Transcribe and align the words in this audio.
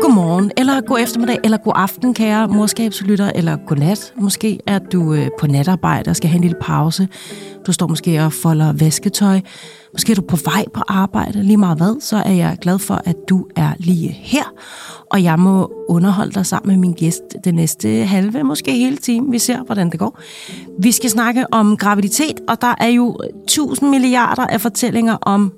Godmorgen, 0.00 0.50
eller 0.56 0.80
god 0.80 0.98
eftermiddag, 1.00 1.38
eller 1.44 1.56
god 1.56 1.72
aften, 1.76 2.14
kære 2.14 2.48
morskabslytter, 2.48 3.30
eller 3.34 3.56
god 3.66 3.76
nat. 3.76 4.12
Måske 4.16 4.60
er 4.66 4.78
du 4.78 5.14
øh, 5.14 5.28
på 5.40 5.46
natarbejde 5.46 6.10
og 6.10 6.16
skal 6.16 6.30
have 6.30 6.36
en 6.36 6.42
lille 6.42 6.56
pause. 6.60 7.08
Du 7.66 7.72
står 7.72 7.86
måske 7.86 8.24
og 8.24 8.32
folder 8.32 8.72
vasketøj. 8.72 9.40
Måske 9.92 10.12
er 10.12 10.16
du 10.16 10.22
på 10.22 10.36
vej 10.44 10.64
på 10.74 10.82
arbejde. 10.88 11.42
Lige 11.42 11.56
meget 11.56 11.76
hvad, 11.76 12.00
så 12.00 12.16
er 12.16 12.32
jeg 12.32 12.56
glad 12.60 12.78
for, 12.78 13.02
at 13.04 13.16
du 13.28 13.46
er 13.56 13.72
lige 13.78 14.08
her. 14.08 14.44
Og 15.10 15.22
jeg 15.22 15.38
må 15.38 15.72
underholde 15.88 16.32
dig 16.32 16.46
sammen 16.46 16.68
med 16.68 16.76
min 16.76 16.92
gæst 16.92 17.22
det 17.44 17.54
næste 17.54 17.88
halve, 17.88 18.42
måske 18.42 18.72
hele 18.72 18.96
time. 18.96 19.30
Vi 19.30 19.38
ser, 19.38 19.62
hvordan 19.62 19.90
det 19.90 19.98
går. 19.98 20.18
Vi 20.80 20.92
skal 20.92 21.10
snakke 21.10 21.46
om 21.52 21.76
graviditet, 21.76 22.40
og 22.48 22.60
der 22.60 22.74
er 22.78 22.88
jo 22.88 23.18
tusind 23.48 23.90
milliarder 23.90 24.46
af 24.46 24.60
fortællinger 24.60 25.16
om 25.22 25.52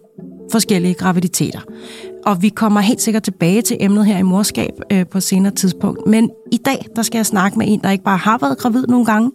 forskellige 0.53 0.95
graviditeter. 0.95 1.61
Og 2.27 2.43
vi 2.43 2.49
kommer 2.49 2.81
helt 2.81 3.01
sikkert 3.01 3.23
tilbage 3.23 3.63
til 3.63 3.77
emnet 3.81 4.07
her 4.07 4.19
i 4.19 4.23
morskab 4.23 4.73
øh, 4.93 5.07
på 5.07 5.21
senere 5.21 5.55
tidspunkt. 5.55 6.07
Men 6.07 6.31
i 6.53 6.57
dag, 6.57 6.87
der 6.97 7.03
skal 7.03 7.19
jeg 7.19 7.27
snakke 7.27 7.59
med 7.59 7.67
en, 7.69 7.81
der 7.81 7.91
ikke 7.91 8.05
bare 8.05 8.19
har 8.19 8.39
været 8.39 8.59
gravid 8.59 8.87
nogle 8.87 9.07
gange. 9.07 9.31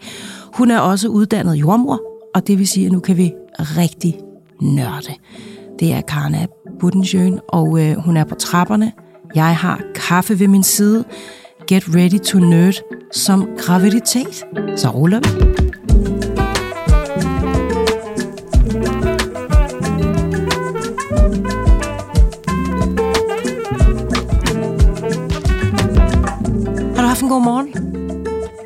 Hun 0.54 0.72
er 0.72 0.80
også 0.80 1.08
uddannet 1.08 1.56
jordmor, 1.56 2.02
og 2.36 2.48
det 2.48 2.60
vil 2.60 2.68
sige, 2.68 2.86
at 2.86 2.92
nu 2.92 3.00
kan 3.00 3.18
vi 3.18 3.34
rigtig 3.60 4.20
nørde. 4.62 5.14
Det 5.80 5.94
er 5.94 6.02
Karna 6.02 6.46
Budensjøen, 6.80 7.40
og 7.50 7.82
øh, 7.82 7.98
hun 7.98 8.18
er 8.18 8.24
på 8.24 8.36
trapperne. 8.36 8.92
Jeg 9.36 9.56
har 9.58 9.82
kaffe 9.96 10.40
ved 10.40 10.48
min 10.48 10.64
side. 10.64 11.04
Get 11.68 11.84
ready 11.96 12.20
to 12.20 12.40
nerd 12.40 12.76
som 13.12 13.48
graviditet. 13.58 14.44
Så 14.76 14.90
ruller 14.90 15.20
vi. 15.20 15.83
God 27.34 27.42
morgen? 27.44 27.68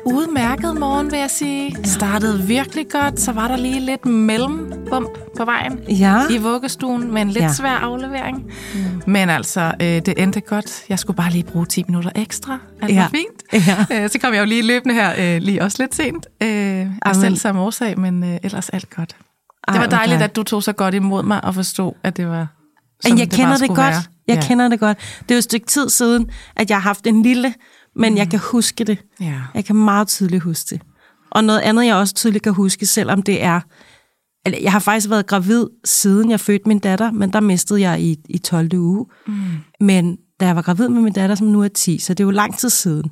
Udmærket 0.04 0.76
morgen, 0.76 1.10
vil 1.10 1.18
jeg 1.18 1.30
sige. 1.30 1.76
Startede 1.84 2.42
virkelig 2.42 2.86
godt, 2.90 3.20
så 3.20 3.32
var 3.32 3.48
der 3.48 3.56
lige 3.56 3.80
lidt 3.80 4.06
mellembump 4.06 5.18
på 5.36 5.44
vejen 5.44 5.80
Ja. 5.88 6.22
i 6.30 6.38
vuggestuen 6.38 7.12
med 7.12 7.22
en 7.22 7.28
lidt 7.28 7.38
Ja. 7.38 7.46
ja. 7.46 7.52
svær 7.52 7.70
aflevering. 7.70 8.36
Mm. 8.74 9.02
Men 9.06 9.30
altså, 9.30 9.74
øh, 9.82 9.86
det 9.86 10.14
endte 10.16 10.40
godt. 10.40 10.84
Jeg 10.88 10.98
skulle 10.98 11.16
bare 11.16 11.30
lige 11.30 11.44
bruge 11.44 11.66
10 11.66 11.84
minutter 11.88 12.10
ekstra. 12.14 12.58
Alt 12.82 12.92
Ja. 12.94 13.00
var 13.00 13.08
fint. 13.08 13.66
Ja. 13.90 14.02
Øh, 14.04 14.10
så 14.10 14.18
kom 14.18 14.34
jeg 14.34 14.40
jo 14.40 14.46
lige 14.46 14.62
løbende 14.62 14.94
her, 14.94 15.36
øh, 15.36 15.42
lige 15.42 15.62
også 15.62 15.76
lidt 15.82 15.94
sent. 15.94 16.26
Øh, 16.42 16.86
af 17.02 17.16
selv 17.16 17.36
samme 17.36 17.60
årsag, 17.60 17.98
men 18.00 18.24
øh, 18.24 18.38
ellers 18.42 18.68
alt 18.68 18.90
godt. 18.90 19.16
Ej, 19.68 19.72
det 19.72 19.80
var 19.80 19.86
dejligt, 19.88 20.16
okay. 20.16 20.24
at 20.24 20.36
du 20.36 20.42
tog 20.42 20.62
så 20.62 20.72
godt 20.72 20.94
imod 20.94 21.22
mig 21.22 21.44
og 21.44 21.54
forstod, 21.54 21.92
at 22.02 22.16
det 22.16 22.28
var 22.28 22.46
sådan, 23.00 23.18
jeg 23.18 23.30
kender 23.30 23.46
bare 23.46 23.58
det 23.58 23.68
godt. 23.68 23.78
være. 23.78 24.02
Jeg 24.28 24.36
ja. 24.36 24.48
kender 24.48 24.68
det 24.68 24.80
godt. 24.80 24.98
Det 25.22 25.30
er 25.30 25.34
jo 25.34 25.38
et 25.38 25.44
stykke 25.44 25.66
tid 25.66 25.88
siden, 25.88 26.30
at 26.56 26.70
jeg 26.70 26.76
har 26.76 26.82
haft 26.82 27.06
en 27.06 27.22
lille, 27.22 27.54
men 27.98 28.16
jeg 28.16 28.30
kan 28.30 28.38
huske 28.38 28.84
det. 28.84 28.98
Ja. 29.20 29.40
Jeg 29.54 29.64
kan 29.64 29.76
meget 29.76 30.08
tydeligt 30.08 30.42
huske 30.42 30.66
det. 30.70 30.82
Og 31.30 31.44
noget 31.44 31.60
andet, 31.60 31.86
jeg 31.86 31.96
også 31.96 32.14
tydeligt 32.14 32.44
kan 32.44 32.52
huske, 32.54 32.86
selvom 32.86 33.22
det 33.22 33.42
er... 33.42 33.60
Jeg 34.62 34.72
har 34.72 34.78
faktisk 34.78 35.10
været 35.10 35.26
gravid, 35.26 35.66
siden 35.84 36.30
jeg 36.30 36.40
fødte 36.40 36.68
min 36.68 36.78
datter, 36.78 37.10
men 37.12 37.32
der 37.32 37.40
mistede 37.40 37.80
jeg 37.80 38.00
i, 38.00 38.16
i 38.28 38.38
12. 38.38 38.74
uge. 38.74 39.06
Mm. 39.26 39.34
Men 39.80 40.16
da 40.40 40.46
jeg 40.46 40.56
var 40.56 40.62
gravid 40.62 40.88
med 40.88 41.02
min 41.02 41.12
datter, 41.12 41.34
som 41.36 41.46
nu 41.46 41.62
er 41.62 41.68
10, 41.68 41.98
så 41.98 42.14
det 42.14 42.20
er 42.20 42.24
jo 42.26 42.30
lang 42.30 42.58
tid 42.58 42.70
siden. 42.70 43.10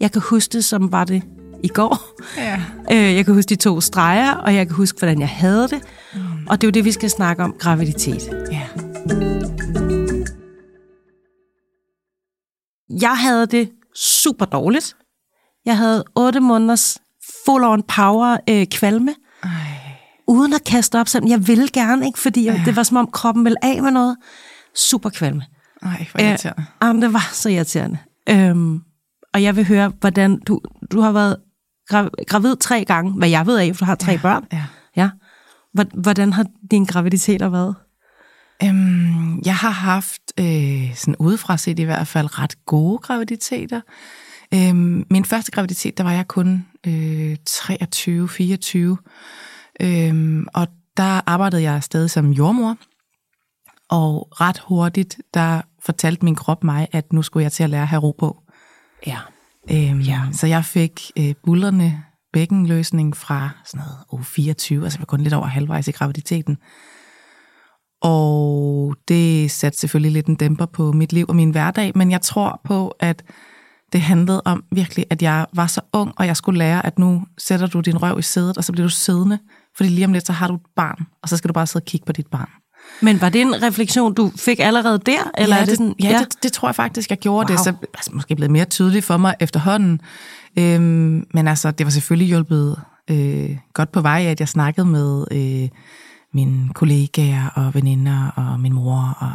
Jeg 0.00 0.12
kan 0.12 0.22
huske 0.22 0.52
det, 0.52 0.64
som 0.64 0.92
var 0.92 1.04
det 1.04 1.22
i 1.62 1.68
går. 1.68 1.98
Ja. 2.36 2.62
Øh, 2.92 3.14
Jeg 3.14 3.24
kan 3.24 3.34
huske 3.34 3.48
de 3.48 3.56
to 3.56 3.80
streger, 3.80 4.32
og 4.34 4.54
jeg 4.54 4.66
kan 4.66 4.76
huske, 4.76 4.98
hvordan 4.98 5.20
jeg 5.20 5.28
havde 5.28 5.68
det. 5.68 5.80
Mm. 6.14 6.20
Og 6.48 6.60
det 6.60 6.66
er 6.66 6.68
jo 6.68 6.72
det, 6.72 6.84
vi 6.84 6.92
skal 6.92 7.10
snakke 7.10 7.44
om, 7.44 7.54
graviditet. 7.58 8.22
ja. 8.52 8.62
Jeg 13.00 13.16
havde 13.18 13.46
det 13.46 13.70
super 13.98 14.44
dårligt. 14.44 14.96
Jeg 15.64 15.76
havde 15.76 16.04
8 16.16 16.40
måneders 16.40 16.98
full-on 17.44 17.82
power 17.88 18.36
øh, 18.50 18.66
kvalme, 18.66 19.14
Ej. 19.42 19.50
uden 20.26 20.52
at 20.52 20.64
kaste 20.64 21.00
op, 21.00 21.08
selvom 21.08 21.30
jeg 21.30 21.46
ville 21.48 21.68
gerne, 21.72 22.06
ikke? 22.06 22.18
fordi 22.18 22.44
ja. 22.44 22.62
det 22.64 22.76
var 22.76 22.82
som 22.82 22.96
om 22.96 23.06
kroppen 23.12 23.44
ville 23.44 23.64
af 23.64 23.82
med 23.82 23.90
noget. 23.90 24.16
Super 24.74 25.10
kvalme. 25.10 25.42
Ej, 25.82 26.06
hvor 26.12 26.20
irriterende. 26.20 26.60
Øh, 26.62 26.86
jamen, 26.86 27.02
det 27.02 27.12
var 27.12 27.28
så 27.32 27.48
irriterende. 27.48 27.98
Øhm, 28.30 28.80
og 29.34 29.42
jeg 29.42 29.56
vil 29.56 29.66
høre, 29.66 29.92
hvordan 30.00 30.40
du, 30.40 30.60
du 30.92 31.00
har 31.00 31.12
været 31.12 31.36
gra- 31.92 32.24
gravid 32.26 32.56
tre 32.56 32.84
gange, 32.84 33.12
hvad 33.12 33.28
jeg 33.28 33.46
ved 33.46 33.58
af, 33.58 33.76
for 33.76 33.78
du 33.78 33.84
har 33.84 33.94
tre 33.94 34.12
ja. 34.12 34.18
børn. 34.22 34.44
Ja. 34.52 34.64
Ja. 34.96 35.10
Hvor- 35.74 36.00
Hvordan 36.02 36.32
har 36.32 36.46
din 36.70 36.84
graviditet 36.84 37.52
været? 37.52 37.74
Øhm, 38.64 39.40
jeg 39.44 39.56
har 39.56 39.70
haft, 39.70 40.22
øh, 40.40 40.94
sådan 40.94 41.16
udefra 41.18 41.56
set 41.56 41.78
i 41.78 41.82
hvert 41.82 42.06
fald, 42.06 42.38
ret 42.38 42.64
gode 42.66 42.98
graviditeter. 42.98 43.80
Øhm, 44.54 45.06
min 45.10 45.24
første 45.24 45.50
graviditet, 45.50 45.98
der 45.98 46.04
var 46.04 46.12
jeg 46.12 46.28
kun 46.28 46.66
øh, 46.86 47.36
23-24. 47.50 48.78
Øhm, 49.80 50.46
og 50.54 50.66
der 50.96 51.20
arbejdede 51.26 51.62
jeg 51.62 51.82
stadig 51.82 52.10
som 52.10 52.30
jordmor. 52.30 52.76
Og 53.90 54.28
ret 54.40 54.58
hurtigt, 54.58 55.18
der 55.34 55.62
fortalte 55.84 56.24
min 56.24 56.34
krop 56.34 56.64
mig, 56.64 56.88
at 56.92 57.12
nu 57.12 57.22
skulle 57.22 57.44
jeg 57.44 57.52
til 57.52 57.64
at 57.64 57.70
lære 57.70 57.82
at 57.82 57.88
have 57.88 58.02
ro 58.02 58.14
på. 58.18 58.42
Ja. 59.06 59.18
Øhm, 59.70 60.00
ja. 60.00 60.22
Så 60.32 60.46
jeg 60.46 60.64
fik 60.64 61.10
øh, 61.18 61.34
bullerne 61.44 62.04
bækkenløsning 62.32 63.16
fra 63.16 63.50
sådan 63.64 63.84
noget 63.86 64.04
uge 64.12 64.24
24, 64.24 64.84
altså 64.84 64.96
jeg 64.96 65.00
var 65.00 65.06
kun 65.06 65.20
lidt 65.20 65.34
over 65.34 65.46
halvvejs 65.46 65.88
i 65.88 65.90
graviditeten. 65.90 66.56
Og 68.02 68.94
det 69.08 69.50
satte 69.50 69.78
selvfølgelig 69.78 70.12
lidt 70.12 70.26
en 70.26 70.34
dæmper 70.34 70.66
på 70.66 70.92
mit 70.92 71.12
liv 71.12 71.26
og 71.28 71.36
min 71.36 71.50
hverdag, 71.50 71.92
men 71.94 72.10
jeg 72.10 72.20
tror 72.20 72.60
på, 72.64 72.88
at 73.00 73.22
det 73.92 74.00
handlede 74.00 74.42
om 74.44 74.64
virkelig, 74.72 75.04
at 75.10 75.22
jeg 75.22 75.46
var 75.54 75.66
så 75.66 75.80
ung, 75.92 76.12
og 76.16 76.26
jeg 76.26 76.36
skulle 76.36 76.58
lære, 76.58 76.86
at 76.86 76.98
nu 76.98 77.22
sætter 77.38 77.66
du 77.66 77.80
din 77.80 78.02
røv 78.02 78.18
i 78.18 78.22
sædet, 78.22 78.58
og 78.58 78.64
så 78.64 78.72
bliver 78.72 78.86
du 78.86 78.94
siddende, 78.94 79.38
fordi 79.76 79.88
lige 79.88 80.04
om 80.04 80.12
lidt, 80.12 80.26
så 80.26 80.32
har 80.32 80.48
du 80.48 80.54
et 80.54 80.60
barn, 80.76 81.06
og 81.22 81.28
så 81.28 81.36
skal 81.36 81.48
du 81.48 81.52
bare 81.52 81.66
sidde 81.66 81.82
og 81.82 81.86
kigge 81.86 82.06
på 82.06 82.12
dit 82.12 82.26
barn. 82.26 82.48
Men 83.02 83.20
var 83.20 83.28
det 83.28 83.40
en 83.40 83.62
refleksion, 83.62 84.14
du 84.14 84.32
fik 84.36 84.60
allerede 84.60 84.98
der? 85.06 85.30
Eller 85.38 85.56
ja, 85.56 85.62
er 85.62 85.66
det, 85.66 85.76
sådan, 85.76 85.94
ja, 86.02 86.08
ja. 86.08 86.18
Det, 86.18 86.42
det 86.42 86.52
tror 86.52 86.68
jeg 86.68 86.74
faktisk, 86.74 87.10
jeg 87.10 87.18
gjorde. 87.18 87.36
Wow. 87.36 87.46
Det 87.46 87.54
er 87.54 87.62
så 87.62 87.74
altså, 87.94 88.10
måske 88.14 88.36
blevet 88.36 88.50
mere 88.50 88.64
tydeligt 88.64 89.04
for 89.04 89.16
mig 89.16 89.34
efterhånden. 89.40 90.00
Øhm, 90.58 91.26
men 91.34 91.48
altså, 91.48 91.70
det 91.70 91.86
var 91.86 91.90
selvfølgelig 91.90 92.28
hjulpet 92.28 92.76
øh, 93.10 93.56
godt 93.74 93.92
på 93.92 94.00
vej, 94.00 94.24
at 94.26 94.40
jeg 94.40 94.48
snakkede 94.48 94.86
med 94.86 95.24
øh, 95.30 95.68
mine 96.34 96.68
kollegaer 96.74 97.48
og 97.54 97.74
veninder 97.74 98.30
og 98.36 98.60
min 98.60 98.72
mor, 98.72 99.16
og, 99.20 99.30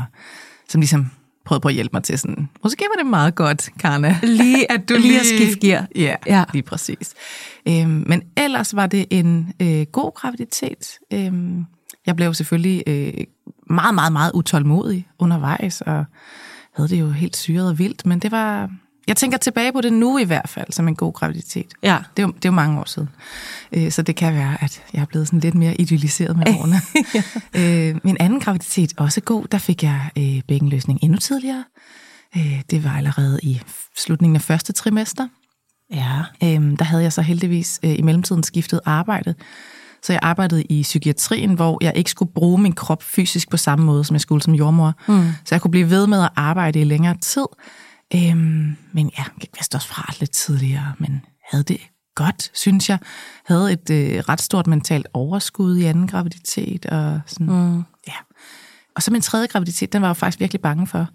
som 0.69 0.81
ligesom 0.81 1.11
prøvede 1.45 1.61
på 1.61 1.67
at 1.67 1.73
hjælpe 1.73 1.89
mig 1.93 2.03
til 2.03 2.19
sådan, 2.19 2.49
måske 2.63 2.85
var 2.95 3.01
det 3.03 3.09
meget 3.09 3.35
godt, 3.35 3.69
Karna. 3.79 4.19
Lige, 4.23 4.71
at 4.71 4.89
du 4.89 4.93
lige 5.01 5.19
at 5.19 5.25
skifte 5.25 5.67
gear. 5.67 5.87
Ja, 5.95 6.15
Ja. 6.27 6.43
lige 6.53 6.63
præcis. 6.63 7.13
Øhm, 7.67 8.03
men 8.07 8.21
ellers 8.37 8.75
var 8.75 8.87
det 8.87 9.05
en 9.09 9.53
øh, 9.59 9.85
god 9.91 10.11
graviditet. 10.15 10.97
Øhm, 11.13 11.65
jeg 12.05 12.15
blev 12.15 12.33
selvfølgelig 12.33 12.83
øh, 12.87 13.13
meget, 13.69 13.95
meget, 13.95 14.13
meget 14.13 14.31
utålmodig 14.33 15.07
undervejs, 15.19 15.81
og 15.81 16.05
havde 16.75 16.89
det 16.89 16.99
jo 16.99 17.09
helt 17.09 17.35
syret 17.37 17.69
og 17.69 17.79
vildt, 17.79 18.05
men 18.05 18.19
det 18.19 18.31
var... 18.31 18.69
Jeg 19.07 19.17
tænker 19.17 19.37
tilbage 19.37 19.71
på 19.71 19.81
det 19.81 19.93
nu 19.93 20.17
i 20.17 20.23
hvert 20.23 20.49
fald, 20.49 20.71
som 20.71 20.87
en 20.87 20.95
god 20.95 21.13
graviditet. 21.13 21.73
Ja. 21.83 21.97
Det 22.17 22.23
er 22.23 22.27
jo, 22.27 22.33
det 22.33 22.45
er 22.45 22.49
jo 22.49 22.55
mange 22.55 22.79
år 22.79 22.85
siden. 22.85 23.09
Øh, 23.71 23.91
så 23.91 24.01
det 24.01 24.15
kan 24.15 24.33
være, 24.33 24.57
at 24.61 24.83
jeg 24.93 25.01
er 25.01 25.05
blevet 25.05 25.27
sådan 25.27 25.39
lidt 25.39 25.55
mere 25.55 25.81
idealiseret 25.81 26.37
med 26.37 26.45
årene. 26.59 26.75
øh, 27.53 27.99
min 28.03 28.17
anden 28.19 28.39
graviditet, 28.39 28.93
også 28.97 29.21
god, 29.21 29.45
der 29.51 29.57
fik 29.57 29.83
jeg 29.83 30.09
øh, 30.17 30.41
bækkenløsning 30.47 30.99
endnu 31.01 31.17
tidligere. 31.17 31.63
Øh, 32.37 32.61
det 32.71 32.83
var 32.83 32.97
allerede 32.97 33.39
i 33.43 33.61
slutningen 33.97 34.35
af 34.35 34.41
første 34.41 34.73
trimester. 34.73 35.27
Ja. 35.93 36.21
Øhm, 36.43 36.77
der 36.77 36.85
havde 36.85 37.03
jeg 37.03 37.13
så 37.13 37.21
heldigvis 37.21 37.79
øh, 37.83 37.99
i 37.99 38.01
mellemtiden 38.01 38.43
skiftet 38.43 38.79
arbejde. 38.85 39.35
Så 40.03 40.13
jeg 40.13 40.19
arbejdede 40.23 40.63
i 40.63 40.81
psykiatrien, 40.81 41.53
hvor 41.53 41.77
jeg 41.81 41.93
ikke 41.95 42.09
skulle 42.09 42.31
bruge 42.33 42.61
min 42.61 42.73
krop 42.73 43.03
fysisk 43.03 43.49
på 43.49 43.57
samme 43.57 43.85
måde, 43.85 44.03
som 44.03 44.13
jeg 44.13 44.21
skulle 44.21 44.43
som 44.43 44.53
jordmor. 44.53 44.93
Mm. 45.07 45.27
Så 45.45 45.55
jeg 45.55 45.61
kunne 45.61 45.71
blive 45.71 45.89
ved 45.89 46.07
med 46.07 46.23
at 46.23 46.29
arbejde 46.35 46.81
i 46.81 46.83
længere 46.83 47.17
tid. 47.21 47.45
Øhm, 48.15 48.75
men 48.91 49.11
ja, 49.17 49.23
jeg 49.39 49.47
vist 49.59 49.75
også 49.75 49.87
fra 49.87 50.13
lidt 50.19 50.31
tidligere, 50.31 50.93
men 50.99 51.21
havde 51.51 51.63
det 51.63 51.77
godt, 52.15 52.51
synes 52.53 52.89
jeg. 52.89 52.99
Havde 53.45 53.73
et 53.73 53.89
øh, 53.89 54.19
ret 54.29 54.41
stort 54.41 54.67
mentalt 54.67 55.07
overskud 55.13 55.77
i 55.77 55.83
anden 55.83 56.07
graviditet. 56.07 56.85
Og, 56.85 57.21
sådan, 57.27 57.47
mm. 57.47 57.77
ja. 58.07 58.13
og 58.95 59.01
så 59.03 59.11
min 59.11 59.21
tredje 59.21 59.47
graviditet, 59.47 59.93
den 59.93 60.01
var 60.01 60.07
jeg 60.07 60.17
faktisk 60.17 60.39
virkelig 60.39 60.61
bange 60.61 60.87
for. 60.87 61.07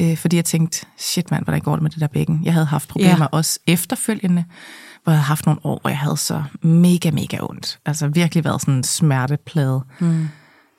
Øh, 0.00 0.16
fordi 0.16 0.36
jeg 0.36 0.44
tænkte, 0.44 0.86
shit 0.98 1.30
mand, 1.30 1.44
hvordan 1.44 1.60
går 1.60 1.72
det 1.76 1.82
med 1.82 1.90
det 1.90 2.00
der 2.00 2.06
bækken? 2.06 2.40
Jeg 2.44 2.52
havde 2.52 2.66
haft 2.66 2.88
problemer 2.88 3.18
Ja. 3.20 3.26
også 3.26 3.58
efterfølgende, 3.66 4.44
hvor 5.04 5.12
jeg 5.12 5.18
havde 5.18 5.26
haft 5.26 5.46
nogle 5.46 5.60
år, 5.64 5.78
hvor 5.80 5.90
jeg 5.90 5.98
havde 5.98 6.16
så 6.16 6.42
mega, 6.62 7.10
mega 7.10 7.38
ondt. 7.40 7.78
Altså 7.86 8.08
virkelig 8.08 8.44
været 8.44 8.60
sådan 8.60 8.74
en 8.74 8.84
smerteplade. 8.84 9.84
Mm. 10.00 10.28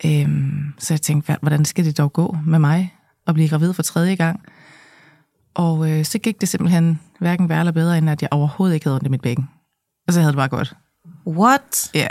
Øhm, 0.05 0.73
så 0.79 0.93
jeg 0.93 1.01
tænkte, 1.01 1.33
"Hva- 1.33 1.37
hvordan 1.41 1.65
skal 1.65 1.85
det 1.85 1.97
dog 1.97 2.13
gå 2.13 2.37
med 2.45 2.59
mig 2.59 2.93
at 3.27 3.33
blive 3.33 3.49
gravid 3.49 3.73
for 3.73 3.83
tredje 3.83 4.15
gang? 4.15 4.39
Og 5.59 5.89
øh, 5.91 6.05
så 6.05 6.19
gik 6.19 6.41
det 6.41 6.49
simpelthen 6.49 6.99
hverken 7.19 7.49
værre 7.49 7.59
eller 7.59 7.71
bedre, 7.71 7.97
end 7.97 8.09
at 8.09 8.21
jeg 8.21 8.29
overhovedet 8.31 8.73
ikke 8.75 8.85
havde 8.85 8.95
ondt 8.95 9.07
i 9.07 9.09
mit 9.09 9.21
bækken. 9.21 9.49
Og 10.07 10.13
så 10.13 10.19
havde 10.19 10.31
det 10.31 10.37
bare 10.37 10.47
godt. 10.47 10.73
What? 11.27 11.91
Ja, 11.93 12.07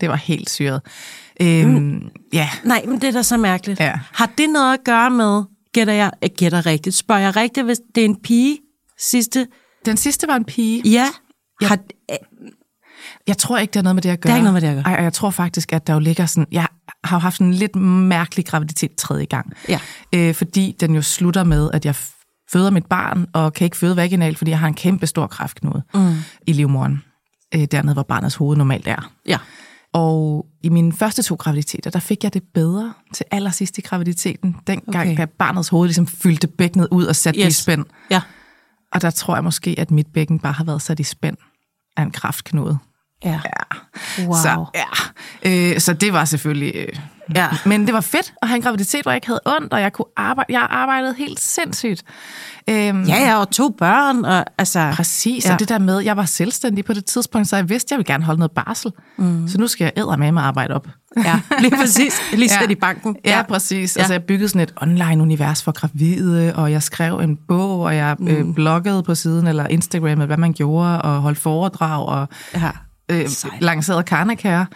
det 0.00 0.08
var 0.08 0.16
helt 0.16 0.50
syret. 0.50 0.80
Øhm, 1.40 1.70
Mm. 1.70 2.10
Ja, 2.32 2.48
Nej, 2.64 2.82
men 2.86 3.00
det 3.00 3.04
er 3.08 3.12
da 3.12 3.22
så 3.22 3.36
mærkeligt. 3.36 3.80
Ja. 3.80 3.98
Har 4.12 4.30
det 4.38 4.50
noget 4.50 4.74
at 4.74 4.80
gøre 4.84 5.10
med 5.10 5.42
gætter 5.72 5.92
jeg, 5.94 6.10
jeg 6.22 6.30
gætter 6.30 6.66
rigtigt. 6.66 6.96
Spørger 6.96 7.20
jeg 7.20 7.36
rigtigt, 7.36 7.66
hvis 7.66 7.80
det 7.94 8.00
er 8.00 8.04
en 8.04 8.20
pige 8.20 8.58
sidste? 8.98 9.46
Den 9.86 9.96
sidste 9.96 10.28
var 10.28 10.36
en 10.36 10.44
pige. 10.44 10.82
Ja. 10.90 11.06
Ja. 11.62 11.66
Har, 11.66 11.78
Jeg 13.26 13.38
tror 13.38 13.58
ikke, 13.58 13.70
det 13.70 13.76
har 13.76 13.82
noget 13.82 13.94
med 13.96 14.02
det 14.02 14.08
at 14.10 14.20
gøre. 14.20 14.30
har 14.30 14.36
ikke 14.36 14.44
noget 14.44 14.62
med 14.62 14.70
det 14.70 14.76
at 14.78 14.84
gøre. 14.84 14.94
Ej, 14.96 15.02
jeg 15.02 15.12
tror 15.12 15.30
faktisk, 15.30 15.72
at 15.72 15.86
der 15.86 15.92
jo 15.92 15.98
ligger 15.98 16.26
sådan... 16.26 16.46
Jeg 16.52 16.66
har 17.04 17.16
jo 17.16 17.20
haft 17.20 17.40
en 17.40 17.54
lidt 17.54 17.76
mærkelig 17.76 18.46
graviditet 18.46 18.90
tredje 18.98 19.24
gang. 19.24 19.52
Ja. 19.68 19.80
Øh, 20.14 20.34
fordi 20.34 20.76
den 20.80 20.94
jo 20.94 21.02
slutter 21.02 21.44
med, 21.44 21.70
at 21.72 21.84
jeg 21.84 21.94
føder 22.54 22.70
mit 22.70 22.86
barn, 22.86 23.26
og 23.32 23.52
kan 23.52 23.64
ikke 23.64 23.76
føde 23.76 23.96
vaginalt, 23.96 24.38
fordi 24.38 24.50
jeg 24.50 24.58
har 24.58 24.68
en 24.68 24.74
kæmpe 24.74 25.06
stor 25.06 25.26
kræftknude 25.26 25.82
mm. 25.94 26.14
i 26.46 26.52
livmoderen. 26.52 27.02
Øh, 27.54 27.64
dernede, 27.64 27.94
hvor 27.94 28.02
barnets 28.02 28.34
hoved 28.34 28.56
normalt 28.56 28.86
er. 28.88 29.10
ja. 29.26 29.38
Og 29.96 30.46
i 30.62 30.68
mine 30.68 30.92
første 30.92 31.22
to 31.22 31.34
graviditeter, 31.34 31.90
der 31.90 31.98
fik 31.98 32.24
jeg 32.24 32.34
det 32.34 32.42
bedre 32.54 32.92
til 33.14 33.26
allersidst 33.30 33.78
i 33.78 33.80
graviditeten. 33.80 34.56
Dengang, 34.66 35.08
Okay. 35.10 35.16
da 35.16 35.24
barnets 35.24 35.68
hoved 35.68 35.88
ligesom 35.88 36.06
fyldte 36.06 36.46
bækkenet 36.46 36.88
ud 36.90 37.04
og 37.04 37.16
satte 37.16 37.40
yes. 37.40 37.44
det 37.44 37.50
i 37.50 37.62
spænd. 37.62 37.84
Ja. 38.10 38.20
Og 38.92 39.02
der 39.02 39.10
tror 39.10 39.34
jeg 39.34 39.44
måske, 39.44 39.74
at 39.78 39.90
mit 39.90 40.06
bækken 40.14 40.38
bare 40.38 40.52
har 40.52 40.64
været 40.64 40.82
sat 40.82 41.00
i 41.00 41.02
spænd 41.02 41.36
af 41.96 42.02
en 42.02 42.10
kraftknude. 42.10 42.78
Ja. 43.24 43.38
Wow. 44.18 44.34
Så, 44.34 44.64
ja. 44.74 45.70
øh, 45.72 45.80
så 45.80 45.92
det 45.92 46.12
var 46.12 46.24
selvfølgelig... 46.24 46.72
Øh, 46.76 46.88
Ja. 47.34 47.48
Men 47.66 47.86
det 47.86 47.94
var 47.94 48.00
fedt 48.00 48.32
at 48.42 48.48
have 48.48 48.56
en 48.56 48.62
graviditet, 48.62 49.02
hvor 49.02 49.12
jeg 49.12 49.16
ikke 49.16 49.26
havde 49.26 49.40
ondt, 49.46 49.72
og 49.72 49.80
jeg 49.80 49.92
kunne 49.92 50.06
arbejde. 50.16 50.52
Jeg 50.52 50.66
arbejdede 50.70 51.14
helt 51.18 51.40
sindssygt. 51.40 52.02
Øhm, 52.70 53.02
Ja, 53.02 53.16
ja, 53.16 53.36
og 53.40 53.50
to 53.50 53.68
børn, 53.78 54.24
og 54.24 54.44
altså... 54.58 54.92
Præcis, 54.94 55.44
Ja. 55.44 55.48
ja. 55.48 55.54
og 55.54 55.60
det 55.60 55.68
der 55.68 55.78
med, 55.78 55.98
jeg 56.00 56.16
var 56.16 56.24
selvstændig 56.24 56.84
på 56.84 56.92
det 56.92 57.04
tidspunkt, 57.04 57.48
så 57.48 57.56
jeg 57.56 57.68
vidste, 57.68 57.86
at 57.86 57.90
jeg 57.90 57.98
ville 57.98 58.12
gerne 58.12 58.24
holde 58.24 58.38
noget 58.38 58.50
barsel. 58.50 58.92
Mm. 59.16 59.48
Så 59.48 59.58
nu 59.58 59.66
skal 59.66 59.84
jeg 59.84 59.92
æde 59.96 60.16
med 60.18 60.32
mig 60.32 60.44
arbejde 60.44 60.74
op. 60.74 60.86
Ja, 61.24 61.40
lige 61.60 61.76
præcis. 61.76 62.20
Lige 62.32 62.48
sætte 62.48 62.72
i 62.72 62.78
banken. 62.80 63.16
Ja, 63.24 63.36
ja 63.36 63.42
præcis. 63.42 63.96
Ja. 63.96 64.00
Ja. 64.00 64.02
Altså, 64.02 64.14
jeg 64.14 64.22
byggede 64.22 64.48
sådan 64.48 64.60
et 64.60 64.72
online-univers 64.76 65.62
for 65.62 65.72
gravide, 65.72 66.52
og 66.56 66.72
jeg 66.72 66.82
skrev 66.82 67.18
en 67.18 67.38
bog, 67.48 67.80
og 67.80 67.96
jeg 67.96 68.16
mm. 68.18 68.26
øh, 68.28 68.54
bloggede 68.54 69.02
på 69.02 69.14
siden, 69.14 69.46
eller 69.46 69.66
Instagrammede, 69.66 70.26
hvad 70.26 70.36
man 70.36 70.52
gjorde, 70.52 71.02
og 71.02 71.20
holdt 71.20 71.38
foredrag, 71.38 72.06
og 72.06 72.28
Ja. 72.54 72.70
Øh, 73.10 73.28
Sejt. 73.28 73.62
lancerede 73.62 74.02
karnakære. 74.02 74.66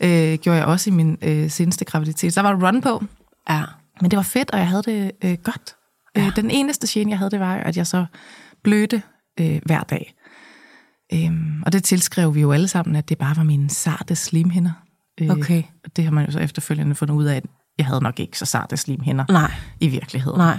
Øh, 0.00 0.38
gjorde 0.38 0.58
jeg 0.58 0.66
også 0.66 0.90
i 0.90 0.92
min 0.92 1.18
øh, 1.22 1.50
seneste 1.50 1.84
graviditet. 1.84 2.32
Så 2.34 2.42
der 2.42 2.48
var 2.52 2.66
run 2.68 2.80
på, 2.82 3.04
Ja. 3.50 3.62
men 4.00 4.10
det 4.10 4.16
var 4.16 4.22
fedt, 4.22 4.50
og 4.50 4.58
jeg 4.58 4.68
havde 4.68 4.82
det 4.82 5.10
øh, 5.24 5.36
godt. 5.42 5.74
Ja. 6.16 6.26
Øh, 6.26 6.36
den 6.36 6.50
eneste 6.50 6.86
gene, 6.90 7.10
jeg 7.10 7.18
havde, 7.18 7.30
det 7.30 7.40
var, 7.40 7.54
at 7.56 7.76
jeg 7.76 7.86
så 7.86 8.04
blødte 8.64 9.02
øh, 9.40 9.60
hver 9.66 9.80
dag. 9.80 10.14
Øhm, 11.14 11.62
og 11.66 11.72
det 11.72 11.84
tilskrev 11.84 12.34
vi 12.34 12.40
jo 12.40 12.52
alle 12.52 12.68
sammen, 12.68 12.96
at 12.96 13.08
det 13.08 13.18
bare 13.18 13.36
var 13.36 13.42
mine 13.42 13.70
sarte 13.70 14.16
slimhinder. 14.16 14.70
Øh, 15.20 15.28
Okay. 15.30 15.62
og 15.84 15.96
det 15.96 16.04
har 16.04 16.12
man 16.12 16.24
jo 16.26 16.32
så 16.32 16.38
efterfølgende 16.38 16.94
fundet 16.94 17.14
ud 17.14 17.24
af, 17.24 17.36
at 17.36 17.44
jeg 17.78 17.86
havde 17.86 18.00
nok 18.00 18.20
ikke 18.20 18.38
så 18.38 18.44
sarte 18.44 18.76
slimhinder 18.76 19.24
Nej, 19.28 19.52
i 19.80 19.88
virkeligheden. 19.88 20.38
nej. 20.38 20.58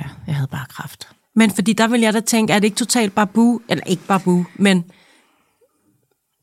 Ja, 0.00 0.06
jeg 0.26 0.34
havde 0.34 0.48
bare 0.48 0.66
kraft. 0.68 1.08
Men 1.36 1.50
fordi 1.50 1.72
der 1.72 1.88
vil 1.88 2.00
jeg 2.00 2.12
da 2.14 2.20
tænke, 2.20 2.52
er 2.52 2.58
det 2.58 2.64
ikke 2.64 2.76
totalt 2.76 3.14
babu, 3.14 3.60
eller 3.68 3.84
ikke 3.84 4.02
babu, 4.08 4.46
men 4.54 4.84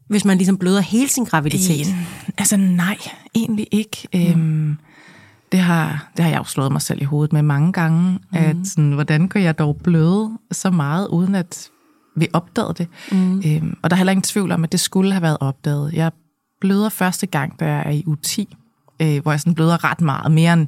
hvis 0.08 0.26
man 0.26 0.38
ligesom 0.38 0.58
bløder 0.58 0.82
hele 0.82 1.10
sin 1.10 1.24
graviditet. 1.24 1.88
En, 1.88 2.08
altså 2.38 2.58
nej, 2.58 2.98
egentlig 3.36 3.68
ikke. 3.72 4.08
Mm. 4.14 4.20
Øhm, 4.20 4.78
det, 5.52 5.60
har, 5.60 6.12
det 6.18 6.26
har 6.26 6.32
jeg 6.32 6.38
jo 6.38 6.44
slået 6.44 6.72
mig 6.72 6.82
selv 6.82 7.02
i 7.02 7.06
hovedet 7.06 7.34
med 7.34 7.42
mange 7.42 7.74
gange, 7.74 8.12
mm. 8.12 8.20
at 8.32 8.56
sådan, 8.64 8.92
hvordan 8.92 9.30
kan 9.30 9.42
jeg 9.42 9.60
dog 9.60 9.78
bløde 9.84 10.38
så 10.52 10.70
meget, 10.70 11.08
uden 11.08 11.36
at 11.36 11.70
vi 12.16 12.28
opdagede 12.34 12.74
det. 12.78 12.88
Mm. 13.12 13.42
Øhm, 13.46 13.78
og 13.82 13.90
der 13.90 13.96
er 13.96 13.98
heller 13.98 14.12
ingen 14.12 14.24
tvivl 14.24 14.52
om, 14.52 14.64
at 14.64 14.72
det 14.72 14.80
skulle 14.80 15.12
have 15.12 15.22
været 15.22 15.38
opdaget. 15.40 15.94
Jeg 15.94 16.12
bløder 16.62 16.90
første 16.90 17.26
gang, 17.28 17.60
da 17.60 17.66
jeg 17.66 17.84
er 17.86 17.92
i 17.92 18.04
uge 18.06 18.18
10, 18.24 18.56
øh, 19.02 19.22
hvor 19.22 19.32
jeg 19.32 19.40
sådan 19.40 19.56
bløder 19.56 19.84
ret 19.84 20.02
meget, 20.02 20.32
mere 20.32 20.54
end, 20.54 20.68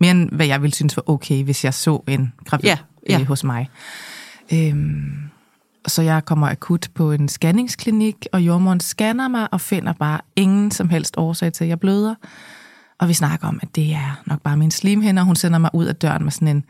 mere 0.00 0.10
end 0.10 0.30
hvad 0.30 0.46
jeg 0.46 0.62
ville 0.62 0.74
synes 0.74 0.96
var 0.96 1.10
okay, 1.10 1.44
hvis 1.44 1.64
jeg 1.64 1.74
så 1.74 2.02
en 2.08 2.32
gravid 2.44 2.64
Ja, 2.64 2.78
ja. 3.08 3.20
Øh, 3.20 3.26
hos 3.26 3.44
mig. 3.44 3.68
Øhm, 4.52 5.12
så 5.86 6.02
jeg 6.02 6.24
kommer 6.24 6.48
akut 6.48 6.88
på 6.94 7.12
en 7.12 7.28
scanningsklinik, 7.28 8.26
og 8.32 8.40
jordmoren 8.40 8.80
scanner 8.80 9.28
mig 9.28 9.48
og 9.52 9.60
finder 9.60 9.92
bare 9.92 10.20
ingen 10.36 10.70
som 10.70 10.88
helst 10.88 11.14
årsag 11.16 11.52
til, 11.52 11.64
at 11.64 11.68
jeg 11.68 11.80
bløder. 11.80 12.14
Og 12.98 13.08
vi 13.08 13.14
snakker 13.14 13.48
om, 13.48 13.58
at 13.62 13.76
det 13.76 13.92
er 13.94 14.22
nok 14.26 14.40
bare 14.42 14.56
min 14.56 14.70
slimhinder. 14.70 15.22
Hun 15.22 15.36
sender 15.36 15.58
mig 15.58 15.70
ud 15.74 15.84
af 15.84 15.96
døren 15.96 16.24
med 16.24 16.32
sådan 16.32 16.48
en, 16.48 16.64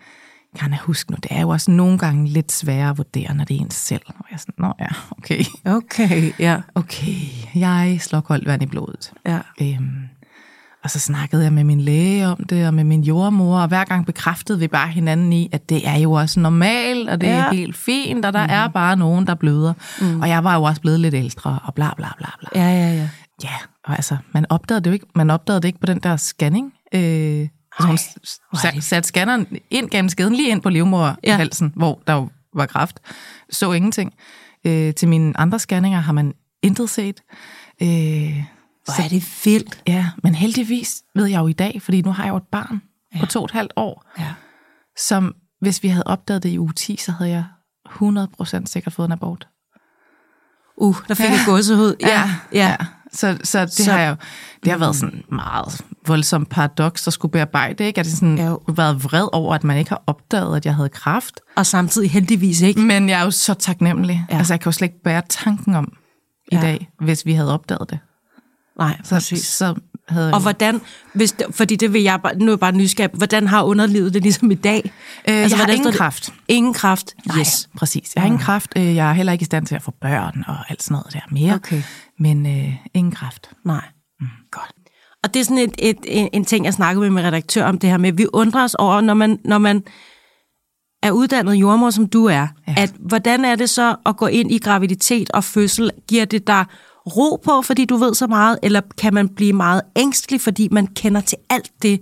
kan 0.59 0.71
jeg 0.71 0.79
huske 0.79 1.11
nu, 1.11 1.17
det 1.23 1.33
er 1.33 1.41
jo 1.41 1.49
også 1.49 1.71
nogle 1.71 1.99
gange 1.99 2.29
lidt 2.29 2.53
sværere 2.53 2.91
at 2.91 2.99
vurdere, 2.99 3.35
når 3.35 3.45
det 3.45 3.57
er 3.57 3.61
en 3.61 3.71
selv. 3.71 4.03
Og 4.07 4.25
jeg 4.31 4.35
er 4.35 4.39
sådan, 4.39 4.55
nå 4.59 4.73
ja, 4.81 4.87
okay. 5.11 5.45
Okay, 5.65 6.33
ja. 6.39 6.61
Okay, 6.75 7.15
jeg 7.55 7.99
slår 8.01 8.21
koldt 8.21 8.47
vand 8.47 8.63
i 8.63 8.67
blodet. 8.67 9.13
ja. 9.27 9.41
Øhm, 9.63 10.09
og 10.87 10.91
så 10.91 10.99
snakkede 10.99 11.45
jeg 11.45 11.53
med 11.53 11.65
min 11.65 11.81
læge 11.81 12.27
om 12.27 12.45
det, 12.45 12.67
og 12.67 12.75
med 12.75 12.85
min 12.85 13.01
jordmor, 13.01 13.61
og 13.61 13.69
hver 13.69 13.85
gang 13.85 14.07
bekræftede 14.07 14.59
vi 14.59 14.69
bare 14.69 14.89
hinanden 14.89 15.33
i, 15.33 15.49
at 15.53 15.69
det 15.69 15.89
er 15.89 15.99
jo 15.99 16.13
også 16.13 16.41
normalt, 16.41 17.09
og 17.09 17.21
det 17.21 17.27
ja. 17.27 17.33
Er 17.33 17.53
helt 17.53 17.77
fint, 17.77 18.25
og 18.25 18.33
der 18.33 18.47
mm. 18.47 18.53
er 18.53 18.69
bare 18.69 18.97
nogen, 18.97 19.27
der 19.27 19.35
bløder. 19.35 19.73
Mm. 20.01 20.21
Og 20.21 20.29
jeg 20.29 20.45
var 20.45 20.55
jo 20.55 20.63
også 20.63 20.81
blevet 20.81 21.01
lidt 21.01 21.15
ældre, 21.15 21.59
og 21.65 21.75
bla 21.75 21.95
bla 21.97 22.09
bla 22.19 22.29
bla. 22.39 22.61
Ja, 22.63 22.69
ja, 22.69 22.95
ja. 22.95 23.09
Ja, 23.45 23.55
og 23.85 23.97
altså, 23.97 24.17
man 24.33 24.47
opdagede 24.49 24.85
det 24.85 24.91
jo 24.91 24.93
ikke, 24.93 25.07
man 25.15 25.31
opdagede 25.31 25.61
det 25.61 25.69
ikke 25.69 25.81
på 25.81 25.87
den 25.87 25.99
der 25.99 26.17
scanning. 26.17 26.73
Øh, 26.95 27.01
altså, 27.01 27.87
hun 27.87 27.99
sat, 28.59 28.85
satte 28.85 29.07
scanneren 29.07 29.47
ind 29.71 29.91
gennem 29.91 30.09
skeden, 30.09 30.35
lige 30.35 30.51
ind 30.51 30.63
på 30.63 30.69
livmoderhalsen, 30.69 31.67
ja. 31.67 31.79
hvor 31.79 32.03
der 32.07 32.15
jo 32.15 32.29
var 32.55 32.67
kraft. 32.67 33.01
Så 33.51 33.73
ingenting. 33.73 34.13
Øh, 34.67 34.95
til 34.95 35.09
mine 35.09 35.41
andre 35.41 35.59
scanninger 35.59 36.01
har 36.01 36.13
man 36.13 36.35
intet 36.63 36.91
set. 36.91 37.23
Øh, 37.83 38.45
Hvor 38.87 39.05
er 39.05 39.09
det 39.09 39.41
vildt. 39.45 39.83
Ja, 39.87 40.07
men 40.23 40.35
heldigvis 40.35 41.03
ved 41.15 41.27
jeg 41.27 41.39
jo 41.41 41.47
i 41.47 41.53
dag, 41.53 41.83
fordi 41.83 42.03
nu 42.03 42.13
har 42.13 42.25
jeg 42.25 42.31
jo 42.31 42.37
et 42.37 42.47
barn 42.53 42.83
ja. 43.15 43.21
på 43.21 43.27
to 43.27 43.39
og 43.41 43.45
et 43.45 43.51
halvt 43.51 43.73
år, 43.77 44.05
Ja. 44.19 44.33
som 45.09 45.35
hvis 45.61 45.83
vi 45.83 45.89
havde 45.89 46.05
opdaget 46.07 46.43
det 46.43 46.49
i 46.49 46.59
uge 46.59 46.73
10, 46.73 46.97
så 46.97 47.13
havde 47.13 47.31
jeg 47.31 47.45
100% 47.89 48.67
sikkert 48.67 48.93
fået 48.95 49.07
en 49.07 49.13
abort. 49.13 49.49
Uh, 50.77 50.97
der 51.09 51.15
fik 51.15 51.27
jeg 51.31 51.39
gåsehud. 51.47 51.95
Ja, 52.01 52.31
ja. 52.53 52.77
Så, 53.13 53.39
så 53.45 53.61
det 53.61 53.73
Så- 53.73 53.85
så, 53.85 53.93
har 53.93 53.99
jeg 53.99 54.11
jo, 54.11 54.17
det 54.65 54.73
har 54.73 54.79
været 54.79 54.97
sådan 54.97 55.23
meget 55.33 55.85
voldsomt 56.07 56.49
paradoks 56.49 57.07
at 57.07 57.13
skulle 57.13 57.33
bearbejde, 57.33 57.85
ikke? 57.85 58.01
At 58.01 58.05
det 58.07 58.13
sådan 58.13 58.39
Jo. 58.39 58.61
været 58.69 59.05
vred 59.05 59.29
over, 59.33 59.55
at 59.55 59.65
man 59.65 59.79
ikke 59.79 59.89
har 59.91 60.03
opdaget, 60.07 60.57
at 60.57 60.67
jeg 60.67 60.75
havde 60.75 60.89
kraft. 60.89 61.41
Og 61.57 61.67
samtidig 61.67 62.11
heldigvis 62.11 62.61
ikke. 62.61 62.81
Men 62.81 63.09
jeg 63.09 63.21
er 63.21 63.25
jo 63.25 63.31
så 63.31 63.55
taknemmelig. 63.55 64.27
Ja. 64.29 64.35
Ja. 64.35 64.39
Altså, 64.39 64.53
jeg 64.55 64.61
kan 64.61 64.67
jo 64.71 64.73
slet 64.73 64.89
ikke 64.89 65.03
bære 65.03 65.23
tanken 65.29 65.75
om 65.75 65.93
i 66.53 66.55
Ja. 66.55 66.61
dag, 66.61 66.89
hvis 67.01 67.27
vi 67.27 67.33
havde 67.33 67.55
opdaget 67.55 67.91
det. 67.91 67.99
Nej, 68.79 68.97
Så, 69.05 69.15
præcis. 69.15 69.45
så 69.47 69.75
havde 70.09 70.33
Og 70.35 70.41
hvordan, 70.43 70.81
hvis 71.15 71.33
det, 71.33 71.47
fordi 71.51 71.77
det 71.77 71.93
vil 71.93 72.03
jeg 72.03 72.21
bare, 72.23 72.39
nu 72.39 72.47
er 72.47 72.51
jeg 72.51 72.61
bare 72.61 72.73
nysgerrig, 72.73 73.11
hvordan 73.15 73.47
har 73.47 73.63
underlivet 73.63 74.15
det 74.15 74.23
ligesom 74.23 74.51
i 74.51 74.55
dag? 74.55 74.93
øh, 75.29 75.35
jeg 75.35 75.51
har 75.59 75.67
ingen 75.69 75.93
kraft. 75.93 76.33
Ingen 76.49 76.75
kraft? 76.75 77.15
Nej, 77.27 77.39
yes. 77.41 77.69
præcis. 77.77 78.15
Jeg 78.15 78.23
har 78.23 78.27
ingen 78.27 78.41
kraft. 78.41 78.73
Øh, 78.77 78.95
Jeg 78.97 79.09
er 79.09 79.13
heller 79.13 79.33
ikke 79.33 79.43
i 79.43 79.45
stand 79.45 79.67
til 79.67 79.75
at 79.75 79.83
få 79.83 79.91
børn 80.01 80.45
og 80.49 80.57
alt 80.71 80.83
sådan 80.83 80.95
noget 80.95 81.13
der 81.13 81.21
mere. 81.31 81.55
Okay. 81.55 81.83
Men 82.19 82.47
øh, 82.47 82.75
ingen 82.95 83.13
kraft. 83.13 83.51
Nej. 83.65 83.85
Mm. 84.21 84.27
Godt. 84.53 84.73
Og 85.25 85.35
det 85.35 85.41
er 85.41 85.45
sådan 85.45 85.59
et, 85.59 85.75
et, 85.79 85.97
en, 86.05 86.29
en 86.33 86.45
ting, 86.45 86.65
jeg 86.65 86.75
snakkede 86.75 87.01
med 87.03 87.11
min 87.11 87.25
redaktør 87.25 87.65
om 87.65 87.79
det 87.79 87.91
her 87.91 87.97
med, 87.99 88.13
vi 88.13 88.27
undrer 88.33 88.65
os 88.65 88.75
over, 88.75 89.01
når 89.01 89.15
man, 89.15 89.39
når 89.45 89.59
man 89.59 89.83
er 91.03 91.11
uddannet 91.11 91.55
jordmor, 91.55 91.91
som 91.91 92.07
du 92.09 92.25
er. 92.25 92.47
Ja. 92.69 92.75
at 92.77 92.93
hvordan 92.99 93.45
er 93.45 93.57
det 93.57 93.71
så 93.71 93.97
at 94.07 94.17
gå 94.17 94.27
ind 94.27 94.53
i 94.53 94.59
graviditet 94.59 95.31
og 95.31 95.45
fødsel? 95.45 95.91
Giver 96.09 96.25
det 96.25 96.47
dig 96.47 96.65
ro 97.07 97.41
på, 97.45 97.63
fordi 97.63 97.85
du 97.85 97.97
ved 97.97 98.15
så 98.15 98.27
meget, 98.27 98.59
eller 98.63 98.81
kan 98.99 99.15
man 99.15 99.29
blive 99.29 99.53
meget 99.53 99.83
ængstelig, 99.97 100.41
fordi 100.41 100.69
man 100.73 100.87
kender 100.87 101.21
til 101.21 101.39
alt 101.51 101.71
det, 101.83 102.01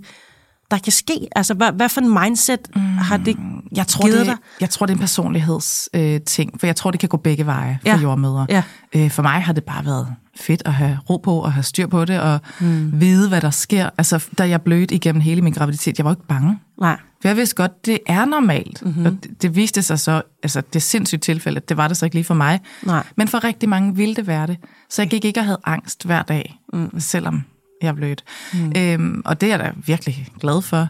der 0.71 0.77
kan 0.77 0.91
ske? 0.91 1.27
Altså, 1.35 1.53
hvad, 1.53 1.71
hvad 1.71 1.89
for 1.89 2.01
en 2.01 2.19
mindset 2.21 2.59
mm. 2.75 2.81
har 2.81 3.17
det 3.17 3.37
Jeg 3.75 3.87
tror, 3.87 4.05
givet 4.05 4.19
det, 4.19 4.25
dig? 4.27 4.37
jeg 4.61 4.69
tror, 4.69 4.85
det 4.85 4.93
er 4.93 4.95
en 4.95 4.99
personlighedsting, 4.99 6.03
øh, 6.03 6.21
ting, 6.21 6.59
for 6.59 6.67
jeg 6.67 6.75
tror, 6.75 6.91
det 6.91 6.99
kan 6.99 7.09
gå 7.09 7.17
begge 7.17 7.45
veje 7.45 7.79
for 7.81 7.87
Ja. 7.89 7.97
jordmødre. 7.97 8.45
Ja. 8.49 8.63
Øh, 8.95 9.11
for 9.11 9.21
mig 9.21 9.41
har 9.41 9.53
det 9.53 9.63
bare 9.63 9.85
været 9.85 10.07
fedt 10.39 10.61
at 10.65 10.73
have 10.73 10.99
ro 11.09 11.17
på 11.17 11.39
og 11.39 11.53
have 11.53 11.63
styr 11.63 11.87
på 11.87 12.05
det, 12.05 12.19
og 12.21 12.39
mm. 12.59 13.01
vide, 13.01 13.29
hvad 13.29 13.41
der 13.41 13.49
sker. 13.49 13.89
Altså, 13.97 14.25
da 14.37 14.49
jeg 14.49 14.61
blødte 14.61 14.95
igennem 14.95 15.21
hele 15.21 15.41
min 15.41 15.53
graviditet, 15.53 15.97
jeg 15.97 16.05
var 16.05 16.11
ikke 16.11 16.27
bange. 16.27 16.59
Nej. 16.81 16.97
For 17.25 17.29
jeg 17.29 17.37
vidste 17.37 17.55
godt, 17.55 17.85
det 17.85 17.99
er 18.07 18.25
normalt. 18.25 18.81
Mhm. 18.81 18.89
Mm-hmm. 18.89 19.05
Og 19.05 19.23
det, 19.23 19.41
det 19.41 19.55
viste 19.55 19.81
sig 19.81 19.99
så, 19.99 20.21
altså 20.43 20.61
det 20.73 20.81
sindssygt 20.81 21.23
tilfælde, 21.23 21.59
det 21.59 21.77
var 21.77 21.87
det 21.87 21.97
så 21.97 22.05
ikke 22.05 22.15
lige 22.15 22.23
for 22.23 22.33
mig. 22.33 22.59
Nej. 22.83 23.03
Men 23.15 23.27
for 23.27 23.43
rigtig 23.43 23.69
mange 23.69 23.95
ville 23.95 24.15
det 24.15 24.27
være 24.27 24.47
det. 24.47 24.57
Så 24.89 25.01
jeg 25.01 25.09
gik 25.09 25.25
ikke 25.25 25.39
og 25.39 25.45
havde 25.45 25.59
angst 25.63 26.05
hver 26.05 26.21
dag, 26.21 26.59
mm. 26.73 26.99
selvom 26.99 27.43
jeg 27.81 27.95
blødte. 27.95 28.23
Mm. 28.53 28.73
Øhm, 28.77 29.21
og 29.25 29.41
det 29.41 29.47
er 29.47 29.57
jeg 29.57 29.59
da 29.59 29.71
virkelig 29.85 30.27
glad 30.39 30.61
for. 30.61 30.87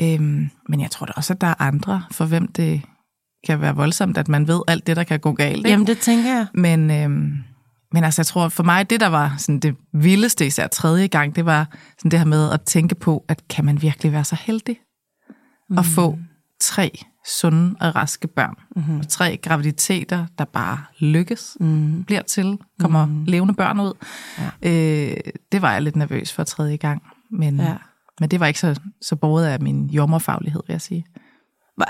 Øhm, 0.00 0.50
men 0.68 0.80
jeg 0.80 0.90
tror 0.90 1.06
da 1.06 1.12
også, 1.16 1.32
at 1.32 1.40
der 1.40 1.46
er 1.46 1.54
andre, 1.58 2.02
for 2.10 2.24
hvem 2.24 2.48
det 2.52 2.82
kan 3.46 3.60
være 3.60 3.76
voldsomt, 3.76 4.18
at 4.18 4.28
man 4.28 4.48
ved 4.48 4.60
alt 4.68 4.86
det, 4.86 4.96
der 4.96 5.04
kan 5.04 5.20
gå 5.20 5.32
galt. 5.32 5.56
Ikke? 5.56 5.68
Jamen, 5.70 5.86
det 5.86 5.98
tænker 5.98 6.34
jeg. 6.34 6.46
Men, 6.54 6.90
øhm, 6.90 7.32
men 7.92 8.04
altså, 8.04 8.20
jeg 8.20 8.26
tror, 8.26 8.48
for 8.48 8.62
mig, 8.62 8.90
det 8.90 9.00
der 9.00 9.08
var 9.08 9.34
sådan 9.38 9.58
det 9.58 9.76
vildeste, 9.92 10.46
især 10.46 10.66
tredje 10.66 11.06
gang, 11.06 11.36
det 11.36 11.46
var 11.46 11.68
sådan 11.98 12.10
det 12.10 12.18
her 12.18 12.26
med 12.26 12.50
at 12.50 12.60
tænke 12.62 12.94
på, 12.94 13.24
at 13.28 13.40
kan 13.48 13.64
man 13.64 13.82
virkelig 13.82 14.12
være 14.12 14.24
så 14.24 14.36
heldig 14.40 14.76
mm. 15.70 15.78
at 15.78 15.84
få 15.86 16.18
tre 16.60 17.04
sunde 17.40 17.74
og 17.80 17.96
raske 17.96 18.28
børn. 18.28 18.54
Mm-hmm. 18.76 18.98
Og 18.98 19.08
tre 19.08 19.36
graviditeter, 19.42 20.26
der 20.38 20.44
bare 20.44 20.78
lykkes, 20.98 21.56
mm. 21.60 22.04
bliver 22.04 22.22
til, 22.22 22.58
kommer 22.80 23.06
mm. 23.06 23.24
levende 23.24 23.54
børn 23.54 23.80
ud. 23.80 23.92
Ja. 24.62 24.68
Øh, 24.70 25.16
det 25.52 25.62
var 25.62 25.72
jeg 25.72 25.82
lidt 25.82 25.96
nervøs 25.96 26.32
for 26.32 26.44
tredje 26.44 26.76
gang. 26.76 27.02
Men, 27.30 27.60
Ja. 27.60 27.74
men 28.20 28.30
det 28.30 28.40
var 28.40 28.46
ikke 28.46 28.60
så, 28.60 28.80
så 29.02 29.16
båret 29.16 29.46
af 29.46 29.60
min 29.60 29.86
jordmorfaglighed, 29.86 30.60
vil 30.66 30.74
jeg 30.74 30.80
sige. 30.80 31.04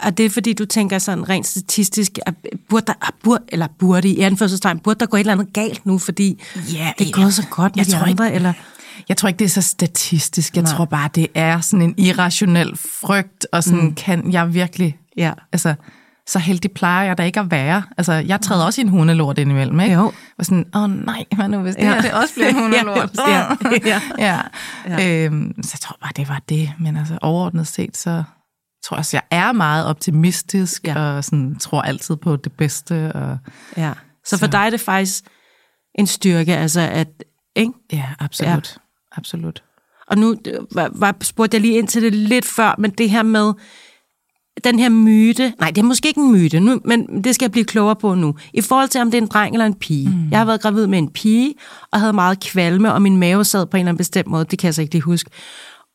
Er 0.03 0.11
det 0.11 0.33
fordi, 0.33 0.53
du 0.53 0.65
tænker 0.65 0.99
sådan 0.99 1.29
rent 1.29 1.47
statistisk, 1.47 2.19
at 2.27 2.35
burde 2.69 2.87
der, 2.87 3.11
burde, 3.25 3.45
eller 3.49 3.67
burde 3.79 4.09
i 4.09 4.21
anførselstegn, 4.21 4.79
burde 4.79 5.01
der 5.01 5.07
gå 5.07 5.17
et 5.17 5.21
eller 5.21 5.33
andet 5.33 5.53
galt 5.53 5.87
nu, 5.87 5.99
fordi 5.99 6.43
Ja, 6.73 6.93
det 6.99 7.09
er 7.09 7.13
gået 7.13 7.35
så 7.35 7.47
godt 7.51 7.77
med 7.77 7.85
Jeg 7.85 7.87
de 7.87 7.91
tror 7.99 8.07
andre? 8.07 8.27
ikke- 8.27 8.37
Eller? 8.37 8.53
Jeg 9.11 9.17
tror 9.17 9.29
ikke, 9.29 9.39
det 9.39 9.45
er 9.45 9.49
så 9.49 9.63
statistisk. 9.63 10.57
Jeg 10.57 10.63
Nej. 10.63 10.73
Tror 10.73 10.85
bare, 10.85 11.09
det 11.15 11.27
er 11.35 11.61
sådan 11.61 11.83
en 11.83 11.95
irrationel 11.99 12.77
frygt, 12.77 13.47
og 13.53 13.65
sådan 13.65 13.81
mm. 13.85 13.95
kan 13.95 14.33
jeg 14.33 14.55
virkelig... 14.55 14.99
Ja. 15.17 15.33
Altså, 15.53 15.75
så 16.27 16.39
heldig 16.39 16.73
plejer 16.73 17.07
jeg 17.07 17.19
da 17.19 17.23
ikke 17.23 17.41
at 17.41 17.51
være. 17.51 17.83
Altså, 17.99 18.13
jeg 18.13 18.41
træder 18.41 18.65
også 18.65 18.81
i 18.81 18.85
en 18.85 18.89
hundelort 18.89 19.39
indimellem, 19.39 19.81
ikke? 19.81 19.95
Jo. 19.95 20.13
Og 20.39 20.45
sådan, 20.45 20.65
åh 20.75 20.83
oh, 20.83 20.91
nej, 20.91 21.25
hvad 21.37 21.49
nu 21.49 21.59
hvis 21.59 21.75
det 21.77 21.83
Ja. 21.83 21.93
her 21.95 22.01
det 22.01 22.13
også 22.13 22.35
bliver 22.35 22.49
en 22.49 22.55
hundelort? 22.63 23.11
Ja, 23.29 23.47
ja, 23.85 24.01
ja. 24.27 24.41
Ja. 24.89 25.25
Øhm, 25.25 25.63
så 25.63 25.71
jeg 25.75 25.81
tror 25.81 25.97
bare, 26.03 26.13
det 26.17 26.29
var 26.29 26.43
det. 26.49 26.73
Men 26.81 26.97
altså, 26.97 27.19
overordnet 27.23 27.67
set, 27.67 27.97
så 27.97 28.23
tror 28.85 28.95
jeg 28.95 28.99
også, 28.99 29.17
jeg 29.17 29.39
er 29.39 29.53
meget 29.53 29.87
optimistisk, 29.87 30.85
Ja. 30.87 30.99
og 31.01 31.25
sådan, 31.25 31.57
tror 31.59 31.83
altid 31.83 32.17
på 32.17 32.37
det 32.37 32.53
bedste. 32.53 33.13
Og, 33.13 33.39
ja. 33.77 33.93
Så 34.27 34.39
for 34.39 34.47
Så- 34.47 34.51
dig 34.53 34.59
er 34.67 34.71
det 34.71 34.81
faktisk 34.81 35.25
en 35.99 36.07
styrke, 36.07 36.57
altså 36.57 36.81
at, 36.81 37.09
ikke? 37.57 37.73
ja, 37.93 38.05
absolut. 38.19 38.77
Ja. 38.77 38.81
Absolut. 39.17 39.63
Og 40.07 40.19
nu 40.19 40.37
øh, 40.47 40.55
var, 40.75 40.91
var, 40.95 41.17
spurgte 41.23 41.55
jeg 41.55 41.63
lige 41.63 41.79
ind 41.79 41.89
til 41.89 42.03
det 42.03 42.15
lidt 42.15 42.45
før, 42.45 42.75
men 42.79 42.91
det 42.91 43.11
her 43.11 43.23
med 43.23 43.53
den 44.65 44.79
her 44.79 44.89
myte, 44.89 45.53
nej, 45.61 45.71
det 45.71 45.79
er 45.79 45.87
måske 45.87 46.09
ikke 46.09 46.21
en 46.21 46.33
myte, 46.33 46.61
nu, 46.61 46.81
men 46.85 47.25
det 47.25 47.35
skal 47.35 47.45
jeg 47.45 47.53
blive 47.53 47.65
klogere 47.65 47.97
på 47.97 48.15
nu. 48.15 48.35
I 48.55 48.61
forhold 48.61 48.89
til, 48.89 49.01
om 49.01 49.11
det 49.11 49.19
er 49.19 49.23
en 49.23 49.29
dreng 49.29 49.55
eller 49.55 49.67
en 49.67 49.75
pige. 49.75 50.09
Mm. 50.09 50.31
Jeg 50.31 50.39
har 50.39 50.45
været 50.45 50.61
gravid 50.61 50.87
med 50.87 50.99
en 50.99 51.11
pige, 51.11 51.55
og 51.93 52.01
havde 52.01 52.13
meget 52.13 52.41
kvalme, 52.41 52.93
og 52.93 53.03
min 53.03 53.17
mave 53.17 53.45
sad 53.45 53.67
på 53.67 53.77
en 53.77 53.81
eller 53.81 53.89
anden 53.89 53.99
bestemt 53.99 54.27
måde, 54.27 54.45
det 54.45 54.59
kan 54.59 54.67
jeg 54.67 54.75
så 54.75 54.83
ikke 54.83 54.95
lige 54.95 55.03
huske. 55.03 55.31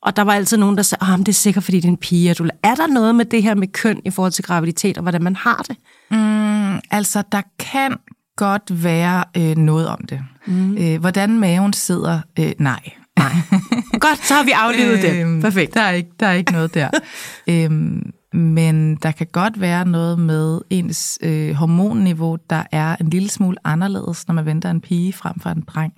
Og 0.01 0.15
der 0.15 0.21
var 0.21 0.33
altid 0.33 0.57
nogen, 0.57 0.77
der 0.77 0.83
sagde, 0.83 1.13
at 1.13 1.19
det 1.19 1.27
er 1.27 1.33
sikkert, 1.33 1.63
fordi 1.63 1.77
det 1.77 1.85
er 1.85 1.91
en 1.91 1.97
pige. 1.97 2.31
Og 2.31 2.37
du, 2.37 2.49
er 2.63 2.75
der 2.75 2.87
noget 2.87 3.15
med 3.15 3.25
det 3.25 3.43
her 3.43 3.55
med 3.55 3.67
køn 3.67 4.01
i 4.05 4.09
forhold 4.09 4.31
til 4.31 4.43
graviditet, 4.43 4.97
og 4.97 5.01
hvordan 5.01 5.23
man 5.23 5.35
har 5.35 5.65
det? 5.67 5.77
Mm, 6.11 6.79
altså, 6.91 7.23
der 7.31 7.41
kan 7.59 7.97
godt 8.37 8.83
være 8.83 9.23
øh, 9.37 9.57
noget 9.57 9.87
om 9.87 9.99
det. 10.09 10.21
Mm. 10.45 10.77
Øh, 10.77 10.99
hvordan 10.99 11.39
maven 11.39 11.73
sidder, 11.73 12.19
øh, 12.39 12.51
nej. 12.59 12.91
Nej. 13.19 13.31
Godt, 13.99 14.25
så 14.25 14.33
har 14.33 14.43
vi 14.43 14.51
aflevet 14.51 15.01
det. 15.01 15.21
Øhm, 15.21 15.41
Perfekt. 15.41 15.73
Der 15.73 15.81
er 15.81 15.91
ikke, 15.91 16.09
der 16.19 16.27
er 16.27 16.33
ikke 16.33 16.51
noget 16.51 16.73
der. 16.73 16.89
øhm, 17.49 18.11
men 18.33 18.95
der 18.95 19.11
kan 19.11 19.27
godt 19.31 19.61
være 19.61 19.87
noget 19.87 20.19
med 20.19 20.61
ens 20.69 21.19
øh, 21.21 21.53
hormonniveau, 21.53 22.37
der 22.49 22.63
er 22.71 22.95
en 22.95 23.09
lille 23.09 23.29
smule 23.29 23.57
anderledes, 23.63 24.27
når 24.27 24.35
man 24.35 24.45
venter 24.45 24.71
en 24.71 24.81
pige 24.81 25.13
frem 25.13 25.39
for 25.39 25.49
en 25.49 25.63
dreng. 25.67 25.93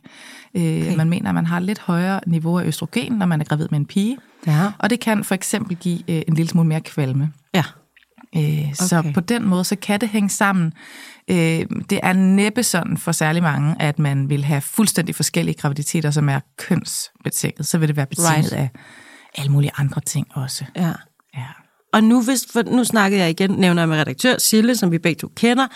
Øh, 0.55 0.61
okay. 0.61 0.95
Man 0.95 1.09
mener, 1.09 1.29
at 1.29 1.35
man 1.35 1.45
har 1.45 1.59
lidt 1.59 1.79
højere 1.79 2.19
niveau 2.27 2.59
af 2.59 2.65
østrogen, 2.65 3.13
når 3.13 3.25
man 3.25 3.41
er 3.41 3.45
gravid 3.45 3.67
med 3.71 3.79
en 3.79 3.85
pige. 3.85 4.17
Ja. 4.47 4.71
Og 4.77 4.89
det 4.89 4.99
kan 4.99 5.23
for 5.23 5.35
eksempel 5.35 5.75
give 5.77 5.99
øh, 6.09 6.21
en 6.27 6.33
lille 6.33 6.49
smule 6.49 6.67
mere 6.67 6.81
kvalme. 6.81 7.31
Ja. 7.53 7.63
Øh, 8.35 8.41
okay. 8.43 8.73
Så 8.73 9.11
på 9.13 9.19
den 9.19 9.45
måde, 9.47 9.63
så 9.63 9.75
kan 9.75 10.01
det 10.01 10.09
hænge 10.09 10.29
sammen. 10.29 10.73
Øh, 11.29 11.65
det 11.89 11.99
er 12.03 12.13
næppe 12.13 12.63
sådan 12.63 12.97
for 12.97 13.11
særlig 13.11 13.43
mange, 13.43 13.75
at 13.79 13.99
man 13.99 14.29
vil 14.29 14.43
have 14.45 14.61
fuldstændig 14.61 15.15
forskellige 15.15 15.55
graviditeter, 15.55 16.11
som 16.11 16.29
er 16.29 16.39
kønsbetinget. 16.57 17.65
Så 17.67 17.77
vil 17.77 17.87
det 17.87 17.95
være 17.97 18.05
betinget 18.05 18.51
Right. 18.51 18.53
af 18.53 18.69
alle 19.37 19.51
mulige 19.51 19.71
andre 19.77 20.01
ting 20.01 20.27
også. 20.33 20.65
ja. 20.75 20.91
Ja. 21.37 21.43
Og 21.93 22.03
nu, 22.03 22.21
hvis, 22.23 22.45
for 22.53 22.61
nu 22.63 22.83
snakkede 22.83 23.21
jeg 23.21 23.29
igen, 23.29 23.51
nævner 23.51 23.81
jeg 23.81 23.89
med 23.89 23.97
redaktør 23.97 24.37
Sille, 24.37 24.75
som 24.75 24.91
vi 24.91 24.97
begge 24.97 25.19
to 25.19 25.27
kender. 25.35 25.67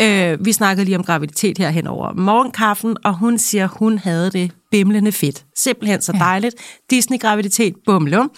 Øh, 0.00 0.44
vi 0.44 0.52
snakkede 0.52 0.84
lige 0.84 0.96
om 0.98 1.04
graviditet 1.04 1.58
her 1.58 1.70
hen 1.70 1.86
over 1.86 2.12
morgenkaffen, 2.12 2.96
og 3.04 3.14
hun 3.18 3.38
siger, 3.38 3.66
hun 3.66 3.98
havde 3.98 4.30
det 4.30 4.52
bimlende 4.70 5.12
fedt. 5.12 5.44
Simpelthen 5.56 6.00
så 6.02 6.12
dejligt. 6.12 6.54
Disney-graviditet, 6.90 7.74
bumlum. 7.86 8.30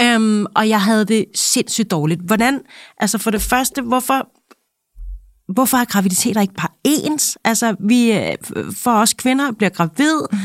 Øhm, 0.00 0.46
og 0.56 0.68
jeg 0.68 0.82
havde 0.82 1.04
det 1.04 1.24
sindssygt 1.34 1.90
dårligt. 1.90 2.20
Hvordan, 2.20 2.60
altså 3.00 3.18
for 3.18 3.30
det 3.30 3.42
første, 3.42 3.82
hvorfor, 3.82 4.28
hvorfor 5.48 5.76
er 5.76 5.84
graviditeter 5.84 6.40
ikke 6.40 6.54
bare 6.54 6.68
ens? 6.84 7.38
Altså, 7.44 7.76
vi, 7.80 8.12
øh, 8.12 8.34
for 8.76 8.90
os 8.90 9.12
kvinder 9.12 9.52
bliver 9.52 9.70
gravid. 9.70 10.20
Mm. 10.32 10.38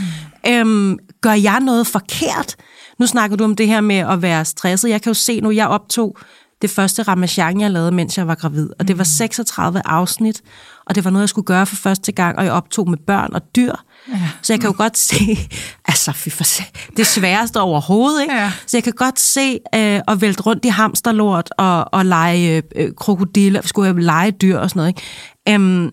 Øhm, 0.51 0.97
gør 1.21 1.33
jeg 1.33 1.59
noget 1.59 1.87
forkert? 1.87 2.55
Nu 2.99 3.05
snakker 3.07 3.37
du 3.37 3.43
om 3.43 3.55
det 3.55 3.67
her 3.67 3.81
med 3.81 3.95
at 3.95 4.21
være 4.21 4.45
stresset. 4.45 4.89
Jeg 4.89 5.01
kan 5.01 5.09
jo 5.09 5.13
se 5.13 5.41
nu, 5.41 5.51
jeg 5.51 5.67
optog 5.67 6.17
det 6.61 6.69
første 6.69 7.03
Ramachan, 7.03 7.61
jeg 7.61 7.71
lavede, 7.71 7.91
mens 7.91 8.17
jeg 8.17 8.27
var 8.27 8.35
gravid. 8.35 8.69
Og 8.79 8.87
det 8.87 8.97
var 8.97 9.03
36 9.03 9.87
afsnit, 9.87 10.41
og 10.85 10.95
det 10.95 11.05
var 11.05 11.11
noget, 11.11 11.23
jeg 11.23 11.29
skulle 11.29 11.45
gøre 11.45 11.65
for 11.65 11.75
første 11.75 12.11
gang, 12.11 12.37
og 12.37 12.45
jeg 12.45 12.53
optog 12.53 12.89
med 12.89 12.97
børn 12.97 13.33
og 13.33 13.41
dyr. 13.55 13.73
Ja. 14.07 14.29
Så 14.41 14.53
jeg 14.53 14.59
kan 14.59 14.69
jo 14.69 14.75
godt 14.77 14.97
se, 14.97 15.49
altså 15.91 16.11
fy 16.11 16.29
for 16.29 16.43
se, 16.43 16.63
det 16.97 17.07
sværeste 17.07 17.61
overhovedet, 17.61 18.21
ikke? 18.21 18.33
Ja. 18.33 18.51
Så 18.67 18.77
jeg 18.77 18.83
kan 18.83 18.93
godt 18.93 19.19
se 19.19 19.51
øh, 19.75 20.01
at 20.07 20.21
vælte 20.21 20.41
rundt 20.41 20.65
i 20.65 20.67
hamsterlort 20.67 21.49
og, 21.57 21.93
og 21.93 22.05
lege 22.05 22.63
øh, 22.75 22.91
krokodiller, 22.97 23.61
skulle 23.61 23.87
jeg 23.87 23.95
lege 23.95 24.31
dyr 24.31 24.57
og 24.57 24.69
sådan 24.69 24.79
noget, 24.79 24.89
ikke? 24.89 25.55
Øhm, 25.55 25.91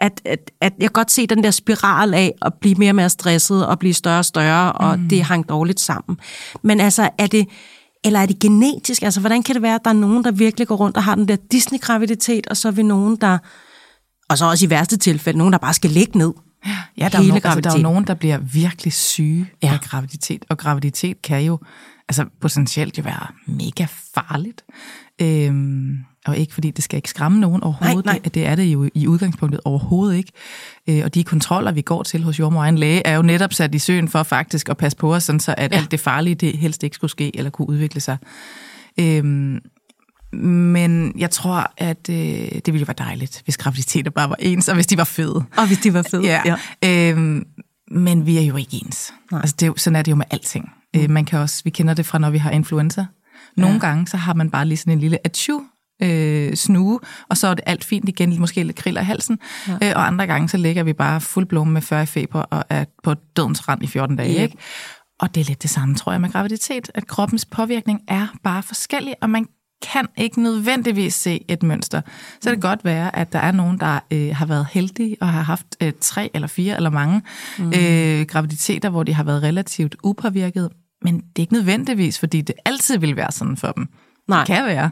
at, 0.00 0.20
at, 0.24 0.50
at 0.60 0.72
jeg 0.78 0.88
kan 0.88 0.92
godt 0.92 1.10
se 1.10 1.26
den 1.26 1.44
der 1.44 1.50
spiral 1.50 2.14
af 2.14 2.32
at 2.42 2.52
blive 2.60 2.74
mere 2.74 2.90
og 2.90 2.94
mere 2.94 3.10
stresset 3.10 3.66
og 3.66 3.78
blive 3.78 3.94
større 3.94 4.18
og 4.18 4.24
større, 4.24 4.72
og 4.72 4.98
mm. 4.98 5.08
det 5.08 5.24
hang 5.24 5.48
dårligt 5.48 5.80
sammen. 5.80 6.18
Men 6.62 6.80
altså, 6.80 7.10
er 7.18 7.26
det, 7.26 7.48
eller 8.04 8.20
er 8.20 8.26
det 8.26 8.38
genetisk? 8.38 9.02
Altså, 9.02 9.20
hvordan 9.20 9.42
kan 9.42 9.54
det 9.54 9.62
være, 9.62 9.74
at 9.74 9.80
der 9.84 9.90
er 9.90 9.94
nogen, 9.94 10.24
der 10.24 10.30
virkelig 10.30 10.68
går 10.68 10.76
rundt 10.76 10.96
og 10.96 11.04
har 11.04 11.14
den 11.14 11.28
der 11.28 11.36
Disney-graviditet, 11.52 12.46
og 12.46 12.56
så 12.56 12.68
er 12.68 12.72
vi 12.72 12.82
nogen, 12.82 13.16
der, 13.16 13.38
og 14.28 14.38
så 14.38 14.44
også 14.44 14.66
i 14.66 14.70
værste 14.70 14.96
tilfælde, 14.96 15.38
nogen, 15.38 15.52
der 15.52 15.58
bare 15.58 15.74
skal 15.74 15.90
ligge 15.90 16.18
ned? 16.18 16.32
Ja, 16.66 17.08
der 17.08 17.18
er, 17.18 17.22
Hele 17.22 17.28
nogen, 17.28 17.42
altså, 17.44 17.60
der 17.60 17.70
er 17.70 17.76
jo 17.76 17.82
nogen, 17.82 18.06
der 18.06 18.14
bliver 18.14 18.38
virkelig 18.38 18.92
syge 18.92 19.46
Ja. 19.62 19.72
af 19.72 19.80
graviditet. 19.80 20.44
Og 20.48 20.58
graviditet 20.58 21.22
kan 21.22 21.42
jo 21.42 21.58
altså 22.08 22.24
potentielt 22.40 22.98
jo 22.98 23.02
være 23.02 23.26
mega 23.46 23.86
farligt. 24.14 24.62
Øhm, 25.20 25.98
og 26.26 26.36
ikke 26.36 26.54
fordi 26.54 26.70
det 26.70 26.84
skal 26.84 26.96
ikke 26.96 27.08
skræmme 27.10 27.40
nogen 27.40 27.62
overhovedet. 27.62 28.04
Nej, 28.04 28.14
nej. 28.14 28.20
Det, 28.24 28.34
det 28.34 28.46
er 28.46 28.54
det 28.54 28.64
jo 28.64 28.90
i 28.94 29.06
udgangspunktet 29.06 29.60
overhovedet 29.64 30.16
ikke. 30.16 30.32
Øh, 30.88 31.00
og 31.04 31.14
de 31.14 31.24
kontroller, 31.24 31.72
vi 31.72 31.82
går 31.82 32.02
til 32.02 32.22
hos 32.22 32.38
jordmor 32.38 32.62
og 32.62 32.68
en 32.68 32.78
læge, 32.78 33.06
er 33.06 33.16
jo 33.16 33.22
netop 33.22 33.52
sat 33.52 33.74
i 33.74 33.78
søen 33.78 34.08
for 34.08 34.22
faktisk 34.22 34.68
at 34.68 34.76
passe 34.76 34.98
på 34.98 35.14
os, 35.14 35.22
sådan 35.22 35.40
så 35.40 35.54
at 35.58 35.72
ja. 35.72 35.76
alt 35.76 35.90
det 35.90 36.00
farlige, 36.00 36.34
det 36.34 36.58
helst 36.58 36.82
ikke 36.82 36.96
skulle 36.96 37.10
ske 37.10 37.36
eller 37.38 37.50
kunne 37.50 37.68
udvikle 37.68 38.00
sig. 38.00 38.16
Øhm, 39.00 39.60
men 40.42 41.12
jeg 41.18 41.30
tror, 41.30 41.72
at 41.76 42.08
øh, 42.10 42.16
det 42.16 42.66
ville 42.66 42.78
jo 42.78 42.84
være 42.84 43.06
dejligt, 43.06 43.40
hvis 43.44 43.56
graviditeter 43.56 44.10
bare 44.10 44.28
var 44.28 44.36
ens, 44.38 44.68
og 44.68 44.74
hvis 44.74 44.86
de 44.86 44.96
var 44.96 45.04
fede. 45.04 45.44
Og 45.56 45.66
hvis 45.66 45.78
de 45.78 45.94
var 45.94 46.02
fede. 46.02 46.24
Ja. 46.24 46.56
ja. 46.82 47.10
Øhm, 47.10 47.44
men 47.90 48.26
vi 48.26 48.38
er 48.38 48.42
jo 48.42 48.56
ikke 48.56 48.80
ens. 48.84 49.14
Nej. 49.30 49.40
Altså, 49.40 49.56
det 49.60 49.62
er 49.62 49.66
jo, 49.66 49.74
sådan 49.76 49.96
er 49.96 50.02
det 50.02 50.10
jo 50.10 50.16
med 50.16 50.26
alting. 50.30 50.72
Mm. 50.94 51.00
Øh, 51.00 51.10
man 51.10 51.24
kan 51.24 51.38
også, 51.38 51.60
vi 51.64 51.70
kender 51.70 51.94
det 51.94 52.06
fra, 52.06 52.18
når 52.18 52.30
vi 52.30 52.38
har 52.38 52.50
influenza. 52.50 53.06
Nogle 53.56 53.74
ja. 53.74 53.80
gange, 53.80 54.06
så 54.06 54.16
har 54.16 54.34
man 54.34 54.50
bare 54.50 54.66
lige 54.66 54.78
sådan 54.78 54.92
en 54.92 55.00
lille 55.00 55.18
achu, 55.24 55.60
øh, 56.02 56.54
snue, 56.54 57.00
og 57.28 57.36
så 57.36 57.48
er 57.48 57.54
det 57.54 57.64
alt 57.66 57.84
fint 57.84 58.08
igen, 58.08 58.40
måske 58.40 58.62
lidt 58.62 58.76
kriller 58.76 59.00
i 59.00 59.04
halsen. 59.04 59.38
Ja. 59.68 59.72
Øh, 59.82 59.92
og 59.96 60.06
andre 60.06 60.26
gange, 60.26 60.48
så 60.48 60.56
ligger 60.56 60.82
vi 60.82 60.92
bare 60.92 61.20
fuldblom 61.20 61.66
med 61.66 61.82
40 61.82 62.02
i 62.02 62.06
feber 62.06 62.40
og 62.40 62.64
er 62.68 62.84
på 63.02 63.14
dødens 63.14 63.68
rand 63.68 63.82
i 63.82 63.86
14 63.86 64.16
dage. 64.16 64.32
Ja. 64.32 64.42
Ikke? 64.42 64.56
Og 65.20 65.34
det 65.34 65.40
er 65.40 65.44
lidt 65.44 65.62
det 65.62 65.70
samme, 65.70 65.94
tror 65.94 66.12
jeg, 66.12 66.20
med 66.20 66.32
graviditet, 66.32 66.90
at 66.94 67.06
kroppens 67.06 67.44
påvirkning 67.44 68.00
er 68.08 68.26
bare 68.42 68.62
forskellig, 68.62 69.14
og 69.22 69.30
man 69.30 69.46
kan 69.92 70.06
ikke 70.16 70.42
nødvendigvis 70.42 71.14
se 71.14 71.44
et 71.48 71.62
mønster. 71.62 72.00
Så 72.40 72.50
kan 72.50 72.54
det 72.54 72.62
godt 72.62 72.84
være, 72.84 73.16
at 73.16 73.32
der 73.32 73.38
er 73.38 73.52
nogen, 73.52 73.80
der 73.80 74.00
øh, 74.10 74.36
har 74.36 74.46
været 74.46 74.66
heldige 74.70 75.16
og 75.20 75.28
har 75.28 75.42
haft 75.42 75.66
øh, 75.82 75.92
tre 76.00 76.30
eller 76.34 76.48
fire 76.48 76.76
eller 76.76 76.90
mange 76.90 77.22
mm. 77.58 77.72
øh, 77.76 78.26
graviditeter, 78.26 78.88
hvor 78.88 79.02
de 79.02 79.14
har 79.14 79.24
været 79.24 79.42
relativt 79.42 79.96
upåvirket. 80.04 80.70
Men 81.02 81.14
det 81.16 81.22
er 81.36 81.40
ikke 81.40 81.52
nødvendigvis, 81.52 82.18
fordi 82.18 82.40
det 82.40 82.54
altid 82.64 82.98
vil 82.98 83.16
være 83.16 83.32
sådan 83.32 83.56
for 83.56 83.72
dem. 83.72 83.88
Nej. 84.28 84.38
Det 84.38 84.46
kan 84.46 84.66
være. 84.66 84.90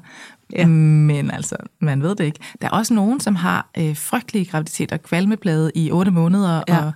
Ja. 0.53 0.67
Men 0.67 1.31
altså, 1.31 1.57
man 1.81 2.03
ved 2.03 2.15
det 2.17 2.25
ikke. 2.25 2.39
Der 2.61 2.67
er 2.67 2.71
også 2.71 2.95
nogen, 2.95 3.21
som 3.21 3.37
har 3.37 3.71
øh, 3.79 3.97
frygtelige 3.97 4.45
graviditeter, 4.45 4.97
kvalmeblade 4.97 5.73
i 5.75 5.91
otte 5.91 6.11
måneder, 6.11 6.63
Ja. 6.69 6.79
og 6.79 6.93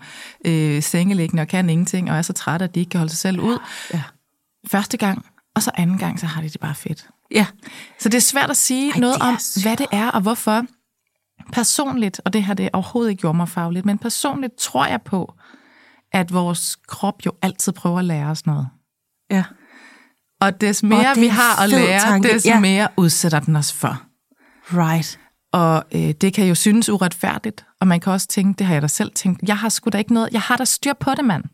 øh, 0.47 0.83
sengeliggende 0.83 1.41
og 1.41 1.49
kan 1.49 1.71
ingenting, 1.71 2.11
og 2.11 2.17
er 2.17 2.23
så 2.23 2.33
trætte, 2.33 2.65
at 2.65 2.75
de 2.75 2.81
ikke 2.81 2.91
kan 2.91 2.99
holde 2.99 3.13
sig 3.13 3.19
selv 3.19 3.41
ud. 3.41 3.59
Ja. 3.95 4.03
Første 4.67 4.97
gang, 4.97 5.27
og 5.57 5.63
så 5.63 5.71
anden 5.75 5.99
gang, 5.99 6.21
så 6.21 6.27
har 6.27 6.43
de 6.43 6.49
det 6.49 6.61
bare 6.61 6.75
fedt. 6.75 7.09
Ja. 7.31 7.47
Så 8.01 8.09
det 8.09 8.17
er 8.17 8.21
svært 8.21 8.51
at 8.51 8.57
sige 8.57 8.93
Ej, 8.93 8.99
noget 9.01 9.17
om, 9.21 9.37
svært. 9.39 9.63
hvad 9.65 9.77
det 9.77 9.87
er 9.93 10.11
og 10.11 10.21
hvorfor. 10.21 10.65
Personligt, 11.53 12.21
og 12.25 12.33
det 12.33 12.43
har 12.43 12.55
det 12.55 12.69
overhovedet 12.73 13.11
ikke 13.11 13.21
gjort 13.21 13.37
mig 13.37 13.49
fagligt, 13.49 13.87
men 13.87 13.99
personligt 13.99 14.53
tror 14.59 14.87
jeg 14.87 15.03
på, 15.03 15.35
at 16.13 16.33
vores 16.33 16.77
krop 16.89 17.27
jo 17.27 17.33
altid 17.43 17.73
prøver 17.73 17.99
at 17.99 18.05
lære 18.05 18.27
os 18.27 18.47
noget. 18.47 18.69
Ja. 19.31 19.45
Og 20.41 20.61
des 20.61 20.83
mere 20.83 21.05
er 21.05 21.15
vi 21.15 21.27
har 21.27 21.63
at 21.63 21.69
lære, 21.69 22.01
tanke. 22.01 22.29
des 22.33 22.47
Ja. 22.47 22.61
mere 22.61 22.89
udsætter 22.97 23.41
den 23.41 23.57
os 23.57 23.73
for. 23.73 24.03
Right. 24.73 25.19
Og 25.53 25.85
øh, 25.95 26.11
det 26.21 26.35
kan 26.35 26.47
jo 26.47 26.55
synes 26.55 26.89
uretfærdigt, 26.89 27.67
og 27.81 27.87
man 27.87 28.01
kan 28.01 28.13
også 28.13 28.27
tænke, 28.29 28.59
det 28.59 28.67
har 28.67 28.75
jeg 28.75 28.83
da 28.83 28.87
selv 28.89 29.13
tænkt, 29.15 29.41
jeg 29.49 29.59
har 29.59 29.69
sgu 29.69 29.91
da 29.91 29.99
ikke 29.99 30.15
noget, 30.15 30.29
jeg 30.33 30.41
har 30.41 30.57
da 30.57 30.65
styr 30.65 30.93
på 31.01 31.11
det, 31.17 31.25
mand. 31.25 31.45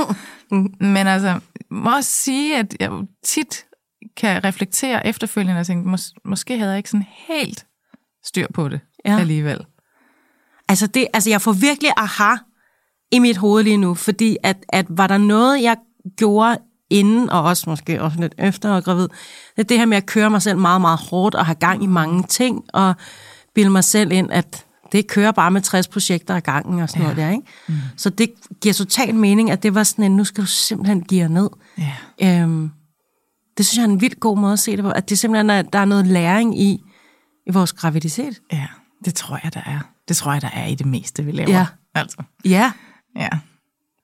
Men 0.94 1.06
altså, 1.06 1.40
må 1.70 1.96
også 1.96 2.10
sige, 2.10 2.58
at 2.58 2.76
jeg 2.80 2.90
tit 3.24 3.66
kan 4.16 4.44
reflektere 4.44 5.06
efterfølgende 5.06 5.60
og 5.60 5.66
tænke, 5.66 5.90
mås- 5.90 6.14
måske 6.24 6.58
havde 6.58 6.70
jeg 6.70 6.78
ikke 6.78 6.90
sådan 6.90 7.06
helt 7.28 7.66
styr 8.24 8.46
på 8.54 8.68
det 8.68 8.80
ja. 9.04 9.18
alligevel. 9.18 9.66
Altså, 10.68 10.86
det, 10.86 11.06
altså, 11.12 11.30
jeg 11.30 11.42
får 11.42 11.52
virkelig 11.52 11.90
aha 11.96 12.36
i 13.12 13.18
mit 13.18 13.36
hoved 13.36 13.62
lige 13.64 13.76
nu, 13.76 13.94
fordi 13.94 14.36
at, 14.42 14.56
at 14.68 14.86
var 14.88 15.06
der 15.06 15.18
noget, 15.18 15.62
jeg 15.62 15.76
gjorde 16.16 16.58
inden, 16.90 17.30
og 17.30 17.42
også 17.42 17.70
måske 17.70 18.02
også 18.02 18.20
lidt 18.20 18.34
efter 18.38 18.70
og 18.70 18.84
gravid, 18.84 19.08
det 19.56 19.58
er 19.58 19.62
det 19.62 19.78
her 19.78 19.86
med 19.86 19.96
at 19.96 20.06
køre 20.06 20.30
mig 20.30 20.42
selv 20.42 20.58
meget, 20.58 20.80
meget 20.80 20.98
hårdt, 21.10 21.34
og 21.34 21.46
have 21.46 21.54
gang 21.54 21.82
i 21.84 21.86
mange 21.86 22.22
ting, 22.22 22.64
og 22.72 22.94
bilde 23.54 23.70
mig 23.70 23.84
selv 23.84 24.12
ind, 24.12 24.32
at 24.32 24.66
det 24.92 25.06
kører 25.06 25.32
bare 25.32 25.50
med 25.50 25.60
60 25.60 25.88
projekter 25.88 26.36
ad 26.36 26.40
gangen 26.40 26.80
og 26.80 26.88
sådan 26.88 27.02
ja. 27.02 27.06
noget 27.08 27.16
der, 27.16 27.30
ikke? 27.30 27.44
Mm. 27.68 27.74
Så 27.96 28.10
det 28.10 28.30
giver 28.60 28.72
total 28.72 29.14
mening, 29.14 29.50
at 29.50 29.62
det 29.62 29.74
var 29.74 29.82
sådan 29.82 30.04
en, 30.04 30.16
nu 30.16 30.24
skal 30.24 30.42
du 30.42 30.46
simpelthen 30.46 31.02
give 31.02 31.28
ned. 31.28 31.50
Ja. 31.78 32.42
Øhm, 32.42 32.70
det 33.56 33.66
synes 33.66 33.78
jeg 33.78 33.84
er 33.84 33.88
en 33.88 34.00
vildt 34.00 34.20
god 34.20 34.38
måde 34.38 34.52
at 34.52 34.58
se 34.58 34.76
det 34.76 34.84
på, 34.84 34.90
at 34.90 35.10
det 35.10 35.18
simpelthen 35.18 35.50
er, 35.50 35.62
der 35.62 35.78
er 35.78 35.84
noget 35.84 36.06
læring 36.06 36.60
i, 36.60 36.82
i 37.46 37.50
vores 37.52 37.72
graviditet. 37.72 38.40
Ja, 38.52 38.66
det 39.04 39.14
tror 39.14 39.40
jeg, 39.42 39.54
der 39.54 39.62
er. 39.66 39.80
Det 40.08 40.16
tror 40.16 40.32
jeg, 40.32 40.42
der 40.42 40.50
er 40.52 40.66
i 40.66 40.74
det 40.74 40.86
meste, 40.86 41.24
vi 41.24 41.32
laver. 41.32 41.50
Ja. 41.50 41.66
Altså. 41.94 42.22
Ja. 42.44 42.72
Ja. 43.16 43.28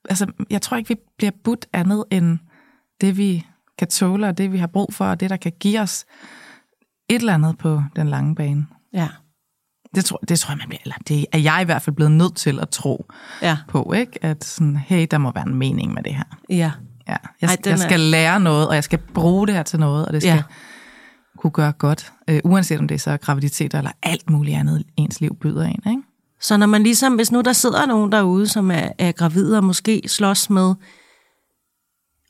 Altså, 0.09 0.27
jeg 0.51 0.63
tror 0.63 0.77
ikke, 0.77 0.89
vi 0.89 0.97
bliver 1.19 1.33
budt 1.45 1.67
andet 1.73 2.05
end 2.11 2.39
det, 3.01 3.17
vi 3.17 3.47
kan 3.79 3.89
tåle, 3.89 4.29
og 4.29 4.39
det, 4.39 4.53
vi 4.53 4.59
har 4.59 4.67
brug 4.67 4.95
for, 4.95 5.05
og 5.05 5.21
det, 5.21 5.31
der 5.31 5.37
kan 5.37 5.53
give 5.61 5.81
os 5.81 6.05
et 7.09 7.17
eller 7.17 7.35
andet 7.35 7.59
på 7.59 7.83
den 7.97 8.09
lange 8.09 8.35
bane. 8.35 8.67
Ja. 8.93 9.09
Det 9.97 10.05
tror, 10.05 10.17
det 10.29 10.39
tror 10.39 10.51
jeg, 10.53 10.59
man 10.59 10.69
bliver, 10.69 10.81
eller 10.85 10.95
det 11.09 11.27
er 11.33 11.39
jeg 11.39 11.59
i 11.63 11.65
hvert 11.65 11.83
fald 11.83 11.97
blevet 11.97 12.13
nødt 12.13 12.37
til 12.37 12.61
at 12.61 12.69
tro 12.69 13.07
Ja. 13.43 13.57
på, 13.69 13.93
ikke? 13.93 14.25
At 14.25 14.45
sådan, 14.45 14.77
hey, 14.77 15.07
der 15.11 15.19
må 15.19 15.33
være 15.35 15.47
en 15.47 15.55
mening 15.55 15.95
med 15.95 16.03
det 16.03 16.15
her. 16.15 16.25
Ja. 16.49 16.55
Ja, 17.09 17.17
jeg, 17.41 17.49
Ej, 17.51 17.57
jeg 17.65 17.73
er- 17.73 17.77
skal 17.77 18.01
lære 18.01 18.41
noget, 18.41 18.69
og 18.69 18.75
jeg 18.75 18.85
skal 18.85 18.99
bruge 19.15 19.47
det 19.47 19.55
her 19.55 19.63
til 19.63 19.79
noget, 19.81 20.07
og 20.07 20.13
det 20.13 20.23
skal 20.23 20.35
Ja. 20.35 20.43
kunne 21.39 21.51
gøre 21.51 21.73
godt, 21.73 22.13
øh, 22.29 22.41
uanset 22.45 22.79
om 22.79 22.89
det 22.89 22.95
er 22.95 22.99
så 22.99 23.17
graviditeter 23.17 23.79
eller 23.79 23.91
alt 24.03 24.31
muligt 24.31 24.57
andet, 24.57 24.85
ens 24.97 25.21
liv 25.21 25.37
byder 25.41 25.65
en. 25.65 25.83
Ikke? 25.91 26.03
Så 26.41 26.57
når 26.57 26.67
man 26.67 26.83
ligesom, 26.83 27.15
hvis 27.15 27.33
nu 27.33 27.41
der 27.41 27.53
sidder 27.53 27.87
nogen 27.87 28.13
derude, 28.13 28.49
som 28.49 28.71
er, 28.71 28.89
er 28.99 29.13
gravide 29.13 29.57
og 29.59 29.65
måske 29.65 30.03
slås 30.07 30.51
med, 30.51 30.75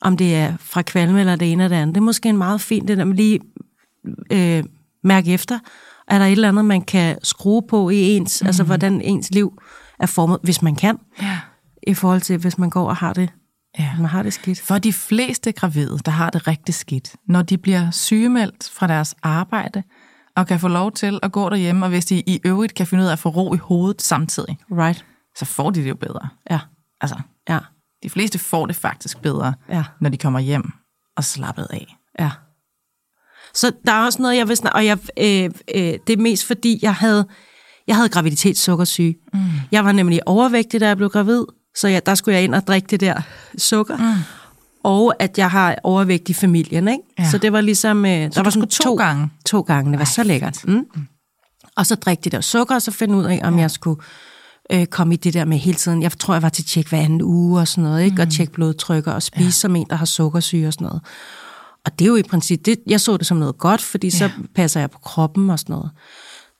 om 0.01 0.17
det 0.17 0.35
er 0.35 0.53
fra 0.59 0.81
kvalme 0.81 1.19
eller 1.19 1.35
det 1.35 1.51
ene 1.51 1.63
eller 1.63 1.75
det 1.77 1.81
andet, 1.81 1.95
det 1.95 2.01
er 2.01 2.05
måske 2.05 2.29
en 2.29 2.37
meget 2.37 2.61
fint, 2.61 2.87
det 2.87 2.97
der 2.97 3.05
med 3.05 3.15
lige 3.15 3.39
øh, 4.31 4.63
mærke 5.03 5.33
efter, 5.33 5.59
er 6.07 6.17
der 6.19 6.25
et 6.25 6.31
eller 6.31 6.47
andet, 6.49 6.65
man 6.65 6.81
kan 6.81 7.17
skrue 7.23 7.61
på 7.69 7.89
i 7.89 7.95
ens, 8.15 8.41
mm. 8.41 8.47
altså 8.47 8.63
hvordan 8.63 9.01
ens 9.01 9.31
liv 9.31 9.61
er 9.99 10.05
formet, 10.05 10.39
hvis 10.43 10.61
man 10.61 10.75
kan, 10.75 10.97
Ja. 11.21 11.39
i 11.87 11.93
forhold 11.93 12.21
til, 12.21 12.37
hvis 12.37 12.57
man 12.57 12.69
går 12.69 12.89
og 12.89 12.95
har 12.95 13.13
det, 13.13 13.29
ja. 13.79 13.89
man 13.97 14.05
har 14.05 14.23
det 14.23 14.33
skidt. 14.33 14.61
For 14.61 14.77
de 14.77 14.93
fleste 14.93 15.51
gravide, 15.51 15.99
der 16.05 16.11
har 16.11 16.29
det 16.29 16.47
rigtig 16.47 16.75
skidt, 16.75 17.15
når 17.27 17.41
de 17.41 17.57
bliver 17.57 17.91
sygemeldt 17.91 18.69
fra 18.73 18.87
deres 18.87 19.15
arbejde, 19.23 19.83
og 20.35 20.47
kan 20.47 20.59
få 20.59 20.67
lov 20.67 20.91
til 20.91 21.19
at 21.23 21.31
gå 21.31 21.49
derhjemme, 21.49 21.85
og 21.85 21.89
hvis 21.89 22.05
de 22.05 22.19
i 22.19 22.39
øvrigt 22.45 22.73
kan 22.75 22.87
finde 22.87 23.03
ud 23.03 23.07
af 23.07 23.11
at 23.11 23.19
få 23.19 23.29
ro 23.29 23.53
i 23.53 23.57
hovedet 23.57 24.01
samtidig, 24.01 24.57
Right. 24.71 25.05
så 25.35 25.45
får 25.45 25.69
de 25.69 25.83
det 25.83 25.89
jo 25.89 25.95
bedre. 25.95 26.29
Ja. 26.49 26.59
Altså, 27.01 27.15
Ja. 27.49 27.59
de 28.03 28.09
fleste 28.09 28.39
får 28.39 28.65
det 28.65 28.75
faktisk 28.75 29.21
bedre, 29.21 29.53
Ja. 29.69 29.83
når 30.01 30.09
de 30.09 30.17
kommer 30.17 30.39
hjem 30.39 30.71
og 31.17 31.23
slappet 31.23 31.67
af. 31.69 31.95
Ja. 32.19 32.31
Så 33.57 33.71
der 33.85 33.91
er 33.91 34.05
også 34.05 34.21
noget, 34.21 34.37
jeg 34.37 34.47
vil 34.47 34.57
snakke, 34.57 34.75
og 34.75 34.85
jeg, 34.85 34.97
øh, 35.19 35.43
øh, 35.75 35.99
det 36.07 36.13
er 36.13 36.17
mest 36.17 36.45
fordi, 36.45 36.79
jeg 36.81 36.93
havde, 36.93 37.25
jeg 37.87 37.95
havde 37.95 38.09
graviditetssukkersyge. 38.09 39.15
Mm. 39.33 39.39
Jeg 39.71 39.85
var 39.85 39.91
nemlig 39.91 40.27
overvægtig, 40.27 40.79
da 40.79 40.87
jeg 40.87 40.97
blev 40.97 41.09
gravid, 41.09 41.43
så 41.75 41.87
jeg, 41.87 42.05
der 42.05 42.15
skulle 42.15 42.35
jeg 42.35 42.43
ind 42.43 42.55
og 42.55 42.67
drikke 42.67 42.87
det 42.87 42.99
der 42.99 43.21
sukker. 43.57 43.97
Mm. 43.97 44.21
Og 44.83 45.13
at 45.19 45.37
jeg 45.37 45.51
har 45.51 45.75
overvægt 45.83 46.29
i 46.29 46.33
familien, 46.33 46.87
ikke? 46.87 47.03
Ja. 47.19 47.29
Så 47.29 47.37
det 47.37 47.53
var 47.53 47.61
ligesom... 47.61 48.05
Øh, 48.05 48.11
der 48.11 48.21
var 48.25 48.29
sådan 48.31 48.51
skulle 48.51 48.69
to 48.69 48.95
gange? 48.95 49.29
To 49.45 49.61
gange, 49.61 49.91
det 49.91 49.99
var 49.99 50.05
Ej, 50.05 50.11
så 50.11 50.23
lækkert. 50.23 50.67
Mm. 50.67 50.85
Og 51.75 51.85
så 51.85 51.95
drikke 51.95 52.21
det 52.21 52.31
der 52.31 52.41
sukker, 52.41 52.75
og 52.75 52.81
så 52.81 52.91
finde 52.91 53.15
ud 53.15 53.23
af, 53.23 53.41
om 53.43 53.55
ja. 53.55 53.61
jeg 53.61 53.71
skulle 53.71 54.01
øh, 54.71 54.85
komme 54.85 55.13
i 55.13 55.17
det 55.17 55.33
der 55.33 55.45
med 55.45 55.57
hele 55.57 55.77
tiden. 55.77 56.03
Jeg 56.03 56.11
tror, 56.11 56.33
jeg 56.33 56.43
var 56.43 56.49
til 56.49 56.65
tjek 56.65 56.89
hver 56.89 56.99
anden 56.99 57.21
uge 57.21 57.59
og 57.59 57.67
sådan 57.67 57.83
noget, 57.83 58.03
ikke? 58.03 58.15
Mm. 58.15 58.21
Og 58.21 58.29
tjekke 58.29 58.53
blodtrykker 58.53 59.11
og 59.11 59.23
spise 59.23 59.45
ja. 59.45 59.51
som 59.51 59.75
en, 59.75 59.85
der 59.89 59.95
har 59.95 60.05
sukkersyge 60.05 60.67
og 60.67 60.73
sådan 60.73 60.85
noget. 60.85 61.01
Og 61.87 61.99
det 61.99 62.05
er 62.05 62.09
jo 62.09 62.15
i 62.15 62.23
princippet, 62.23 62.65
det, 62.65 62.79
jeg 62.87 63.01
så 63.01 63.17
det 63.17 63.27
som 63.27 63.37
noget 63.37 63.57
godt, 63.57 63.81
fordi 63.81 64.09
så 64.09 64.23
Ja. 64.25 64.31
passer 64.55 64.79
jeg 64.79 64.91
på 64.91 64.99
kroppen 64.99 65.49
og 65.49 65.59
sådan 65.59 65.73
noget. 65.73 65.91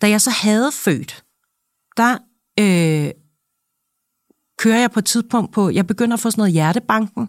Da 0.02 0.10
jeg 0.10 0.22
så 0.22 0.30
havde 0.30 0.72
født, 0.72 1.24
der 1.98 2.18
øh, 2.60 3.12
kører 4.58 4.80
jeg 4.80 4.92
på 4.92 5.00
et 5.00 5.06
tidspunkt 5.06 5.54
på, 5.54 5.70
jeg 5.70 5.88
begynder 5.88 6.14
at 6.14 6.20
få 6.20 6.32
sådan 6.32 6.42
noget 6.42 6.54
hjertebanken, 6.54 7.28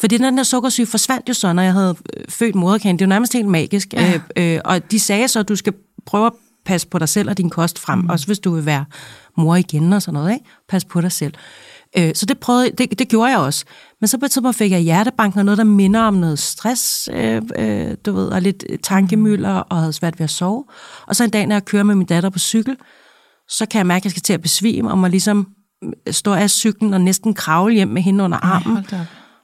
fordi 0.00 0.18
den 0.18 0.36
der 0.36 0.42
sukkersyge 0.42 0.86
forsvandt 0.86 1.28
jo 1.28 1.34
så, 1.34 1.52
når 1.52 1.62
jeg 1.62 1.72
havde 1.72 1.96
øh, 2.16 2.24
født 2.28 2.54
moderkagen. 2.54 2.96
Det 2.96 3.02
er 3.02 3.06
jo 3.06 3.08
nærmest 3.08 3.32
helt 3.32 3.48
magisk. 3.48 3.92
Ja. 3.92 4.20
Øh, 4.36 4.54
øh, 4.54 4.60
og 4.64 4.90
de 4.90 5.00
sagde 5.00 5.28
så, 5.28 5.40
at 5.40 5.48
du 5.48 5.56
skal 5.56 5.72
prøve 6.06 6.26
at 6.26 6.32
passe 6.64 6.88
på 6.88 6.98
dig 6.98 7.08
selv 7.08 7.30
og 7.30 7.38
din 7.38 7.50
kost 7.50 7.78
frem, 7.78 7.98
mm. 7.98 8.08
også 8.08 8.26
hvis 8.26 8.38
du 8.38 8.54
vil 8.54 8.66
være 8.66 8.84
mor 9.36 9.56
igen 9.56 9.92
og 9.92 10.02
sådan 10.02 10.14
noget. 10.14 10.32
Ikke? 10.32 10.44
Pas 10.68 10.84
på 10.84 11.00
dig 11.00 11.12
selv. 11.12 11.34
Øh, 11.34 11.40
så 12.14 12.26
det, 12.26 12.38
prøvede, 12.38 12.70
det, 12.78 12.98
det 12.98 13.08
gjorde 13.08 13.30
jeg 13.30 13.38
også. 13.38 13.64
Men 14.00 14.08
så 14.08 14.18
på 14.18 14.24
et 14.24 14.30
tidspunkt 14.30 14.56
fik 14.56 14.70
jeg 14.70 14.80
hjertebanken 14.80 15.38
og 15.38 15.44
noget, 15.44 15.58
der 15.58 15.64
minder 15.64 16.00
om 16.00 16.14
noget 16.14 16.38
stress, 16.38 17.08
øh, 17.12 17.42
øh, 17.58 17.94
du 18.06 18.12
ved, 18.12 18.28
og 18.28 18.42
lidt 18.42 18.64
tankemøller, 18.82 19.54
og 19.54 19.78
havde 19.78 19.92
svært 19.92 20.18
ved 20.18 20.24
at 20.24 20.30
sove. 20.30 20.64
Og 21.06 21.16
så 21.16 21.24
en 21.24 21.30
dag, 21.30 21.46
når 21.46 21.54
jeg 21.54 21.64
kører 21.64 21.82
med 21.82 21.94
min 21.94 22.06
datter 22.06 22.30
på 22.30 22.38
cykel, 22.38 22.76
så 23.48 23.66
kan 23.66 23.78
jeg 23.78 23.86
mærke, 23.86 24.00
at 24.00 24.04
jeg 24.04 24.10
skal 24.10 24.22
til 24.22 24.32
at 24.32 24.42
besvime, 24.42 24.90
og 24.90 24.98
må 24.98 25.06
ligesom 25.06 25.48
stå 26.10 26.32
af 26.32 26.50
cyklen 26.50 26.94
og 26.94 27.00
næsten 27.00 27.34
kravle 27.34 27.74
hjem 27.74 27.88
med 27.88 28.02
hende 28.02 28.24
under 28.24 28.38
armen 28.38 28.76
op. 28.76 28.84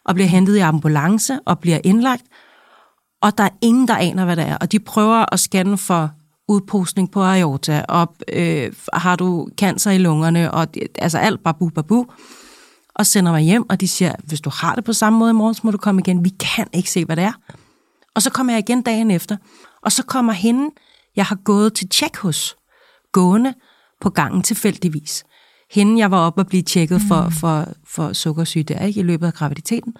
og 0.04 0.14
bliver 0.14 0.28
hentet 0.28 0.56
i 0.56 0.60
ambulance 0.60 1.38
og 1.46 1.58
bliver 1.58 1.78
indlagt. 1.84 2.24
Og 3.22 3.38
der 3.38 3.44
er 3.44 3.50
ingen, 3.62 3.88
der 3.88 3.96
aner, 3.96 4.24
hvad 4.24 4.36
det 4.36 4.48
er. 4.48 4.56
Og 4.56 4.72
de 4.72 4.78
prøver 4.78 5.24
at 5.32 5.40
scanne 5.40 5.78
for 5.78 6.10
udpostning 6.48 7.10
på 7.10 7.22
aorta, 7.22 7.84
og 7.88 8.14
øh, 8.32 8.72
har 8.92 9.16
du 9.16 9.48
cancer 9.58 9.90
i 9.90 9.98
lungerne, 9.98 10.50
og 10.50 10.66
altså 10.98 11.18
alt 11.18 11.42
babu 11.44 11.68
babu. 11.68 12.06
Og 13.00 13.06
sender 13.06 13.32
mig 13.32 13.42
hjem, 13.42 13.70
og 13.70 13.80
de 13.80 13.88
siger, 13.88 14.12
hvis 14.24 14.40
du 14.40 14.50
har 14.50 14.74
det 14.74 14.84
på 14.84 14.92
samme 14.92 15.18
måde 15.18 15.30
i 15.30 15.34
morgen, 15.34 15.54
så 15.54 15.60
må 15.64 15.70
du 15.70 15.78
komme 15.78 16.00
igen. 16.00 16.24
Vi 16.24 16.28
kan 16.28 16.66
ikke 16.72 16.90
se, 16.90 17.04
hvad 17.04 17.16
det 17.16 17.24
er. 17.24 17.32
Og 18.14 18.22
så 18.22 18.30
kommer 18.30 18.52
jeg 18.52 18.58
igen 18.58 18.82
dagen 18.82 19.10
efter, 19.10 19.36
og 19.82 19.92
så 19.92 20.02
kommer 20.02 20.32
hende, 20.32 20.70
jeg 21.16 21.24
har 21.24 21.36
gået 21.44 21.74
til 21.74 21.88
tjek 21.88 22.16
hos, 22.16 22.56
gående 23.12 23.54
på 24.00 24.10
gangen 24.10 24.42
tilfældigvis. 24.42 25.24
Hende, 25.70 25.98
jeg 25.98 26.10
var 26.10 26.18
oppe 26.18 26.40
og 26.40 26.46
blive 26.46 26.62
tjekket 26.62 27.00
for, 27.08 27.28
for, 27.40 27.68
for 27.86 28.12
sukkersyge 28.12 28.64
der, 28.64 28.84
ikke, 28.84 29.00
i 29.00 29.02
løbet 29.02 29.26
af 29.26 29.34
graviditeten. 29.34 29.94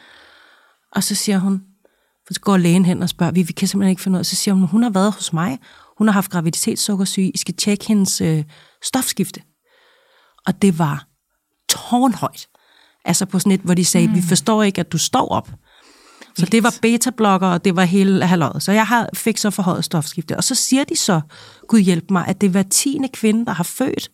Og 0.93 1.05
så 1.05 1.15
siger 1.15 1.39
hun, 1.39 1.63
for 2.27 2.35
så 2.35 2.41
går 2.41 2.57
lægen 2.57 2.85
hen 2.85 3.03
og 3.03 3.09
spørger, 3.09 3.33
vi, 3.33 3.43
vi 3.43 3.53
kan 3.53 3.69
simpelthen 3.69 3.91
ikke 3.91 4.03
finde 4.03 4.17
ud 4.17 4.21
af, 4.21 4.27
så 4.27 4.37
siger 4.37 4.55
hun, 4.55 4.69
hun 4.69 4.83
har 4.83 4.91
været 4.91 5.13
hos 5.13 5.33
mig, 5.33 5.59
hun 5.99 6.09
har 6.09 6.13
haft 6.13 6.31
graviditetssukkersyge, 6.31 7.31
I 7.31 7.39
skal 7.39 7.57
tjekke 7.57 7.87
hendes 7.87 8.21
øh, 8.21 8.45
stofskifte. 8.83 9.43
Og 10.47 10.63
det 10.63 10.79
var 10.79 11.07
tårnhøjt. 11.69 12.50
Altså 13.05 13.27
på 13.27 13.39
sådan 13.39 13.53
et, 13.53 13.61
hvor 13.61 13.75
de 13.75 13.85
sagde, 13.85 14.09
mm. 14.09 14.15
vi 14.15 14.23
forstår 14.23 14.63
ikke, 14.63 14.81
at 14.81 14.93
du 14.93 14.99
står 14.99 15.29
op. 15.29 15.51
Så 16.37 16.47
det 16.47 16.63
var 16.63 16.75
beta-blokker, 16.83 17.49
og 17.49 17.65
det 17.65 17.77
var 17.77 17.85
hele 17.85 18.27
halvåret. 18.27 18.63
Så 18.63 18.73
jeg 18.73 18.87
har, 18.87 19.09
fik 19.15 19.39
så 19.39 19.51
forhøjet 19.51 19.85
stofskifte. 19.85 20.37
Og 20.37 20.45
så 20.45 20.55
siger 20.55 20.85
de 20.85 20.97
så, 20.97 21.21
Gud 21.69 21.81
hjælp 21.81 22.11
mig, 22.11 22.25
at 22.27 22.41
det 22.41 22.47
er 22.47 22.51
hver 22.51 22.63
tiende 22.63 23.09
kvinde, 23.09 23.47
der 23.47 23.53
har 23.53 23.65
født, 23.65 24.11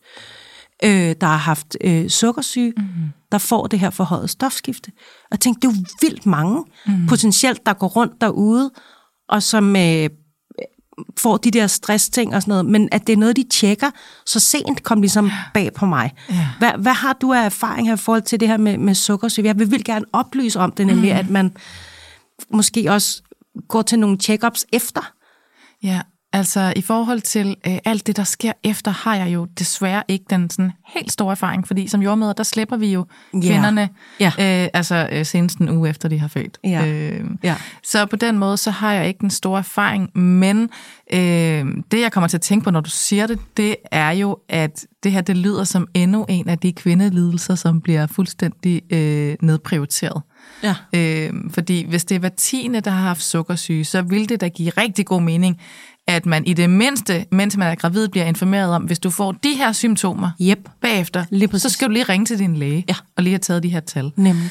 øh, 0.85 1.15
der 1.21 1.27
har 1.27 1.37
haft 1.37 1.77
øh, 1.81 2.11
sukkersyge, 2.11 2.73
mm. 2.77 2.85
der 3.33 3.39
får 3.39 3.67
det 3.67 3.79
her 3.79 3.91
forhøjet 3.91 4.31
stofskifte. 4.31 4.93
Og 4.97 5.29
jeg 5.31 5.41
tænkte, 5.41 5.69
det 5.69 5.75
er 5.75 5.79
jo 5.79 5.85
vildt 6.01 6.27
mange 6.27 6.65
mm. 6.87 7.07
potentielt, 7.07 7.67
der 7.67 7.73
går 7.73 7.89
rundt 7.89 8.21
derude, 8.21 8.71
og 9.29 9.43
som 9.43 9.77
øh, 9.77 10.11
får 11.19 11.37
de 11.37 11.51
der 11.51 11.67
stressting 11.67 12.35
og 12.35 12.43
sådan 12.43 12.53
noget, 12.53 12.67
men 12.67 12.89
at 12.93 13.07
det 13.07 13.13
er 13.13 13.17
noget, 13.17 13.37
de 13.37 13.45
tjekker 13.51 13.91
så 14.27 14.41
sent, 14.41 14.83
kom 14.83 15.01
ligesom 15.01 15.31
bag 15.55 15.73
på 15.73 15.87
mig. 15.87 16.13
Ja. 16.31 16.49
Hvad, 16.59 16.73
hvad 16.79 16.93
har 16.93 17.13
du 17.13 17.33
af 17.33 17.45
erfaring 17.45 17.89
her 17.89 17.95
i 17.95 17.99
forhold 17.99 18.23
til 18.23 18.41
det 18.41 18.49
her 18.49 18.57
med, 18.57 18.79
med 18.79 18.95
sukkersyge? 18.95 19.47
Jeg 19.47 19.59
vil 19.59 19.85
gerne 19.85 20.05
oplyse 20.13 20.61
om 20.61 20.73
det, 20.73 20.87
nemlig 20.87 21.13
mm. 21.13 21.19
at 21.19 21.31
man 21.31 21.57
måske 22.51 22.93
også 22.93 23.23
går 23.69 23.83
til 23.83 23.99
nogle 23.99 24.19
check-ups 24.23 24.65
efter. 24.73 25.13
Ja, 25.83 26.01
altså 26.37 26.73
i 26.77 26.83
forhold 26.83 27.21
til 27.21 27.57
øh, 27.67 27.79
alt 27.85 28.07
det, 28.07 28.17
der 28.17 28.25
sker 28.25 28.53
efter, 28.65 28.91
har 28.91 29.17
jeg 29.17 29.35
jo 29.35 29.45
desværre 29.59 30.03
ikke 30.09 30.25
den 30.31 30.51
sådan 30.51 30.73
helt 30.95 31.13
store 31.13 31.31
erfaring, 31.31 31.67
fordi 31.67 31.89
som 31.89 32.03
jordmøder, 32.03 32.33
der 32.33 32.43
slipper 32.43 32.77
vi 32.77 32.93
jo 32.93 33.07
Ja. 33.35 33.41
kvinderne, 33.41 33.89
Ja. 34.21 34.27
øh, 34.39 34.69
altså 34.75 35.09
øh, 35.13 35.27
senest 35.27 35.59
en 35.59 35.69
uge 35.71 35.89
efter, 35.89 36.09
de 36.09 36.19
har 36.19 36.29
født. 36.29 36.59
Ja. 36.65 36.87
Øh, 36.87 37.25
Ja. 37.43 37.55
Så 37.85 38.07
på 38.07 38.17
den 38.17 38.39
måde, 38.39 38.57
så 38.57 38.71
har 38.71 38.93
jeg 38.93 39.09
ikke 39.09 39.19
den 39.21 39.31
store 39.31 39.59
erfaring, 39.59 40.19
men 40.19 40.71
øh, 41.13 41.65
det, 41.91 42.01
jeg 42.01 42.13
kommer 42.13 42.29
til 42.29 42.37
at 42.37 42.41
tænke 42.43 42.65
på, 42.65 42.71
når 42.71 42.81
du 42.81 42.91
siger 42.91 43.27
det, 43.27 43.39
det 43.57 43.77
er 43.93 44.11
jo, 44.11 44.39
at 44.49 44.87
det 45.03 45.13
her, 45.13 45.21
det 45.21 45.37
lyder 45.37 45.65
som 45.65 45.89
endnu 45.95 46.27
en 46.29 46.49
af 46.49 46.59
de 46.59 46.73
kvindelidelser, 46.73 47.55
som 47.55 47.81
bliver 47.81 48.07
fuldstændig 48.07 48.83
øh, 48.93 49.37
nedprioriteret. 49.43 50.23
Ja. 50.63 50.75
Øh, 50.93 51.33
fordi 51.51 51.87
hvis 51.89 52.05
det 52.05 52.15
er 52.15 52.19
hver 52.19 52.29
tiende, 52.29 52.81
der 52.81 52.91
har 52.91 53.03
haft 53.03 53.23
sukkersyge, 53.23 53.85
så 53.85 54.03
vil 54.03 54.29
det 54.29 54.41
da 54.41 54.49
give 54.49 54.71
rigtig 54.71 55.07
god 55.07 55.23
mening, 55.23 55.61
at 56.09 56.27
man 56.27 56.45
i 56.47 56.53
det 56.53 56.71
mindste, 56.71 57.27
mens 57.33 57.57
man 57.57 57.69
er 57.69 57.75
gravid, 57.75 58.09
bliver 58.09 58.27
informeret 58.27 58.71
om, 58.75 58.83
hvis 58.85 58.99
du 58.99 59.11
får 59.11 59.33
de 59.33 59.55
her 59.55 59.73
symptomer 59.73 60.31
Yep. 60.43 60.69
bagefter, 60.81 61.25
Lige 61.31 61.59
så 61.59 61.69
skal 61.69 61.89
du 61.89 61.93
lige 61.93 62.05
ringe 62.05 62.27
til 62.27 62.39
din 62.39 62.57
læge 62.57 62.85
Ja. 62.89 62.95
og 63.17 63.23
lige 63.23 63.33
have 63.33 63.39
taget 63.39 63.63
de 63.63 63.69
her 63.69 63.81
tal. 63.81 64.13
Nemlig. 64.17 64.51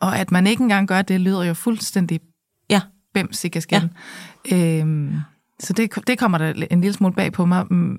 Og 0.00 0.18
at 0.18 0.30
man 0.30 0.46
ikke 0.46 0.62
engang 0.62 0.88
gør 0.88 1.02
det, 1.02 1.20
lyder 1.20 1.42
jo 1.44 1.54
fuldstændig 1.54 2.20
Ja. 2.70 2.80
bims 3.14 3.44
i 3.44 3.48
kasketten. 3.48 3.90
Ja. 4.50 4.78
Øhm, 4.78 5.14
så 5.60 5.72
det, 5.72 5.90
det 6.06 6.18
kommer 6.18 6.38
der 6.38 6.52
en 6.70 6.80
lille 6.80 6.94
smule 6.94 7.14
bag 7.14 7.32
på 7.32 7.44
mig. 7.46 7.64
Mm, 7.70 7.98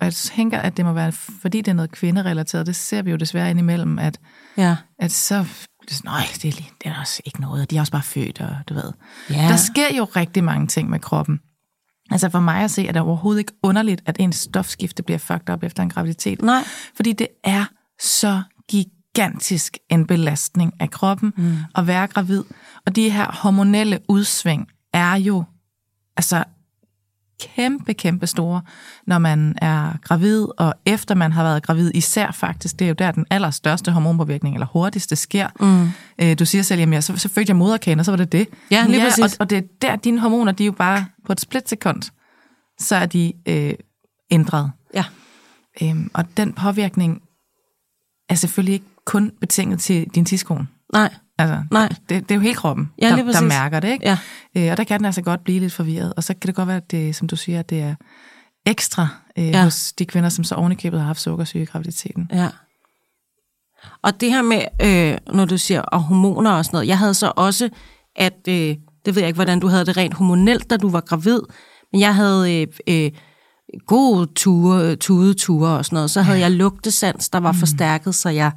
Og 0.00 0.04
jeg 0.06 0.14
tænker, 0.14 0.58
at 0.58 0.76
det 0.76 0.84
må 0.84 0.92
være, 0.92 1.12
fordi 1.12 1.58
det 1.60 1.68
er 1.68 1.74
noget 1.74 1.90
kvinderelateret. 1.90 2.66
Det 2.66 2.76
ser 2.76 3.02
vi 3.02 3.10
jo 3.10 3.16
desværre 3.16 3.50
indimellem, 3.50 3.98
at, 3.98 4.20
Ja. 4.56 4.76
at 4.98 5.12
så 5.12 5.44
nej, 6.04 6.22
det 6.34 6.44
er, 6.44 6.52
det 6.52 6.90
er 6.90 7.00
også 7.00 7.22
ikke 7.24 7.40
noget, 7.40 7.70
de 7.70 7.76
er 7.76 7.80
også 7.80 7.92
bare 7.92 8.02
født, 8.02 8.40
og 8.40 8.56
du 8.68 8.74
ved. 8.74 8.92
Ja. 9.30 9.34
Der 9.48 9.56
sker 9.56 9.96
jo 9.96 10.04
rigtig 10.04 10.44
mange 10.44 10.66
ting 10.66 10.90
med 10.90 10.98
kroppen. 10.98 11.40
Altså 12.12 12.28
for 12.28 12.40
mig 12.40 12.64
at 12.64 12.70
se, 12.70 12.86
er 12.86 12.92
det 12.92 13.02
overhovedet 13.02 13.40
ikke 13.40 13.52
underligt, 13.62 14.02
at 14.06 14.16
ens 14.20 14.36
stofskifte 14.36 15.02
bliver 15.02 15.18
fucked 15.18 15.50
op 15.50 15.62
efter 15.62 15.82
en 15.82 15.90
graviditet. 15.90 16.42
Nej. 16.42 16.64
Fordi 16.96 17.12
det 17.12 17.28
er 17.44 17.64
så 18.00 18.42
gigantisk 18.70 19.78
en 19.90 20.06
belastning 20.06 20.72
af 20.80 20.90
kroppen 20.90 21.32
mm. 21.36 21.56
at 21.74 21.86
være 21.86 22.06
gravid. 22.06 22.44
Og 22.86 22.96
de 22.96 23.10
her 23.10 23.32
hormonelle 23.32 23.98
udsving 24.08 24.68
er 24.92 25.14
jo 25.14 25.44
altså 26.16 26.44
kæmpe, 27.42 27.94
kæmpe 27.94 28.26
store, 28.26 28.62
når 29.06 29.18
man 29.18 29.54
er 29.62 29.92
gravid, 30.02 30.46
og 30.58 30.74
efter 30.86 31.14
man 31.14 31.32
har 31.32 31.42
været 31.42 31.62
gravid, 31.62 31.90
især 31.94 32.30
faktisk, 32.30 32.78
det 32.78 32.84
er 32.84 32.88
jo 32.88 32.94
der, 32.98 33.10
den 33.10 33.26
allerstørste 33.30 33.92
hormonpåvirkning, 33.92 34.54
eller 34.54 34.66
hurtigste 34.66 35.16
sker. 35.16 35.48
Mm. 35.60 35.90
Øh, 36.18 36.38
du 36.38 36.44
siger 36.44 36.62
selv, 36.62 36.80
jamen, 36.80 37.02
så, 37.02 37.16
så 37.16 37.28
fødte 37.28 37.50
jeg 37.50 37.56
moderkagen, 37.56 37.98
og 37.98 38.04
så 38.04 38.12
var 38.12 38.16
det 38.16 38.32
det. 38.32 38.48
Ja, 38.70 38.84
lige 38.86 39.02
ja 39.02 39.08
præcis. 39.08 39.24
og, 39.24 39.40
og 39.40 39.50
det 39.50 39.58
er 39.58 39.62
der, 39.82 39.96
dine 39.96 40.20
hormoner, 40.20 40.52
de 40.52 40.64
er 40.64 40.66
jo 40.66 40.72
bare 40.72 41.06
på 41.26 41.32
et 41.32 41.40
splitsekund, 41.40 42.02
så 42.78 42.96
er 42.96 43.06
de 43.06 43.32
øh, 43.48 43.74
ændret. 44.30 44.70
Ja. 44.94 45.04
Øhm, 45.82 46.10
og 46.14 46.24
den 46.36 46.52
påvirkning 46.52 47.22
er 48.28 48.34
selvfølgelig 48.34 48.72
ikke 48.72 48.86
kun 49.04 49.32
betinget 49.40 49.80
til 49.80 50.08
din 50.14 50.24
tidskone. 50.24 50.66
Nej. 50.92 51.14
Altså, 51.38 51.62
Nej. 51.70 51.88
Det, 51.88 52.08
det 52.08 52.30
er 52.30 52.34
jo 52.34 52.40
hele 52.40 52.54
kroppen, 52.54 52.90
Ja, 53.02 53.08
der, 53.08 53.32
der 53.32 53.40
mærker 53.40 53.80
det. 53.80 53.88
Ikke? 53.88 54.08
Ja. 54.08 54.18
Øh, 54.56 54.70
og 54.70 54.76
der 54.76 54.84
kan 54.84 54.98
den 55.00 55.04
altså 55.06 55.22
godt 55.22 55.44
blive 55.44 55.60
lidt 55.60 55.72
forvirret. 55.72 56.12
Og 56.16 56.24
så 56.24 56.34
kan 56.34 56.46
det 56.46 56.54
godt 56.54 56.68
være, 56.68 56.76
at 56.76 56.90
det, 56.90 57.16
som 57.16 57.28
du 57.28 57.36
siger, 57.36 57.58
at 57.58 57.70
det 57.70 57.80
er 57.80 57.94
ekstra 58.66 59.08
øh, 59.38 59.44
Ja. 59.44 59.50
ja. 59.50 59.64
hos 59.64 59.92
de 59.92 60.04
kvinder, 60.06 60.28
som 60.28 60.44
så 60.44 60.54
ovenikøbet 60.54 61.00
har 61.00 61.06
haft 61.06 61.20
sukkersyge 61.20 61.62
i 61.62 61.66
graviditeten. 61.66 62.30
Ja. 62.32 62.48
Og 64.02 64.20
det 64.20 64.32
her 64.32 64.42
med, 64.42 64.62
øh, 64.82 65.34
når 65.34 65.44
du 65.44 65.58
siger, 65.58 65.82
og 65.82 66.02
hormoner 66.02 66.50
og 66.50 66.64
sådan 66.64 66.76
noget, 66.76 66.88
jeg 66.88 66.98
havde 66.98 67.14
så 67.14 67.32
også, 67.36 67.68
at, 68.16 68.38
øh, 68.48 68.76
det 69.04 69.14
ved 69.14 69.22
jeg 69.22 69.26
ikke, 69.26 69.36
hvordan 69.36 69.60
du 69.60 69.68
havde 69.68 69.86
det 69.86 69.96
rent 69.96 70.14
hormonelt, 70.14 70.70
da 70.70 70.76
du 70.76 70.88
var 70.90 71.00
gravid, 71.00 71.40
men 71.92 72.00
jeg 72.00 72.14
havde 72.14 72.60
øh, 72.60 72.66
øh, 72.88 73.10
gode 73.86 74.26
ture, 74.36 74.96
tudeture 74.96 75.78
og 75.78 75.84
sådan 75.84 75.96
noget. 75.96 76.10
Så 76.10 76.22
havde 76.22 76.38
jeg 76.38 76.50
lugtesans, 76.50 77.28
der 77.28 77.40
var 77.40 77.52
forstærket, 77.52 78.14
så 78.14 78.28
jeg... 78.28 78.52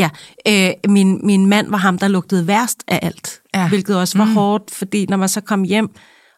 Ja, 0.00 0.10
øh, 0.48 0.70
min, 0.88 1.20
min 1.26 1.46
mand 1.46 1.70
var 1.70 1.78
ham, 1.78 1.98
der 1.98 2.08
lugtede 2.08 2.46
værst 2.46 2.82
af 2.88 2.98
alt, 3.02 3.40
ja. 3.54 3.68
Hvilket 3.68 3.96
også 3.96 4.18
var 4.18 4.24
mm. 4.24 4.34
hårdt, 4.34 4.70
fordi 4.74 5.06
når 5.06 5.16
man 5.16 5.28
så 5.28 5.40
kom 5.40 5.62
hjem, 5.62 5.90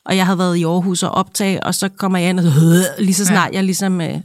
og 0.05 0.17
jeg 0.17 0.27
havde 0.27 0.39
været 0.39 0.57
i 0.57 0.65
Aarhus 0.65 1.03
og 1.03 1.11
optage, 1.11 1.63
og 1.63 1.75
så 1.75 1.89
kommer 1.89 2.19
jeg 2.19 2.31
ind 2.31 2.41
og 2.41 2.45
så, 2.45 2.89
lige 2.99 3.15
så 3.15 3.25
snart 3.25 3.53
ja. 3.53 3.57
jeg 3.57 3.65
ligesom 3.65 4.01
øh, 4.01 4.21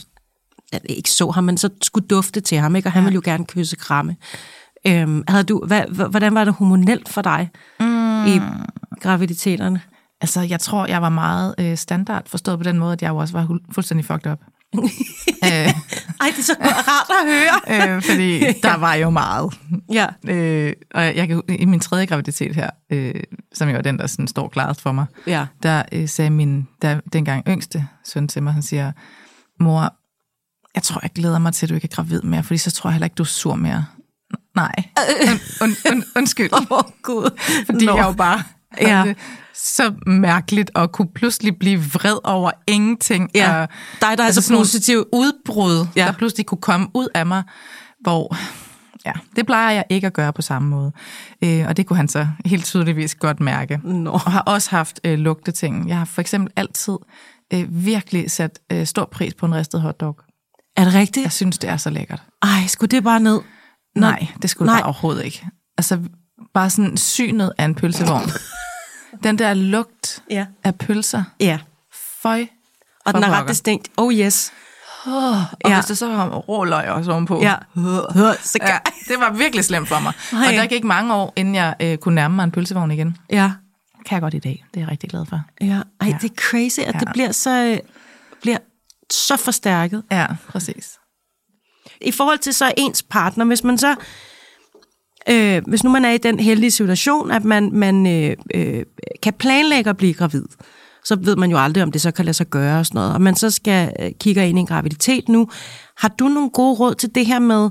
jeg 0.72 0.80
ikke 0.84 1.10
så 1.10 1.30
ham, 1.30 1.44
men 1.44 1.58
så 1.58 1.70
skulle 1.82 2.08
dufte 2.08 2.40
til 2.40 2.58
ham, 2.58 2.76
ikke? 2.76 2.88
og 2.88 2.92
han 2.92 3.02
ja. 3.02 3.04
ville 3.04 3.14
jo 3.14 3.22
gerne 3.24 3.46
kysse 3.46 3.76
kramme. 3.76 4.16
Øhm, 4.86 5.24
havde 5.28 5.44
du, 5.44 5.62
hvad, 5.66 6.08
hvordan 6.10 6.34
var 6.34 6.44
det 6.44 6.54
hormonelt 6.54 7.08
for 7.08 7.22
dig 7.22 7.50
mm. 7.80 8.26
i 8.26 8.40
graviditeterne? 9.00 9.80
Altså, 10.20 10.40
jeg 10.40 10.60
tror, 10.60 10.86
jeg 10.86 11.02
var 11.02 11.08
meget 11.08 11.54
øh, 11.58 11.76
standard, 11.76 12.22
forstået 12.26 12.58
på 12.58 12.64
den 12.64 12.78
måde, 12.78 12.92
at 12.92 13.02
jeg 13.02 13.08
jo 13.08 13.16
også 13.16 13.34
var 13.34 13.42
hu- 13.42 13.72
fuldstændig 13.72 14.06
fucked 14.06 14.32
up. 14.32 14.38
øh, 15.44 15.68
Ej, 16.20 16.26
det 16.30 16.38
er 16.38 16.42
så 16.42 16.56
rart 16.60 17.10
at 17.10 17.32
høre. 17.32 17.94
øh, 17.96 18.02
fordi 18.02 18.38
der 18.62 18.76
var 18.76 18.94
jo 18.94 19.10
meget. 19.10 19.54
Ja. 19.92 20.06
Øh, 20.28 20.72
og 20.94 21.02
jeg 21.02 21.28
kan, 21.28 21.42
i 21.48 21.64
min 21.64 21.80
tredje 21.80 22.06
graviditet 22.06 22.54
her, 22.56 22.70
øh, 22.92 23.14
som 23.54 23.68
jo 23.68 23.76
er 23.76 23.82
den, 23.82 23.98
der 23.98 24.06
sådan 24.06 24.28
står 24.28 24.48
klarest 24.48 24.80
for 24.80 24.92
mig, 24.92 25.06
Ja. 25.26 25.46
der 25.62 25.82
øh, 25.92 26.08
sagde 26.08 26.30
min 26.30 26.68
der, 26.82 27.00
dengang 27.12 27.44
yngste 27.48 27.86
søn 28.04 28.28
til 28.28 28.42
mig, 28.42 28.52
han 28.52 28.62
siger, 28.62 28.92
mor, 29.60 29.94
jeg 30.74 30.82
tror, 30.82 30.98
jeg 31.02 31.10
glæder 31.14 31.38
mig 31.38 31.54
til, 31.54 31.66
at 31.66 31.70
du 31.70 31.74
ikke 31.74 31.88
er 31.92 31.94
gravid 31.96 32.22
mere, 32.22 32.42
fordi 32.42 32.58
så 32.58 32.70
tror 32.70 32.90
jeg 32.90 32.94
heller 32.94 33.06
ikke, 33.06 33.14
du 33.14 33.22
er 33.22 33.26
sur 33.26 33.54
mere. 33.54 33.84
Nej, 34.56 34.74
und, 35.32 35.40
und, 35.60 35.92
und, 35.92 36.04
undskyld. 36.16 36.52
Åh, 36.52 36.60
oh, 36.70 36.84
Gud. 37.02 37.30
Fordi 37.66 37.86
Nå. 37.86 37.96
jeg 37.96 38.04
jo 38.06 38.12
bare 38.12 38.42
Ja. 38.80 39.02
det 39.06 39.16
så 39.58 39.94
mærkeligt 40.06 40.70
at 40.74 40.92
kunne 40.92 41.08
pludselig 41.14 41.56
blive 41.58 41.80
vred 41.84 42.16
over 42.24 42.50
ingenting. 42.66 43.30
Ja. 43.34 43.60
Og, 43.62 43.68
Dig, 44.00 44.18
der 44.18 44.24
er 44.24 44.30
så 44.30 44.54
positiv. 44.56 45.04
udbrud, 45.12 45.86
Ja. 45.96 46.04
der 46.06 46.12
pludselig 46.12 46.46
kunne 46.46 46.60
komme 46.60 46.88
ud 46.94 47.08
af 47.14 47.26
mig, 47.26 47.42
hvor 48.00 48.36
ja, 49.06 49.12
det 49.36 49.46
plejer 49.46 49.70
jeg 49.70 49.84
ikke 49.90 50.06
at 50.06 50.12
gøre 50.12 50.32
på 50.32 50.42
samme 50.42 50.68
måde. 50.68 50.92
Øh, 51.44 51.66
og 51.68 51.76
det 51.76 51.86
kunne 51.86 51.96
han 51.96 52.08
så 52.08 52.28
helt 52.44 52.64
tydeligvis 52.64 53.14
godt 53.14 53.40
mærke. 53.40 53.80
Nå. 53.84 54.10
Og 54.10 54.20
har 54.20 54.40
også 54.40 54.70
haft 54.70 55.00
øh, 55.04 55.18
lugteting. 55.18 55.88
Jeg 55.88 55.98
har 55.98 56.04
for 56.04 56.20
eksempel 56.20 56.52
altid 56.56 56.96
øh, 57.54 57.84
virkelig 57.84 58.30
sat 58.30 58.58
øh, 58.72 58.86
stor 58.86 59.08
pris 59.12 59.34
på 59.34 59.46
en 59.46 59.54
ristet 59.54 59.80
hotdog. 59.80 60.16
Er 60.76 60.84
det 60.84 60.94
rigtigt? 60.94 61.24
Jeg 61.24 61.32
synes, 61.32 61.58
det 61.58 61.70
er 61.70 61.76
så 61.76 61.90
lækkert. 61.90 62.22
Ej, 62.42 62.66
skulle 62.66 62.88
det 62.90 63.04
bare 63.04 63.20
ned? 63.20 63.40
Nej, 63.96 64.26
det 64.42 64.50
skulle 64.50 64.66
Nej. 64.66 64.74
det 64.76 64.82
bare 64.82 64.86
overhovedet 64.88 65.24
ikke. 65.24 65.46
Altså, 65.78 65.98
bare 66.54 66.70
sådan 66.70 66.96
synet 66.96 67.52
af 67.58 67.64
en 67.64 67.74
pølsevogn. 67.74 68.30
Den 69.22 69.38
der 69.38 69.54
lugt 69.54 70.22
Ja. 70.30 70.46
af 70.64 70.74
pølser. 70.78 71.22
Ja. 71.40 71.58
Føj. 72.22 72.46
Og 73.04 73.14
den 73.14 73.22
er 73.22 73.30
ret 73.40 73.48
distinkt. 73.48 73.88
Oh 73.96 74.12
yes. 74.14 74.52
Og 75.04 75.42
Ja. 75.70 75.74
hvis 75.74 75.84
der 75.86 75.94
så 75.94 76.06
var 76.08 76.28
rå 76.36 76.64
løg 76.64 76.88
også 76.90 77.12
ovenpå. 77.12 77.40
Ja. 77.42 77.54
Så 78.42 78.58
ja. 78.62 78.78
Det 79.08 79.18
var 79.20 79.30
virkelig 79.32 79.64
slemt 79.64 79.88
for 79.88 80.00
mig. 80.00 80.12
Ej. 80.32 80.38
Og 80.48 80.52
der 80.52 80.66
gik 80.66 80.84
mange 80.84 81.14
år, 81.14 81.32
inden 81.36 81.54
jeg 81.54 81.74
øh, 81.80 81.98
kunne 81.98 82.14
nærme 82.14 82.36
mig 82.36 82.44
en 82.44 82.50
pølsevogn 82.50 82.90
igen. 82.90 83.16
Ja. 83.30 83.52
Kan 84.06 84.14
jeg 84.14 84.20
godt 84.22 84.34
i 84.34 84.38
dag. 84.38 84.64
Det 84.74 84.80
er 84.80 84.84
jeg 84.84 84.90
rigtig 84.90 85.10
glad 85.10 85.26
for. 85.26 85.40
Ja. 85.60 85.66
Ej, 86.00 86.08
Ja. 86.08 86.18
det 86.22 86.30
er 86.30 86.34
crazy, 86.36 86.80
at 86.80 86.94
Ja. 86.94 86.98
det 86.98 87.08
bliver 87.12 87.32
så, 87.32 87.50
øh, 87.64 87.78
bliver 88.42 88.58
så 89.12 89.36
forstærket. 89.36 90.02
Ja, 90.10 90.26
præcis. 90.48 90.98
I 92.00 92.12
forhold 92.12 92.38
til 92.38 92.54
så 92.54 92.72
ens 92.76 93.02
partner, 93.02 93.44
hvis 93.44 93.64
man 93.64 93.78
så, 93.78 93.94
øh, 95.30 95.62
hvis 95.66 95.84
nu 95.84 95.90
man 95.90 96.04
er 96.04 96.10
i 96.10 96.18
den 96.18 96.40
heldige 96.40 96.70
situation, 96.70 97.30
at 97.30 97.44
man, 97.44 97.70
man 97.72 98.06
øh, 98.06 98.36
øh, 98.54 98.82
kan 99.22 99.32
planlægge 99.32 99.90
at 99.90 99.96
blive 99.96 100.14
gravid, 100.14 100.44
så 101.04 101.16
ved 101.20 101.36
man 101.36 101.50
jo 101.50 101.58
aldrig, 101.58 101.82
om 101.82 101.92
det 101.92 102.00
så 102.00 102.10
kan 102.10 102.24
lade 102.24 102.34
sig 102.34 102.46
gøre 102.46 102.78
og 102.78 102.86
sådan 102.86 102.98
noget, 102.98 103.14
og 103.14 103.20
man 103.20 103.36
så 103.36 103.50
skal 103.50 103.92
øh, 104.00 104.10
kigge 104.20 104.48
ind 104.48 104.58
i 104.58 104.60
en 104.60 104.66
graviditet 104.66 105.28
nu. 105.28 105.48
Har 105.98 106.08
du 106.08 106.28
nogle 106.28 106.50
gode 106.50 106.74
råd 106.74 106.94
til 106.94 107.14
det 107.14 107.26
her 107.26 107.38
med, 107.38 107.70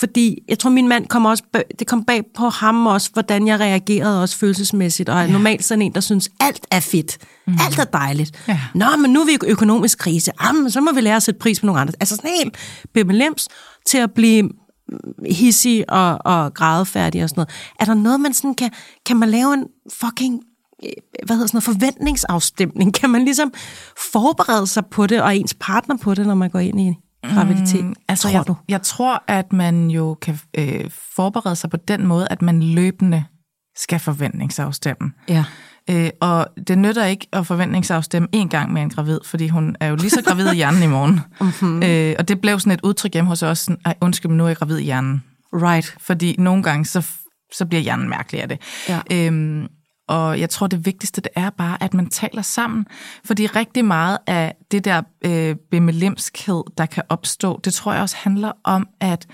fordi 0.00 0.38
jeg 0.48 0.58
tror, 0.58 0.70
min 0.70 0.88
mand 0.88 1.06
kom 1.06 1.24
også, 1.24 1.42
det 1.78 1.86
kom 1.86 2.04
bag 2.04 2.22
på 2.36 2.48
ham 2.48 2.86
også, 2.86 3.10
hvordan 3.12 3.46
jeg 3.46 3.60
reagerede 3.60 4.22
også 4.22 4.38
følelsesmæssigt, 4.38 5.08
og 5.08 5.20
er 5.20 5.26
normalt 5.26 5.64
sådan 5.64 5.82
en, 5.82 5.94
der 5.94 6.00
synes, 6.00 6.30
alt 6.40 6.66
er 6.70 6.80
fedt, 6.80 7.18
mm. 7.46 7.58
alt 7.66 7.78
er 7.78 7.84
dejligt. 7.84 8.44
Ja. 8.48 8.60
Nå, 8.74 8.86
men 9.02 9.10
nu 9.10 9.20
er 9.20 9.26
vi 9.26 9.32
i 9.32 9.50
økonomisk 9.50 9.98
krise, 9.98 10.32
ah, 10.38 10.54
men 10.54 10.70
så 10.70 10.80
må 10.80 10.92
vi 10.92 11.00
lære 11.00 11.16
at 11.16 11.22
sætte 11.22 11.38
pris 11.38 11.60
på 11.60 11.66
nogle 11.66 11.80
andre. 11.80 11.94
Altså 12.00 12.16
sådan 12.16 12.30
helt 12.42 12.56
bimmellems 12.94 13.48
til 13.86 13.98
at 13.98 14.10
blive 14.12 14.50
hissig 15.30 15.90
og, 15.90 16.18
og 16.24 16.54
grædefærdig 16.54 17.22
og 17.22 17.28
sådan 17.28 17.40
noget. 17.40 17.72
Er 17.80 17.84
der 17.84 17.94
noget, 17.94 18.20
man 18.20 18.32
sådan 18.32 18.54
kan, 18.54 18.70
kan 19.06 19.16
man 19.16 19.28
lave 19.28 19.54
en 19.54 19.66
fucking 19.92 20.40
øh, 20.84 20.90
hvad 21.26 21.36
hedder 21.36 21.46
sådan 21.46 21.56
noget, 21.56 21.80
forventningsafstemning? 21.80 22.94
Kan 22.94 23.10
man 23.10 23.24
ligesom 23.24 23.52
forberede 24.12 24.66
sig 24.66 24.86
på 24.86 25.06
det, 25.06 25.22
og 25.22 25.36
ens 25.36 25.54
partner 25.60 25.96
på 25.96 26.14
det, 26.14 26.26
når 26.26 26.34
man 26.34 26.50
går 26.50 26.58
ind 26.58 26.80
i 26.80 26.94
graviditet? 27.34 27.84
Mm, 27.84 27.94
Altså, 28.08 28.28
tror 28.28 28.32
jeg, 28.38 28.46
du? 28.46 28.54
jeg 28.68 28.82
tror, 28.82 29.22
at 29.28 29.52
man 29.52 29.90
jo 29.90 30.14
kan 30.14 30.38
øh, 30.58 30.90
forberede 31.16 31.56
sig 31.56 31.70
på 31.70 31.76
den 31.76 32.06
måde, 32.06 32.28
at 32.30 32.42
man 32.42 32.62
løbende 32.62 33.24
skal 33.76 33.98
forventningsafstemme. 33.98 35.12
Ja. 35.28 35.44
Øh, 35.90 36.10
og 36.20 36.48
det 36.68 36.78
nytter 36.78 37.04
ikke 37.04 37.26
at 37.32 37.46
forventningsafstemme 37.46 38.28
en 38.32 38.48
gang 38.48 38.72
med 38.72 38.82
en 38.82 38.90
gravid, 38.90 39.20
fordi 39.24 39.48
hun 39.48 39.76
er 39.80 39.86
jo 39.86 39.96
lige 39.96 40.10
så 40.10 40.22
gravid 40.22 40.52
i 40.52 40.54
hjernen 40.54 40.82
i 40.82 40.86
morgen. 40.86 41.20
Mm-hmm. 41.40 41.82
Øh, 41.86 42.14
og 42.18 42.28
det 42.28 42.40
blev 42.40 42.60
sådan 42.60 42.72
et 42.72 42.80
udtryk 42.82 43.12
hjemme 43.12 43.28
hos 43.28 43.42
os, 43.42 43.58
sådan, 43.58 43.80
Ej, 43.84 43.94
undskyld, 44.00 44.30
men 44.30 44.38
nu 44.38 44.44
er 44.44 44.48
jeg 44.48 44.56
gravid 44.56 44.78
i 44.78 44.84
hjernen. 44.84 45.22
Right. 45.52 45.96
Fordi 46.00 46.36
nogle 46.38 46.62
gange, 46.62 46.84
så, 46.84 47.06
så 47.52 47.66
bliver 47.66 47.82
hjernen 47.82 48.08
mærkelig 48.08 48.42
af 48.42 48.48
det. 48.48 48.60
Ja. 48.88 49.00
Øhm, 49.12 49.68
og 50.08 50.40
jeg 50.40 50.50
tror, 50.50 50.66
det 50.66 50.86
vigtigste, 50.86 51.20
det 51.20 51.30
er 51.36 51.50
bare, 51.50 51.82
at 51.82 51.94
man 51.94 52.08
taler 52.08 52.42
sammen. 52.42 52.86
Fordi 53.24 53.46
rigtig 53.46 53.84
meget 53.84 54.18
af 54.26 54.54
det 54.70 54.84
der 54.84 55.02
øh, 55.24 55.56
bemelemskhed, 55.70 56.62
der 56.78 56.86
kan 56.86 57.02
opstå, 57.08 57.60
det 57.64 57.74
tror 57.74 57.92
jeg 57.92 58.02
også 58.02 58.16
handler 58.18 58.52
om, 58.64 58.88
at 59.00 59.26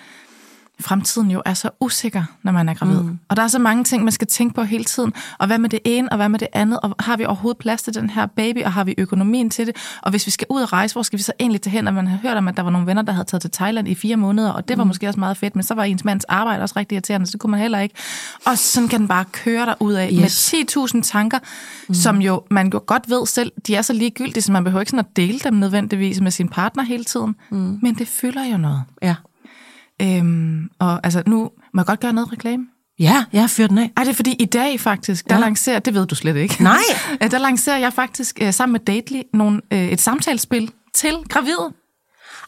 fremtiden 0.83 1.31
jo 1.31 1.42
er 1.45 1.55
så 1.55 1.71
usikker, 1.81 2.25
når 2.42 2.53
man 2.53 2.68
er 2.68 2.75
gravid. 2.75 3.03
Mm. 3.03 3.18
Og 3.29 3.37
der 3.37 3.42
er 3.42 3.49
så 3.49 3.59
mange 3.59 3.85
ting, 3.85 4.05
man 4.05 4.12
skal 4.12 4.27
tænke 4.27 4.55
på 4.55 4.62
hele 4.62 4.85
tiden. 4.85 5.12
Og 5.38 5.47
hvad 5.47 5.59
med 5.59 5.68
det 5.71 5.81
ene, 5.85 6.12
og 6.12 6.16
hvad 6.16 6.29
med 6.29 6.38
det 6.38 6.49
andet? 6.53 6.81
Og 6.81 6.95
har 7.01 7.16
vi 7.16 7.25
overhovedet 7.25 7.59
plads 7.59 7.83
til 7.83 7.95
den 7.95 8.11
her 8.11 8.27
baby, 8.27 8.64
og 8.64 8.73
har 8.73 8.85
vi 8.85 8.95
økonomien 8.99 9.51
til 9.51 9.66
det? 9.66 9.77
Og 10.03 10.11
hvis 10.11 10.27
vi 10.27 10.31
skal 10.31 10.47
ud 10.51 10.62
og 10.62 10.73
rejse, 10.73 10.95
hvor 10.95 11.03
skal 11.03 11.16
vi 11.18 11.23
så 11.23 11.33
egentlig 11.40 11.61
til 11.61 11.73
hen? 11.73 11.88
Og 11.88 11.95
man 11.95 12.07
har 12.07 12.18
hørt 12.23 12.37
om, 12.37 12.49
at 12.49 12.57
der 12.57 12.62
var 12.62 12.71
nogle 12.71 12.87
venner, 12.87 13.03
der 13.03 13.12
havde 13.12 13.25
taget 13.27 13.40
til 13.40 13.51
Thailand 13.51 13.88
i 13.88 13.95
fire 13.95 14.16
måneder, 14.16 14.51
og 14.51 14.68
det 14.68 14.79
var 14.79 14.85
mm. 14.85 14.88
måske 14.88 15.09
også 15.09 15.21
meget 15.21 15.37
fedt, 15.37 15.57
men 15.57 15.62
så 15.62 15.75
var 15.75 15.85
ens 15.85 16.05
mands 16.05 16.25
arbejde 16.25 16.62
også 16.62 16.75
rigtig 16.77 16.97
irriterende, 16.97 17.27
så 17.27 17.31
det 17.33 17.40
kunne 17.40 17.51
man 17.51 17.61
heller 17.61 17.79
ikke. 17.79 17.95
Og 18.47 18.59
sådan 18.59 18.88
kan 18.88 19.01
den 19.01 19.09
bare 19.09 19.25
køre 19.33 19.66
der 19.66 19.75
ud 19.81 19.92
af 19.92 20.09
Yes. 20.12 20.53
med 20.53 20.97
10.000 20.97 21.03
tanker, 21.03 21.38
mm. 21.88 21.95
som 21.95 22.23
jo 22.23 22.42
man 22.51 22.71
jo 22.75 22.81
godt 22.87 23.11
ved 23.11 23.27
selv, 23.27 23.53
de 23.66 23.75
er 23.75 23.83
så 23.83 23.92
ligegyldige, 23.92 24.42
så 24.42 24.53
man 24.53 24.64
behøver 24.64 24.81
ikke 24.81 24.90
sådan 24.90 25.07
at 25.11 25.16
dele 25.16 25.38
dem 25.38 25.55
nødvendigvis 25.55 26.21
med 26.21 26.31
sin 26.31 26.49
partner 26.49 26.83
hele 26.83 27.05
tiden. 27.05 27.37
Mm. 27.51 27.79
Men 27.83 27.95
det 27.95 28.09
fylder 28.09 28.45
jo 28.45 28.57
noget. 28.57 28.83
Ja. 29.03 29.14
Øhm, 30.02 30.68
og 30.78 31.00
altså, 31.05 31.22
nu 31.26 31.50
må 31.74 31.81
jeg 31.81 31.87
godt 31.87 32.00
gøre 32.00 32.12
noget 32.12 32.33
reklame. 32.33 32.66
Ja, 32.98 33.24
jeg 33.33 33.40
har 33.42 33.48
fyrt 33.48 33.70
den 33.70 33.78
af. 33.78 33.90
Ej, 33.96 34.05
det 34.05 34.11
er 34.11 34.14
fordi 34.14 34.33
i 34.33 34.44
dag 34.44 34.81
faktisk, 34.81 35.28
der 35.28 35.35
Ja. 35.35 35.40
ja. 35.40 35.44
lancerer, 35.46 35.78
det 35.78 35.94
ved 35.94 36.07
du 36.07 36.14
slet 36.14 36.37
ikke. 36.37 36.62
Nej. 36.62 36.76
Øh, 37.22 37.31
der 37.31 37.38
lancerer 37.38 37.78
jeg 37.78 37.92
faktisk 37.92 38.38
øh, 38.42 38.52
sammen 38.52 38.72
med 38.72 38.81
Dately 38.81 39.20
nogle, 39.35 39.61
øh, 39.72 39.88
et 39.88 40.00
samtalespil 40.00 40.70
til 40.94 41.16
gravide. 41.28 41.72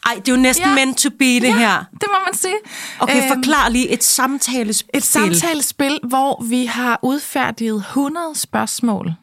Ej, 0.05 0.13
det 0.15 0.29
er 0.29 0.35
jo 0.35 0.41
næsten 0.41 0.65
Ja. 0.67 0.75
meant 0.75 0.97
to 0.97 1.09
be, 1.09 1.25
det 1.25 1.43
ja, 1.43 1.57
her. 1.57 1.83
det 1.91 2.03
må 2.07 2.15
man 2.25 2.33
sige. 2.33 2.55
Okay, 2.99 3.17
Øhm, 3.17 3.27
forklar 3.35 3.69
lige 3.69 3.89
et 3.89 4.03
samtalespil. 4.03 4.89
Et 4.93 5.03
samtalespil, 5.03 5.99
hvor 6.03 6.43
vi 6.49 6.65
har 6.65 6.99
udfærdiget 7.03 7.75
100 7.75 8.35
spørgsmål 8.35 9.13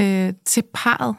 øh, 0.00 0.32
til 0.46 0.62
parret, 0.74 1.16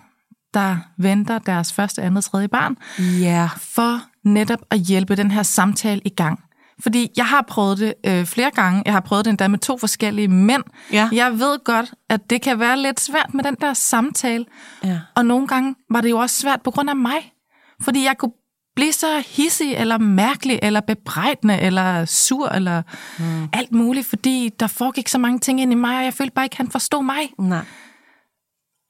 der 0.53 0.77
venter 0.97 1.39
deres 1.39 1.73
første, 1.73 2.01
andet, 2.01 2.23
tredje 2.23 2.47
barn, 2.47 2.75
Ja. 2.99 3.49
for 3.57 4.01
netop 4.23 4.59
at 4.71 4.79
hjælpe 4.79 5.15
den 5.15 5.31
her 5.31 5.43
samtale 5.43 6.01
i 6.05 6.09
gang. 6.09 6.39
Fordi 6.83 7.11
jeg 7.17 7.25
har 7.25 7.45
prøvet 7.47 7.77
det 7.77 7.93
øh, 8.05 8.25
flere 8.25 8.51
gange. 8.51 8.81
Jeg 8.85 8.93
har 8.93 8.99
prøvet 8.99 9.25
det 9.25 9.29
endda 9.29 9.47
med 9.47 9.59
to 9.59 9.77
forskellige 9.77 10.27
mænd. 10.27 10.63
Ja. 10.91 11.09
Jeg 11.11 11.39
ved 11.39 11.63
godt, 11.63 11.93
at 12.09 12.29
det 12.29 12.41
kan 12.41 12.59
være 12.59 12.77
lidt 12.77 12.99
svært 12.99 13.33
med 13.33 13.43
den 13.43 13.55
der 13.61 13.73
samtale. 13.73 14.45
Ja. 14.83 14.99
Og 15.15 15.25
nogle 15.25 15.47
gange 15.47 15.75
var 15.89 16.01
det 16.01 16.09
jo 16.09 16.17
også 16.17 16.41
svært 16.41 16.61
på 16.61 16.71
grund 16.71 16.89
af 16.89 16.95
mig. 16.95 17.33
Fordi 17.81 18.03
jeg 18.03 18.17
kunne 18.17 18.31
blive 18.75 18.93
så 18.93 19.23
hissig, 19.27 19.73
eller 19.73 19.97
mærkelig, 19.97 20.59
eller 20.61 20.81
bebrejdende, 20.81 21.59
eller 21.59 22.05
sur, 22.05 22.49
eller 22.49 22.81
mm. 23.19 23.49
alt 23.53 23.71
muligt, 23.71 24.07
fordi 24.07 24.49
der 24.59 24.67
foregik 24.67 25.07
så 25.07 25.17
mange 25.17 25.39
ting 25.39 25.61
ind 25.61 25.71
i 25.71 25.75
mig, 25.75 25.97
og 25.97 26.03
jeg 26.03 26.13
følte 26.13 26.33
bare 26.33 26.45
ikke, 26.45 26.53
at 26.53 26.57
han 26.57 26.71
forstod 26.71 27.03
mig. 27.03 27.33
Nej. 27.39 27.65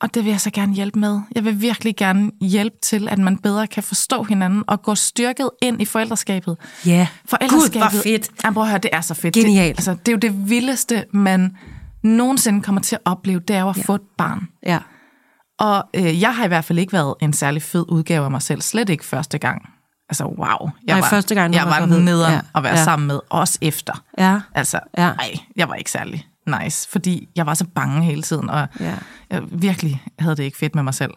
Og 0.02 0.14
det 0.14 0.24
vil 0.26 0.30
jeg 0.32 0.42
så 0.42 0.52
gerne 0.52 0.74
hjælpe 0.74 1.00
med. 1.00 1.20
Jeg 1.36 1.46
vil 1.46 1.62
virkelig 1.62 1.96
gerne 1.96 2.32
hjælpe 2.42 2.76
til, 2.84 3.08
at 3.10 3.18
man 3.20 3.38
bedre 3.38 3.68
kan 3.68 3.84
forstå 3.84 4.24
hinanden 4.24 4.64
og 4.68 4.82
gå 4.82 4.96
styrket 4.96 5.50
ind 5.62 5.82
i 5.82 5.86
forældreskabet. 5.86 6.58
Ja. 6.86 7.08
Forældreskabet, 7.26 7.74
Gud, 7.74 7.92
hvor 7.92 8.02
fedt. 8.04 8.30
Ja, 8.44 8.52
prøv 8.52 8.64
at 8.64 8.70
høre, 8.70 8.80
det 8.80 8.90
er 8.94 9.02
så 9.02 9.14
fedt. 9.14 9.34
Genialt. 9.34 9.78
Det, 9.78 9.80
altså, 9.80 9.92
det 9.92 10.08
er 10.08 10.12
jo 10.12 10.18
det 10.18 10.50
vildeste, 10.50 11.06
man 11.14 11.58
nogensinde 12.04 12.62
kommer 12.62 12.82
til 12.82 12.96
at 12.96 13.02
opleve, 13.06 13.40
det 13.40 13.56
er 13.56 13.62
jo 13.62 13.70
at 13.70 13.78
ja. 13.78 13.82
få 13.82 13.96
et 13.96 14.02
barn. 14.18 14.48
Ja. 14.66 14.80
Og 15.60 15.84
øh, 15.96 16.22
jeg 16.22 16.36
har 16.36 16.46
i 16.46 16.48
hvert 16.48 16.66
fald 16.66 16.80
ikke 16.80 16.94
været 16.94 17.16
en 17.22 17.34
særlig 17.34 17.62
fed 17.62 17.86
udgave 17.90 18.26
af 18.26 18.32
mig 18.32 18.42
selv. 18.42 18.62
Slet 18.62 18.90
ikke 18.90 19.06
første 19.06 19.38
gang. 19.38 19.70
Altså, 20.10 20.24
wow. 20.26 20.38
Jeg 20.40 20.70
Nej, 20.88 21.00
var, 21.00 21.10
første 21.10 21.36
gang, 21.36 21.54
jeg 21.54 21.66
var 21.66 21.80
var 21.80 21.86
nederen 21.86 22.34
Ja, 22.34 22.40
at 22.56 22.64
være 22.64 22.78
ja. 22.78 22.84
sammen 22.84 23.08
med, 23.08 23.20
også 23.30 23.58
efter. 23.62 24.04
Ja. 24.18 24.40
Altså, 24.56 24.80
Ja. 24.98 25.04
nej, 25.14 25.32
jeg 25.56 25.70
var 25.70 25.76
ikke 25.76 25.92
særlig 25.92 26.28
nice, 26.64 26.90
fordi 26.90 27.30
jeg 27.36 27.46
var 27.46 27.54
så 27.54 27.66
bange 27.76 28.04
hele 28.04 28.22
tiden, 28.22 28.50
og 28.50 28.68
Ja. 28.80 28.98
jeg 29.30 29.44
virkelig 29.52 30.04
havde 30.20 30.36
det 30.36 30.44
ikke 30.44 30.58
fedt 30.58 30.76
med 30.76 30.84
mig 30.84 30.94
selv. 30.94 31.12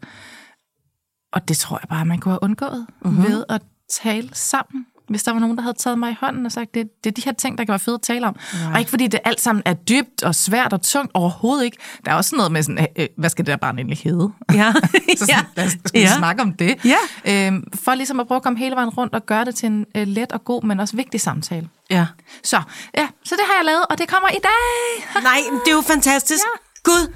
Og 1.33 1.49
det 1.49 1.57
tror 1.57 1.79
jeg 1.83 1.89
bare, 1.89 2.05
man 2.05 2.19
kunne 2.19 2.33
have 2.33 2.43
undgået 2.43 2.87
Mhm. 3.03 3.13
mm-hmm. 3.13 3.25
ved 3.33 3.45
at 3.49 3.63
tale 4.03 4.31
sammen. 4.33 4.87
Hvis 5.11 5.23
der 5.23 5.33
var 5.33 5.39
nogen, 5.41 5.57
der 5.57 5.63
havde 5.63 5.77
taget 5.79 5.99
mig 5.99 6.11
i 6.11 6.17
hånden 6.21 6.47
og 6.47 6.53
sagt, 6.53 6.75
det, 6.75 6.89
det 7.05 7.11
er 7.11 7.15
de 7.15 7.23
her 7.25 7.33
ting, 7.33 7.59
der 7.59 7.65
kan 7.65 7.73
være 7.73 7.79
fede 7.79 7.95
at 7.95 8.03
tale 8.03 8.27
om. 8.27 8.37
Ja. 8.55 8.73
Og 8.73 8.79
ikke 8.79 8.91
fordi 8.91 9.07
det 9.07 9.21
alt 9.25 9.41
sammen 9.41 9.63
er 9.65 9.73
dybt 9.75 10.23
og 10.23 10.35
svært 10.35 10.73
og 10.73 10.83
tungt, 10.83 11.11
overhovedet 11.15 11.65
ikke. 11.65 11.77
Der 12.05 12.11
er 12.11 12.15
også 12.17 12.37
noget 12.37 12.53
med 12.53 12.63
sådan, 12.63 12.87
øh, 12.97 13.07
hvad 13.19 13.31
skal 13.31 13.47
det 13.47 13.51
der 13.51 13.57
barn 13.57 13.79
egentlig 13.79 13.99
hedde? 13.99 14.29
Ja. 14.55 14.73
så 15.19 15.27
sådan, 15.27 15.45
lad 15.57 15.67
os 15.67 15.73
skal 15.73 16.01
vi 16.01 16.07
Ja. 16.07 16.17
snakke 16.19 16.43
om 16.43 16.53
det. 16.53 16.85
Ja. 16.85 17.47
Øhm, 17.47 17.65
for 17.85 17.95
ligesom 17.95 18.21
at 18.21 18.27
prøve 18.27 18.37
at 18.37 18.43
komme 18.43 18.59
hele 18.59 18.75
vejen 18.77 18.89
rundt 18.89 19.15
og 19.15 19.27
gøre 19.27 19.45
det 19.45 19.55
til 19.55 19.67
en 19.67 19.87
øh, 19.97 20.07
let 20.07 20.33
og 20.33 20.45
god, 20.45 20.63
men 20.63 20.81
også 20.81 20.97
vigtig 20.97 21.21
samtale. 21.21 21.69
ja. 21.91 22.07
Så, 22.45 22.63
ja, 22.97 23.09
så 23.25 23.35
det 23.39 23.45
har 23.47 23.55
jeg 23.59 23.65
lavet, 23.65 23.83
og 23.91 23.99
det 23.99 24.09
kommer 24.09 24.29
i 24.29 24.41
dag. 24.43 25.23
Nej, 25.23 25.39
det 25.65 25.71
er 25.71 25.75
jo 25.77 25.81
fantastisk. 25.81 26.43
Ja. 26.45 26.91
Gud. 26.91 27.13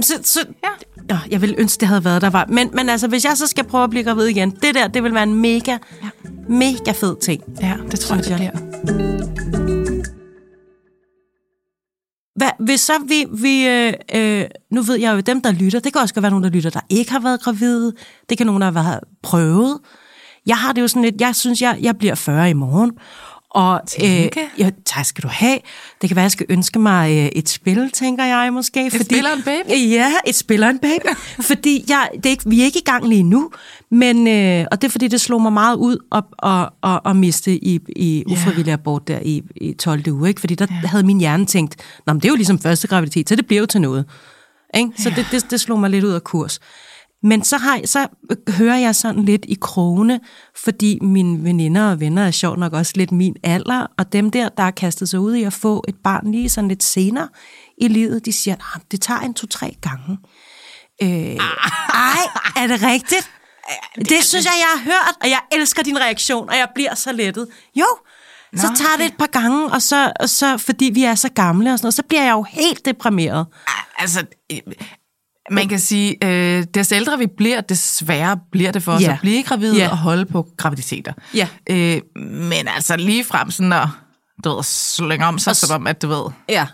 Så, 0.00 0.14
så, 0.22 0.40
Ja. 0.64 0.68
Nå, 1.08 1.16
jeg 1.30 1.42
vil 1.42 1.54
ønske, 1.58 1.80
det 1.80 1.88
havde 1.88 2.04
været 2.04 2.22
der 2.22 2.30
var. 2.30 2.46
Men, 2.48 2.70
men 2.72 2.88
altså, 2.88 3.08
hvis 3.08 3.24
jeg 3.24 3.36
så 3.36 3.46
skal 3.46 3.64
prøve 3.64 3.84
at 3.84 3.90
blive 3.90 4.04
gravid 4.04 4.26
igen, 4.26 4.50
det 4.50 4.74
der, 4.74 4.88
det 4.88 5.02
vil 5.02 5.14
være 5.14 5.22
en 5.22 5.34
mega, 5.34 5.78
ja. 6.02 6.10
mega 6.48 6.92
fed 6.92 7.16
ting. 7.20 7.42
Ja, 7.62 7.76
det 7.90 8.00
tror 8.00 8.16
jeg, 8.16 8.24
det 8.24 8.34
bliver. 8.36 8.50
Hvad, 12.36 12.50
hvis 12.58 12.80
så 12.80 12.92
vi, 13.08 13.26
vi 13.42 13.66
øh, 13.66 13.92
øh, 14.14 14.44
nu 14.72 14.82
ved 14.82 14.98
jeg 14.98 15.14
jo, 15.14 15.20
dem 15.20 15.42
der 15.42 15.52
lytter, 15.52 15.80
det 15.80 15.92
kan 15.92 16.02
også 16.02 16.20
være 16.20 16.30
nogen, 16.30 16.44
der 16.44 16.50
lytter, 16.50 16.70
der 16.70 16.80
ikke 16.88 17.10
har 17.10 17.20
været 17.20 17.40
gravide. 17.40 17.92
Det 18.28 18.38
kan 18.38 18.46
nogen, 18.46 18.62
der 18.62 18.70
har 18.70 19.00
prøvet. 19.22 19.78
Jeg 20.46 20.56
har 20.56 20.72
det 20.72 20.82
jo 20.82 20.88
sådan 20.88 21.02
lidt, 21.02 21.20
jeg 21.20 21.36
synes, 21.36 21.62
jeg, 21.62 21.78
jeg 21.80 21.98
bliver 21.98 22.14
40 22.14 22.50
i 22.50 22.52
morgen. 22.52 22.92
Og 23.50 23.74
øh, 23.74 23.88
Tillykke. 23.88 24.48
ja, 24.58 24.70
tak 24.86 25.04
skal 25.04 25.22
du 25.24 25.28
have. 25.28 25.58
Det 26.00 26.08
kan 26.10 26.16
være, 26.16 26.22
jeg 26.22 26.30
skal 26.30 26.46
ønske 26.48 26.78
mig 26.78 27.10
øh, 27.10 27.26
et 27.26 27.48
spil, 27.48 27.90
tænker 27.90 28.24
jeg 28.24 28.52
måske. 28.52 28.86
Et 28.86 28.92
spil 28.92 29.26
og 29.26 29.32
en 29.36 29.42
baby? 29.42 29.90
Ja, 29.90 30.12
et 30.26 30.34
spil 30.34 30.62
og 30.62 30.70
en 30.70 30.78
baby. 30.78 31.16
fordi 31.50 31.84
jeg, 31.88 32.08
det 32.14 32.26
er 32.26 32.30
ikke, 32.30 32.42
vi 32.50 32.60
er 32.60 32.64
ikke 32.64 32.78
i 32.78 32.84
gang 32.84 33.08
lige 33.08 33.22
nu, 33.22 33.50
men, 33.90 34.28
øh, 34.28 34.66
og 34.70 34.82
det 34.82 34.88
er 34.88 34.90
fordi, 34.92 35.08
det 35.08 35.20
slog 35.20 35.42
mig 35.42 35.52
meget 35.52 35.76
ud 35.76 35.96
at, 36.12 36.24
at, 36.42 36.68
at, 36.90 37.00
at 37.06 37.16
miste 37.16 37.64
i, 37.64 37.80
i 37.96 38.24
ufrivillig 38.26 38.72
abort 38.72 39.08
der 39.08 39.18
i, 39.22 39.42
i 39.56 39.72
12. 39.72 40.02
uge. 40.12 40.28
Ikke? 40.28 40.40
Fordi 40.40 40.54
der 40.54 40.66
ja. 40.70 40.88
havde 40.88 41.02
min 41.02 41.18
hjerne 41.20 41.46
tænkt, 41.46 41.76
Nå, 42.06 42.12
men 42.12 42.20
det 42.20 42.28
er 42.28 42.32
jo 42.32 42.36
ligesom 42.36 42.58
første 42.58 42.88
graviditet, 42.88 43.28
så 43.28 43.36
det 43.36 43.46
bliver 43.46 43.60
jo 43.60 43.66
til 43.66 43.80
noget. 43.80 44.04
Ikke? 44.76 44.90
Så 44.98 45.08
Ja. 45.08 45.14
det, 45.14 45.26
det, 45.32 45.50
det 45.50 45.60
slog 45.60 45.78
mig 45.80 45.90
lidt 45.90 46.04
ud 46.04 46.10
af 46.12 46.24
kurs. 46.24 46.60
Men 47.22 47.44
så, 47.44 47.56
har, 47.56 47.80
så 47.84 48.06
hører 48.48 48.76
jeg 48.76 48.96
sådan 48.96 49.24
lidt 49.24 49.44
i 49.48 49.56
krogene, 49.60 50.20
fordi 50.64 50.98
mine 51.02 51.44
veninder 51.44 51.90
og 51.90 52.00
venner 52.00 52.26
er 52.26 52.30
sjovt 52.30 52.58
nok 52.58 52.72
også 52.72 52.92
lidt 52.96 53.12
min 53.12 53.36
alder, 53.42 53.86
og 53.98 54.12
dem 54.12 54.30
der, 54.30 54.48
der 54.48 54.62
har 54.62 54.70
kastet 54.70 55.08
sig 55.08 55.20
ud 55.20 55.34
i 55.34 55.42
at 55.42 55.52
få 55.52 55.84
et 55.88 55.96
barn 56.04 56.32
lige 56.32 56.48
sådan 56.48 56.68
lidt 56.68 56.82
senere 56.82 57.28
i 57.78 57.88
livet, 57.88 58.24
de 58.24 58.32
siger, 58.32 58.54
at 58.76 58.82
det 58.90 59.00
tager 59.00 59.20
en 59.20 59.34
to-tre 59.34 59.76
gange. 59.82 60.18
Øh, 61.02 61.08
ej, 61.08 62.20
er 62.56 62.66
det 62.66 62.82
rigtigt? 62.82 63.30
Det 63.96 64.24
synes 64.24 64.44
jeg, 64.44 64.54
jeg 64.58 64.68
har 64.76 64.84
hørt, 64.84 65.16
og 65.20 65.30
jeg 65.30 65.40
elsker 65.52 65.82
din 65.82 65.98
reaktion, 65.98 66.48
og 66.48 66.56
jeg 66.56 66.68
bliver 66.74 66.94
så 66.94 67.12
lettet. 67.12 67.48
Jo, 67.76 67.86
så 68.56 68.68
Nå, 68.68 68.74
tager 68.76 68.96
det 68.96 69.06
et 69.06 69.16
par 69.18 69.26
gange, 69.26 69.72
og 69.72 69.82
så, 69.82 70.12
og 70.20 70.28
så 70.28 70.58
fordi 70.58 70.90
vi 70.94 71.04
er 71.04 71.14
så 71.14 71.28
gamle 71.28 71.72
og 71.72 71.78
sådan 71.78 71.86
noget, 71.86 71.94
så 71.94 72.02
bliver 72.02 72.22
jeg 72.22 72.32
jo 72.32 72.42
helt 72.42 72.84
deprimeret. 72.84 73.46
Altså, 73.98 74.26
man 75.50 75.68
kan 75.68 75.78
sige, 75.78 76.16
øh, 76.24 76.64
des 76.74 76.92
ældre 76.92 77.18
vi 77.18 77.26
bliver, 77.36 77.60
des 77.60 77.78
sværere 77.78 78.38
bliver 78.52 78.72
det 78.72 78.82
for 78.82 78.92
os 78.92 79.02
Ja. 79.02 79.12
at 79.12 79.18
blive 79.20 79.42
gravide 79.42 79.76
Ja. 79.76 79.88
og 79.90 79.98
holde 79.98 80.24
på 80.26 80.46
graviditeter. 80.56 81.12
Ja. 81.34 81.48
Øh, 81.70 82.00
men 82.26 82.68
altså 82.68 82.96
lige 82.96 83.24
frem 83.24 83.50
sådan 83.50 83.72
at 83.72 83.88
du 84.44 84.54
ved, 84.54 84.62
slynge 84.62 85.26
om 85.26 85.38
sig, 85.38 85.56
som 85.56 85.80
om, 85.80 85.86
at 85.86 86.02
du 86.02 86.08
ved, 86.08 86.30
Ja. 86.48 86.66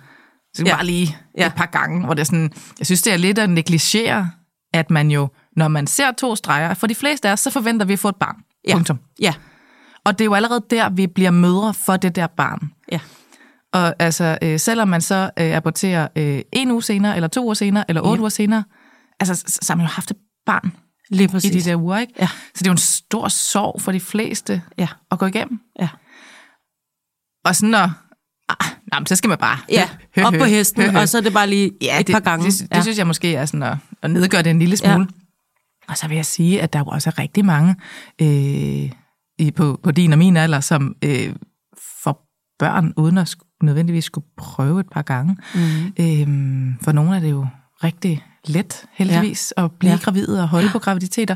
så 0.55 0.63
Ja. 0.67 0.75
bare 0.75 0.87
lige 0.87 1.17
Ja. 1.39 1.47
et 1.47 1.55
par 1.55 1.67
gange, 1.67 2.05
hvor 2.05 2.15
det 2.15 2.21
er 2.21 2.25
sådan, 2.25 2.53
jeg 2.79 2.87
synes, 2.87 3.03
det 3.03 3.13
er 3.13 3.17
lidt 3.17 3.39
at 3.39 3.51
negligere, 3.51 4.31
at 4.75 4.91
man 4.91 5.11
jo, 5.11 5.29
når 5.57 5.69
man 5.69 5.87
ser 5.87 6.13
to 6.13 6.37
streger, 6.37 6.75
for 6.75 6.87
de 6.87 6.95
fleste 6.95 7.29
af 7.29 7.33
os, 7.33 7.41
så 7.41 7.51
forventer 7.51 7.87
vi 7.87 7.93
at 7.93 7.99
få 7.99 8.09
et 8.09 8.17
barn. 8.17 8.37
Ja. 8.69 8.73
Punktum. 8.73 8.99
Ja. 9.21 9.35
Og 10.05 10.13
det 10.19 10.21
er 10.21 10.25
jo 10.25 10.35
allerede 10.35 10.65
der, 10.71 10.89
vi 10.91 11.07
bliver 11.07 11.31
mødre 11.31 11.75
for 11.75 11.97
det 11.97 12.17
der 12.17 12.27
barn. 12.27 12.71
Ja. 12.93 12.99
Og 13.77 13.95
altså, 13.99 14.39
øh, 14.43 14.61
selvom 14.61 14.89
man 14.89 15.01
så 15.01 15.31
øh, 15.39 15.57
aborterer 15.57 16.09
øh, 16.17 16.41
en 16.53 16.71
uge 16.71 16.83
senere, 16.83 17.15
eller 17.17 17.29
to 17.29 17.45
uger 17.45 17.55
senere, 17.55 17.85
eller 17.89 18.03
otte 18.03 18.15
Ja. 18.15 18.21
uger 18.21 18.29
senere, 18.29 18.65
altså, 19.21 19.35
så, 19.47 19.73
har 19.73 19.77
man 19.77 19.87
jo 19.87 19.91
haft 19.91 20.11
et 20.11 20.17
barn 20.47 20.73
Lige 21.11 21.25
i 21.25 21.29
præcis. 21.29 21.65
de 21.65 21.71
der 21.71 21.77
uger, 21.77 21.99
ikke? 21.99 22.13
Ja. 22.21 22.27
Så 22.27 22.59
det 22.59 22.67
er 22.67 22.71
jo 22.71 22.73
en 22.73 22.79
stor 22.79 23.29
sorg 23.29 23.81
for 23.83 23.93
de 23.93 24.01
fleste 24.01 24.63
Ja. 24.79 24.89
at 25.11 25.19
gå 25.19 25.27
igennem. 25.27 25.61
Ja. 25.81 25.89
Og 27.45 27.57
sådan 27.57 27.75
at, 27.75 27.91
ah, 28.49 28.67
nej, 28.93 29.01
men 29.01 29.07
så 29.07 29.17
skal 29.17 29.29
man 29.29 29.39
bare 29.39 29.59
Ja, 29.69 29.89
hø, 30.17 30.23
hø, 30.23 30.27
op 30.27 30.33
på 30.39 30.45
hesten, 30.45 30.83
hø, 30.83 30.91
hø. 30.91 30.99
og 30.99 31.09
så 31.09 31.19
er 31.19 31.23
det 31.23 31.33
bare 31.33 31.47
lige 31.47 31.71
ja, 31.83 32.01
et 32.01 32.07
det, 32.07 32.13
par 32.13 32.21
gange. 32.21 32.47
Det, 32.51 32.61
det, 32.61 32.75
det 32.75 32.83
synes 32.83 32.99
jeg 32.99 33.07
måske 33.07 33.35
er 33.35 33.47
sådan 33.47 33.63
at, 33.63 33.77
at 34.03 34.11
nedgøre 34.11 34.43
det 34.43 34.51
en 34.51 34.59
lille 34.59 34.77
Ja. 34.83 34.93
smule. 34.95 35.09
Og 35.89 35.97
så 35.97 36.09
vil 36.09 36.15
jeg 36.17 36.27
sige, 36.27 36.63
at 36.63 36.73
der 36.73 36.79
er 36.79 36.83
jo 36.87 36.91
også 36.91 37.13
rigtig 37.19 37.45
mange 37.45 37.77
øh, 38.23 38.91
i, 39.39 39.51
på, 39.57 39.81
på 39.83 39.91
din 39.91 40.13
og 40.13 40.19
min 40.19 40.37
alder, 40.37 40.61
som 40.61 40.95
øh, 41.05 41.35
får 42.03 42.27
børn, 42.59 42.93
uden 42.97 43.19
at 43.19 43.37
nødvendigvis 43.63 44.05
skulle 44.05 44.27
prøve 44.37 44.81
et 44.81 44.87
par 44.93 45.03
gange. 45.03 45.37
Mm. 45.55 45.93
Øhm, 46.01 46.79
for 46.83 46.93
nogle 46.93 47.17
er 47.17 47.21
det 47.21 47.31
jo 47.31 47.47
rigtig 47.85 48.25
let, 48.45 48.85
heldigvis, 48.93 49.53
ja. 49.59 49.65
at 49.65 49.71
blive 49.73 49.93
Ja. 49.93 49.99
gravid 50.03 50.29
og 50.29 50.49
holde 50.49 50.69
på 50.69 50.79
graviditeter. 50.79 51.35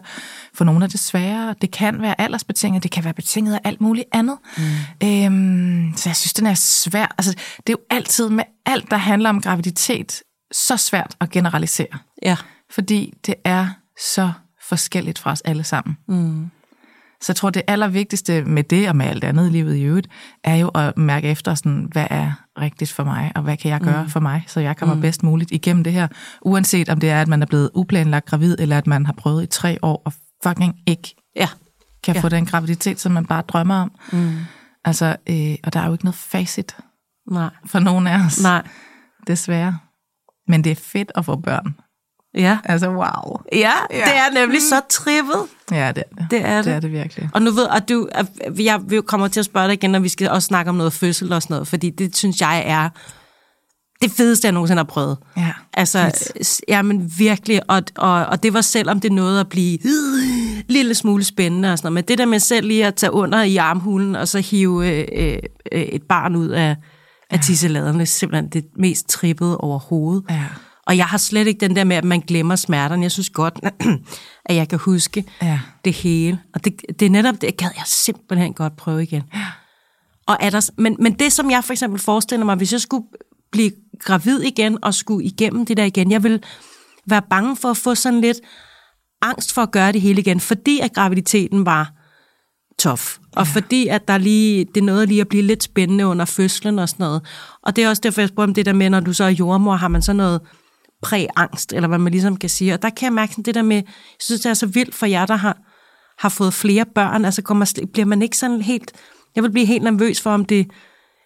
For 0.54 0.64
nogle 0.64 0.84
er 0.84 0.88
det 0.88 1.00
sværere. 1.00 1.54
Det 1.60 1.70
kan 1.70 2.02
være 2.02 2.20
aldersbetinget, 2.20 2.82
det 2.82 2.90
kan 2.90 3.04
være 3.04 3.14
betinget 3.14 3.54
af 3.54 3.60
alt 3.64 3.80
muligt 3.80 4.06
andet. 4.12 4.38
Mm. 4.58 4.62
Øhm, 5.08 5.92
så 5.96 6.08
jeg 6.08 6.16
synes, 6.16 6.32
den 6.32 6.46
er 6.46 6.54
svær. 6.54 7.14
Altså, 7.18 7.32
det 7.56 7.68
er 7.68 7.72
jo 7.72 7.78
altid 7.90 8.28
med 8.28 8.44
alt, 8.66 8.90
der 8.90 8.96
handler 8.96 9.28
om 9.28 9.40
graviditet, 9.40 10.22
så 10.52 10.76
svært 10.76 11.16
at 11.20 11.30
generalisere. 11.30 11.98
Ja. 12.22 12.36
Fordi 12.70 13.14
det 13.26 13.34
er 13.44 13.68
så 14.12 14.32
forskelligt 14.68 15.18
fra 15.18 15.30
os 15.30 15.40
alle 15.40 15.64
sammen. 15.64 15.96
Mm. 16.08 16.50
Så 17.22 17.32
jeg 17.32 17.36
tror, 17.36 17.50
det 17.50 17.62
allervigtigste 17.66 18.44
med 18.44 18.64
det, 18.64 18.88
og 18.88 18.96
med 18.96 19.06
alt 19.06 19.24
andet 19.24 19.46
i 19.46 19.50
livet 19.50 19.76
i 19.76 19.82
øvrigt, 19.82 20.08
er 20.44 20.54
jo 20.56 20.68
at 20.68 20.98
mærke 20.98 21.28
efter, 21.28 21.54
sådan, 21.54 21.88
hvad 21.92 22.06
er 22.10 22.32
rigtigt 22.60 22.92
for 22.92 23.04
mig, 23.04 23.32
og 23.34 23.42
hvad 23.42 23.56
kan 23.56 23.70
jeg 23.70 23.80
gøre 23.80 24.02
mm. 24.02 24.08
for 24.10 24.20
mig, 24.20 24.44
så 24.46 24.60
jeg 24.60 24.76
kommer 24.76 24.94
mm. 24.94 25.00
bedst 25.00 25.22
muligt 25.22 25.50
igennem 25.50 25.84
det 25.84 25.92
her. 25.92 26.08
Uanset 26.42 26.88
om 26.88 27.00
det 27.00 27.10
er, 27.10 27.20
at 27.20 27.28
man 27.28 27.42
er 27.42 27.46
blevet 27.46 27.70
uplanlagt 27.74 28.26
gravid, 28.26 28.56
eller 28.58 28.78
at 28.78 28.86
man 28.86 29.06
har 29.06 29.12
prøvet 29.12 29.42
i 29.42 29.46
tre 29.46 29.78
år, 29.82 30.02
og 30.04 30.12
fucking 30.42 30.74
ikke 30.86 31.14
Ja. 31.36 31.48
kan 32.02 32.14
Ja. 32.14 32.20
få 32.20 32.28
den 32.28 32.46
graviditet, 32.46 33.00
som 33.00 33.12
man 33.12 33.26
bare 33.26 33.42
drømmer 33.42 33.74
om. 33.74 33.92
Mm. 34.12 34.36
Altså, 34.84 35.16
øh, 35.28 35.54
og 35.64 35.72
der 35.72 35.80
er 35.80 35.86
jo 35.86 35.92
ikke 35.92 36.04
noget 36.04 36.14
facit 36.16 36.76
Nej. 37.30 37.50
for 37.66 37.78
nogen 37.78 38.06
af 38.06 38.26
os, 38.26 38.42
Nej. 38.42 38.62
desværre. 39.26 39.78
Men 40.48 40.64
det 40.64 40.72
er 40.72 40.76
fedt 40.76 41.12
at 41.14 41.24
få 41.24 41.36
børn. 41.36 41.74
Ja. 42.34 42.58
Altså, 42.64 42.88
wow. 42.88 43.40
Ja, 43.52 43.72
Ja. 43.90 43.96
det 43.96 44.16
er 44.16 44.40
nemlig 44.40 44.60
så 44.62 44.80
trippet. 44.90 45.46
Ja, 45.70 45.92
det 45.92 46.04
er 46.10 46.14
det. 46.22 46.30
Det 46.30 46.44
er 46.44 46.56
det. 46.56 46.64
Det 46.64 46.72
er 46.74 46.80
det 46.80 46.92
virkelig. 46.92 47.28
Og 47.34 47.42
nu 47.42 47.50
ved 47.50 47.66
at 47.76 47.88
du, 47.88 48.08
at 48.12 48.26
jeg 48.58 48.80
vil 48.88 49.02
kommer 49.02 49.28
til 49.28 49.40
at 49.40 49.46
spørge 49.46 49.66
dig 49.66 49.72
igen, 49.74 49.90
når 49.90 49.98
vi 49.98 50.08
skal 50.08 50.30
også 50.30 50.46
snakke 50.46 50.68
om 50.68 50.74
noget 50.74 50.92
fødsel 50.92 51.32
og 51.32 51.42
sådan 51.42 51.54
noget, 51.54 51.68
fordi 51.68 51.90
det 51.90 52.16
synes 52.16 52.40
jeg 52.40 52.62
er 52.66 52.88
det 54.02 54.10
fedeste, 54.10 54.46
jeg 54.46 54.52
nogensinde 54.52 54.78
har 54.78 54.84
prøvet. 54.84 55.18
Ja, 55.36 55.52
Altså, 55.74 56.30
ja, 56.68 56.82
men 56.82 57.12
virkelig, 57.18 57.60
og, 57.70 57.82
og, 57.96 58.26
og 58.26 58.42
det 58.42 58.54
var 58.54 58.60
selvom 58.60 59.00
det 59.00 59.12
nåede 59.12 59.40
at 59.40 59.48
blive 59.48 59.78
lille 60.68 60.94
smule 60.94 61.24
spændende 61.24 61.72
og 61.72 61.78
sådan 61.78 61.86
noget. 61.86 61.94
Men 61.94 62.04
det 62.08 62.18
der 62.18 62.26
med 62.26 62.38
selv 62.38 62.66
lige 62.66 62.86
at 62.86 62.94
tage 62.94 63.12
under 63.12 63.42
i 63.42 63.56
armhulen, 63.56 64.16
og 64.16 64.28
så 64.28 64.38
hive 64.38 64.88
øh, 64.88 65.38
øh, 65.72 65.80
et 65.82 66.02
barn 66.02 66.36
ud 66.36 66.48
af, 66.48 66.76
af 67.30 67.38
er 68.00 68.04
simpelthen 68.04 68.48
det 68.48 68.64
mest 68.76 69.08
trippede 69.08 69.58
overhovedet. 69.58 70.24
Ja. 70.30 70.44
Og 70.90 70.96
jeg 70.96 71.06
har 71.06 71.18
slet 71.18 71.46
ikke 71.46 71.60
den 71.60 71.76
der 71.76 71.84
med, 71.84 71.96
at 71.96 72.04
man 72.04 72.20
glemmer 72.20 72.56
smerterne. 72.56 73.02
Jeg 73.02 73.12
synes 73.12 73.30
godt, 73.30 73.60
at 74.46 74.56
jeg 74.56 74.68
kan 74.68 74.78
huske 74.78 75.24
Ja. 75.42 75.60
det 75.84 75.92
hele. 75.92 76.40
Og 76.54 76.64
det, 76.64 76.82
det 77.00 77.06
er 77.06 77.10
netop 77.10 77.40
det, 77.40 77.56
gad 77.56 77.68
jeg 77.76 77.82
simpelthen 77.86 78.54
godt 78.54 78.76
prøve 78.76 79.02
igen. 79.02 79.22
Ja. 79.34 79.46
Og 80.26 80.36
er 80.40 80.50
der, 80.50 80.70
men, 80.76 80.96
men 80.98 81.12
det, 81.12 81.32
som 81.32 81.50
jeg 81.50 81.64
for 81.64 81.72
eksempel 81.72 82.00
forestiller 82.00 82.46
mig, 82.46 82.56
hvis 82.56 82.72
jeg 82.72 82.80
skulle 82.80 83.04
blive 83.52 83.72
gravid 83.98 84.40
igen 84.40 84.84
og 84.84 84.94
skulle 84.94 85.26
igennem 85.26 85.66
det 85.66 85.76
der 85.76 85.84
igen, 85.84 86.10
jeg 86.10 86.22
vil 86.22 86.42
være 87.06 87.22
bange 87.30 87.56
for 87.56 87.70
at 87.70 87.76
få 87.76 87.94
sådan 87.94 88.20
lidt 88.20 88.38
angst 89.22 89.54
for 89.54 89.62
at 89.62 89.70
gøre 89.70 89.92
det 89.92 90.00
hele 90.00 90.20
igen, 90.20 90.40
fordi 90.40 90.80
at 90.80 90.92
graviditeten 90.92 91.66
var 91.66 91.92
tof. 92.78 93.18
Og 93.36 93.46
ja. 93.46 93.52
fordi 93.52 93.88
at 93.88 94.08
der 94.08 94.18
lige, 94.18 94.66
det 94.74 94.84
nåede 94.84 95.06
lige 95.06 95.20
at 95.20 95.28
blive 95.28 95.42
lidt 95.42 95.62
spændende 95.62 96.06
under 96.06 96.24
fødslen 96.24 96.78
og 96.78 96.88
sådan 96.88 97.04
noget. 97.04 97.22
Og 97.62 97.76
det 97.76 97.84
er 97.84 97.88
også 97.88 98.00
derfor, 98.00 98.20
jeg 98.20 98.28
spurgte 98.28 98.48
om 98.48 98.54
det 98.54 98.66
der 98.66 98.72
med, 98.72 98.90
når 98.90 99.00
du 99.00 99.12
så 99.12 99.24
er 99.24 99.28
jordmor, 99.28 99.76
har 99.76 99.88
man 99.88 100.02
så 100.02 100.12
noget 100.12 100.40
præangst, 101.02 101.72
eller 101.72 101.88
hvad 101.88 101.98
man 101.98 102.12
ligesom 102.12 102.36
kan 102.36 102.50
sige. 102.50 102.74
Og 102.74 102.82
der 102.82 102.90
kan 102.90 103.04
jeg 103.06 103.12
mærke 103.12 103.32
sådan 103.32 103.44
det 103.44 103.54
der 103.54 103.62
med, 103.62 103.76
jeg 103.76 103.84
synes, 104.20 104.40
det 104.40 104.50
er 104.50 104.54
så 104.54 104.66
vildt 104.66 104.94
for 104.94 105.06
jer, 105.06 105.26
der 105.26 105.36
har, 105.36 105.58
har 106.18 106.28
fået 106.28 106.54
flere 106.54 106.84
børn. 106.94 107.24
Altså 107.24 107.42
kommer, 107.42 107.82
bliver 107.92 108.06
man 108.06 108.22
ikke 108.22 108.36
sådan 108.36 108.62
helt... 108.62 108.92
Jeg 109.36 109.42
vil 109.42 109.50
blive 109.50 109.66
helt 109.66 109.82
nervøs 109.82 110.20
for, 110.20 110.30
om 110.30 110.44
det... 110.44 110.70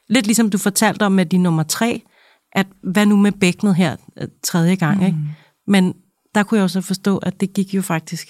Lidt 0.09 0.27
ligesom 0.27 0.51
du 0.51 0.59
fortalte 0.59 1.07
om 1.07 1.13
med 1.13 1.27
din 1.27 1.43
nummer 1.43 1.63
tre, 1.63 2.03
at 2.53 2.67
hvad 2.93 3.07
nu 3.07 3.17
med 3.17 3.33
bækkenet 3.33 3.75
her 3.75 3.97
øh, 4.21 4.29
tredje 4.45 4.75
gang, 4.75 4.99
mm. 4.99 5.07
ikke? 5.07 5.19
Men 5.67 5.95
der 6.35 6.43
kunne 6.43 6.59
jeg 6.59 6.65
også 6.65 6.81
forstå, 6.81 7.19
at 7.19 7.41
det 7.41 7.53
gik 7.53 7.75
jo 7.75 7.83
faktisk... 7.83 8.29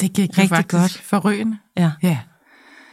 Det 0.00 0.12
gik 0.12 0.28
Rigtig 0.28 0.48
faktisk 0.48 0.70
godt. 0.70 0.82
godt. 0.82 1.02
forrygende. 1.02 1.58
Ja, 1.76 1.92
Ja. 2.02 2.18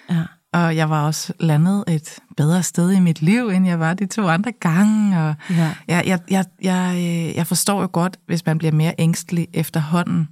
ja. 0.10 0.24
Og 0.54 0.76
jeg 0.76 0.90
var 0.90 1.06
også 1.06 1.34
landet 1.40 1.84
et 1.88 2.10
bedre 2.38 2.64
sted 2.64 2.92
i 2.92 3.00
mit 3.00 3.22
liv, 3.22 3.48
end 3.50 3.68
jeg 3.68 3.80
var 3.80 3.94
de 3.94 4.06
to 4.06 4.28
andre 4.28 4.52
gange. 4.52 5.20
Og 5.22 5.36
Ja. 5.50 5.74
jeg, 5.88 6.04
jeg, 6.08 6.20
jeg, 6.30 6.46
jeg, 6.62 6.94
øh, 6.96 7.36
jeg 7.36 7.48
forstår 7.48 7.82
jo 7.82 7.90
godt, 7.92 8.18
hvis 8.28 8.46
man 8.46 8.58
bliver 8.58 8.72
mere 8.72 8.94
ængstelig 9.00 9.48
efterhånden. 9.54 10.28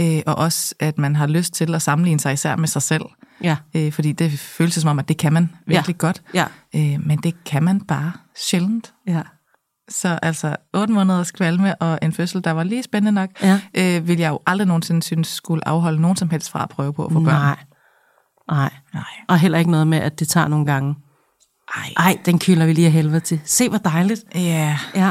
Øh, 0.00 0.20
og 0.26 0.34
også, 0.34 0.74
at 0.80 0.98
man 0.98 1.16
har 1.16 1.26
lyst 1.26 1.54
til 1.54 1.74
at 1.74 1.82
sammenligne 1.82 2.20
sig 2.20 2.32
især 2.32 2.56
med 2.56 2.68
sig 2.68 2.82
selv. 2.82 3.02
Ja, 3.42 3.56
Øh, 3.76 3.92
fordi 3.92 4.12
det 4.12 4.38
føles 4.38 4.74
som 4.74 4.90
om, 4.90 4.98
at 4.98 5.08
det 5.08 5.16
kan 5.16 5.32
man 5.32 5.50
virkelig 5.66 5.94
Ja. 5.94 6.06
godt. 6.06 6.22
ja, 6.34 6.44
Øh, 6.76 7.06
men 7.06 7.18
det 7.18 7.44
kan 7.44 7.62
man 7.62 7.80
bare 7.80 8.12
sjældent. 8.36 8.94
ja. 9.06 9.22
Så 9.88 10.18
altså, 10.22 10.56
otte 10.74 10.92
måneders 10.92 11.30
kvalme 11.30 11.74
og 11.82 11.98
en 12.02 12.12
fødsel, 12.12 12.44
der 12.44 12.50
var 12.50 12.62
lige 12.64 12.82
spændende 12.82 13.12
nok, 13.12 13.30
Ja. 13.42 13.60
øh, 13.74 14.08
vil 14.08 14.18
jeg 14.18 14.28
jo 14.30 14.38
aldrig 14.46 14.66
nogensinde 14.68 15.02
synes 15.02 15.28
skulle 15.28 15.68
afholde 15.68 16.00
nogen 16.00 16.16
som 16.16 16.30
helst 16.30 16.50
fra 16.50 16.62
at 16.62 16.68
prøve 16.68 16.92
på 16.92 17.04
at 17.06 17.12
få 17.12 17.20
børn. 17.20 17.56
Nej. 18.50 18.70
Nej. 18.94 19.02
Og 19.28 19.38
heller 19.38 19.58
ikke 19.58 19.70
noget 19.70 19.86
med, 19.86 19.98
at 19.98 20.18
det 20.20 20.28
tager 20.28 20.48
nogle 20.48 20.66
gange. 20.66 20.94
Ej. 21.76 21.92
Ej, 21.96 22.18
den 22.24 22.38
kylder 22.38 22.66
vi 22.66 22.72
lige 22.72 22.86
af 22.86 22.92
helvede 22.92 23.20
til. 23.20 23.40
Se, 23.44 23.68
hvor 23.68 23.78
dejligt. 23.78 24.24
Ja, 24.34 24.78
Ja. 24.94 25.10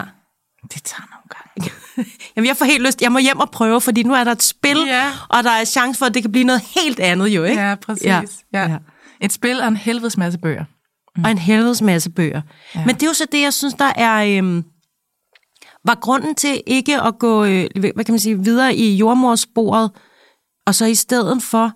det 0.74 0.84
tager 0.84 1.08
nogle 1.12 1.30
gange. 1.30 1.72
Jamen, 2.36 2.48
jeg 2.48 2.58
får 2.58 2.66
helt 2.66 2.84
lyst. 2.86 3.02
Jeg 3.02 3.12
må 3.12 3.20
hjem 3.20 3.40
og 3.40 3.52
prøve, 3.52 3.82
fordi 3.82 4.04
nu 4.04 4.14
er 4.14 4.24
der 4.24 4.32
et 4.32 4.44
spil, 4.44 4.78
Ja. 4.88 5.12
og 5.30 5.44
der 5.44 5.52
er 5.52 5.66
chance 5.66 5.98
for, 6.00 6.06
at 6.06 6.14
det 6.14 6.24
kan 6.24 6.32
blive 6.32 6.44
noget 6.46 6.62
helt 6.76 7.00
andet 7.00 7.28
jo, 7.28 7.44
ikke? 7.44 7.62
Ja, 7.62 7.76
præcis. 7.76 8.06
Ja. 8.06 8.22
Ja. 8.54 8.70
Ja. 8.72 8.78
Et 9.22 9.34
spil 9.34 9.62
og 9.62 9.68
en 9.68 9.78
helvedes 9.78 10.18
masse 10.18 10.40
bøger. 10.40 10.66
Og 11.24 11.32
en 11.32 11.38
helvedes 11.38 11.82
masse 11.82 12.10
bøger. 12.10 12.42
Ja. 12.76 12.86
Men 12.86 12.96
det 12.96 13.04
er 13.04 13.08
jo 13.08 13.14
så 13.14 13.26
det, 13.32 13.42
jeg 13.42 13.54
synes, 13.54 13.74
der 13.74 13.92
er... 13.96 14.38
Øhm, 14.38 14.64
var 15.86 15.96
grunden 15.96 16.36
til 16.36 16.62
ikke 16.68 17.02
at 17.02 17.20
gå 17.20 17.44
øh, 17.46 17.70
hvad 17.76 18.04
kan 18.06 18.14
man 18.14 18.20
sige, 18.20 18.44
videre 18.44 18.76
i 18.76 18.96
jordmorsporet, 18.96 19.92
og 20.68 20.76
så 20.76 20.86
i 20.86 20.96
stedet 20.96 21.44
for 21.44 21.72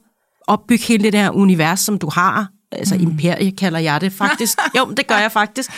opbygge 0.48 0.84
hele 0.84 1.04
det 1.04 1.14
der 1.14 1.30
univers, 1.30 1.80
som 1.80 2.00
du 2.00 2.10
har, 2.14 2.48
altså 2.72 2.96
mm. 2.96 3.02
imperie 3.02 3.52
kalder 3.52 3.80
jeg 3.80 4.02
det 4.02 4.14
faktisk. 4.14 4.58
jo, 4.78 4.92
det 4.98 5.08
gør 5.08 5.18
jeg 5.18 5.32
faktisk. 5.32 5.72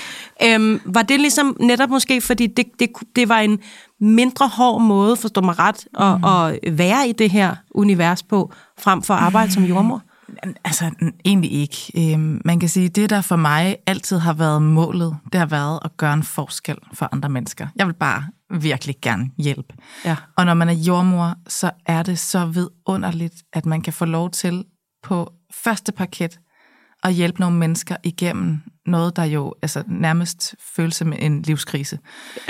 Øhm, 0.44 0.82
var 0.86 1.02
det 1.02 1.20
ligesom 1.20 1.58
netop 1.60 1.90
måske, 1.90 2.22
fordi 2.22 2.48
det, 2.48 2.66
det, 2.80 2.90
det 3.16 3.30
var 3.30 3.40
en 3.40 3.60
mindre 4.02 4.48
hård 4.48 4.82
måde, 4.82 5.16
forstår 5.16 5.42
mig 5.42 5.60
ret, 5.60 5.88
at, 6.00 6.18
mm. 6.18 6.24
at 6.24 6.78
være 6.78 7.10
i 7.10 7.12
det 7.12 7.32
her 7.32 7.56
univers 7.72 8.24
på, 8.24 8.54
frem 8.80 9.02
for 9.02 9.14
at 9.14 9.20
arbejde 9.20 9.52
som 9.52 9.64
jordmor? 9.64 10.02
Altså, 10.64 10.92
egentlig 11.26 11.52
ikke. 11.52 11.92
Øhm, 12.14 12.42
man 12.46 12.60
kan 12.60 12.70
sige, 12.70 12.90
det 12.90 13.10
der 13.10 13.22
for 13.22 13.36
mig 13.36 13.76
altid 13.88 14.18
har 14.18 14.34
været 14.34 14.62
målet, 14.62 15.18
det 15.32 15.40
har 15.40 15.46
været 15.46 15.80
at 15.86 15.98
gøre 15.98 16.14
en 16.14 16.24
forskel 16.24 16.78
for 16.94 17.10
andre 17.12 17.30
mennesker. 17.30 17.68
Jeg 17.76 17.88
vil 17.88 17.94
bare 17.94 18.24
virkelig 18.52 18.96
gerne 19.02 19.30
hjælpe. 19.38 19.74
Ja. 20.06 20.16
Og 20.38 20.46
når 20.46 20.54
man 20.54 20.70
er 20.70 20.74
jordmor, 20.74 21.36
så 21.48 21.72
er 21.86 22.04
det 22.04 22.20
så 22.20 22.46
vidunderligt, 22.46 23.34
at 23.54 23.66
man 23.66 23.82
kan 23.82 23.94
få 23.94 24.06
lov 24.06 24.30
til 24.32 24.66
på 25.04 25.34
første 25.64 25.92
parket 25.92 26.40
at 27.04 27.14
hjælpe 27.14 27.40
nogle 27.40 27.58
mennesker 27.58 27.96
igennem 28.04 28.60
noget, 28.86 29.16
der 29.16 29.24
jo 29.24 29.54
altså, 29.62 29.84
nærmest 29.88 30.56
føles 30.76 30.96
som 30.96 31.14
en 31.14 31.42
livskrise 31.42 32.00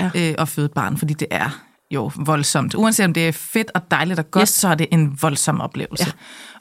Ja. 0.00 0.10
øh, 0.14 0.34
at 0.38 0.48
føde 0.48 0.64
et 0.64 0.72
barn, 0.72 0.96
fordi 0.96 1.14
det 1.14 1.28
er 1.30 1.60
jo 1.90 2.10
voldsomt. 2.16 2.74
Uanset 2.74 3.06
om 3.06 3.12
det 3.14 3.28
er 3.28 3.32
fedt 3.32 3.70
og 3.74 3.90
dejligt 3.90 4.18
og 4.18 4.30
godt, 4.30 4.42
Yes. 4.42 4.48
yes. 4.48 4.54
så 4.60 4.68
er 4.68 4.74
det 4.74 4.86
en 4.90 5.22
voldsom 5.22 5.60
oplevelse. 5.60 6.04
Ja. 6.06 6.12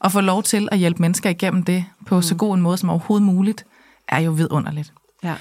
At 0.06 0.12
få 0.12 0.22
lov 0.22 0.44
til 0.44 0.70
at 0.72 0.78
hjælpe 0.78 1.02
mennesker 1.02 1.30
igennem 1.30 1.64
det 1.64 1.86
på 2.06 2.16
mm. 2.16 2.22
så 2.22 2.36
god 2.36 2.56
en 2.56 2.62
måde 2.62 2.78
som 2.78 2.90
overhovedet 2.90 3.26
muligt, 3.26 3.66
er 4.08 4.20
jo 4.20 4.32
vidunderligt. 4.32 4.94
Ja. 5.24 5.36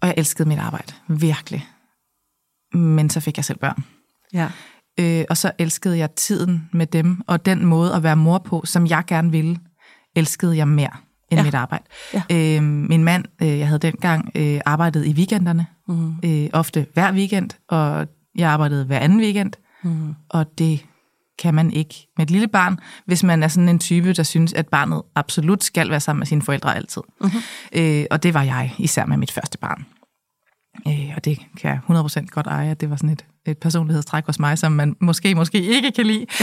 Og 0.00 0.08
jeg 0.08 0.14
elskede 0.16 0.48
mit 0.48 0.58
arbejde, 0.58 0.92
virkelig. 1.08 1.68
Men 2.74 3.10
så 3.10 3.20
fik 3.20 3.36
jeg 3.36 3.44
selv 3.44 3.58
børn. 3.58 3.84
Ja. 4.32 4.48
Øh, 5.00 5.24
og 5.30 5.36
så 5.36 5.50
elskede 5.58 5.98
jeg 5.98 6.10
tiden 6.10 6.68
med 6.72 6.86
dem, 6.86 7.22
og 7.26 7.46
den 7.46 7.64
måde 7.64 7.94
at 7.94 8.02
være 8.02 8.16
mor 8.16 8.38
på, 8.38 8.62
som 8.64 8.86
jeg 8.86 9.04
gerne 9.06 9.30
ville, 9.30 9.58
elskede 10.16 10.56
jeg 10.56 10.68
mere 10.68 10.90
end 11.30 11.40
Ja. 11.40 11.44
mit 11.44 11.54
arbejde. 11.54 11.84
Ja. 12.14 12.22
Øh, 12.56 12.62
min 12.62 13.04
mand, 13.04 13.24
øh, 13.42 13.58
jeg 13.58 13.66
havde 13.66 13.78
dengang 13.78 14.30
øh, 14.34 14.60
arbejdet 14.66 15.06
i 15.06 15.12
weekenderne, 15.12 15.66
mm. 15.88 16.14
øh, 16.24 16.48
ofte 16.52 16.86
hver 16.94 17.12
weekend, 17.12 17.50
og 17.68 18.06
jeg 18.36 18.50
arbejdede 18.50 18.84
hver 18.84 18.98
anden 18.98 19.20
weekend, 19.20 19.52
mm. 19.82 20.14
og 20.28 20.58
det 20.58 20.86
kan 21.38 21.54
man 21.54 21.72
ikke 21.72 21.94
med 22.16 22.26
et 22.26 22.30
lille 22.30 22.48
barn, 22.48 22.78
hvis 23.06 23.22
man 23.22 23.42
er 23.42 23.48
sådan 23.48 23.68
en 23.68 23.78
type, 23.78 24.12
der 24.12 24.22
synes, 24.22 24.52
at 24.52 24.68
barnet 24.68 25.02
absolut 25.14 25.64
skal 25.64 25.90
være 25.90 26.00
sammen 26.00 26.20
med 26.20 26.26
sine 26.26 26.42
forældre 26.42 26.76
altid. 26.76 27.02
Mm-hmm. 27.20 27.40
Øh, 27.72 28.04
og 28.10 28.22
det 28.22 28.34
var 28.34 28.42
jeg, 28.42 28.74
især 28.78 29.06
med 29.06 29.16
mit 29.16 29.32
første 29.32 29.58
barn. 29.58 29.86
Øh, 30.88 31.12
og 31.16 31.24
det 31.24 31.38
kan 31.60 31.70
jeg 31.70 31.80
100% 31.90 32.26
godt 32.26 32.46
eje, 32.46 32.70
at 32.70 32.80
det 32.80 32.90
var 32.90 32.96
sådan 32.96 33.10
et, 33.10 33.24
et 33.46 33.58
personlighedstræk 33.58 34.26
hos 34.26 34.38
mig, 34.38 34.58
som 34.58 34.72
man 34.72 34.96
måske, 35.00 35.34
måske 35.34 35.62
ikke 35.62 35.90
kan 35.90 36.06
lide. 36.06 36.26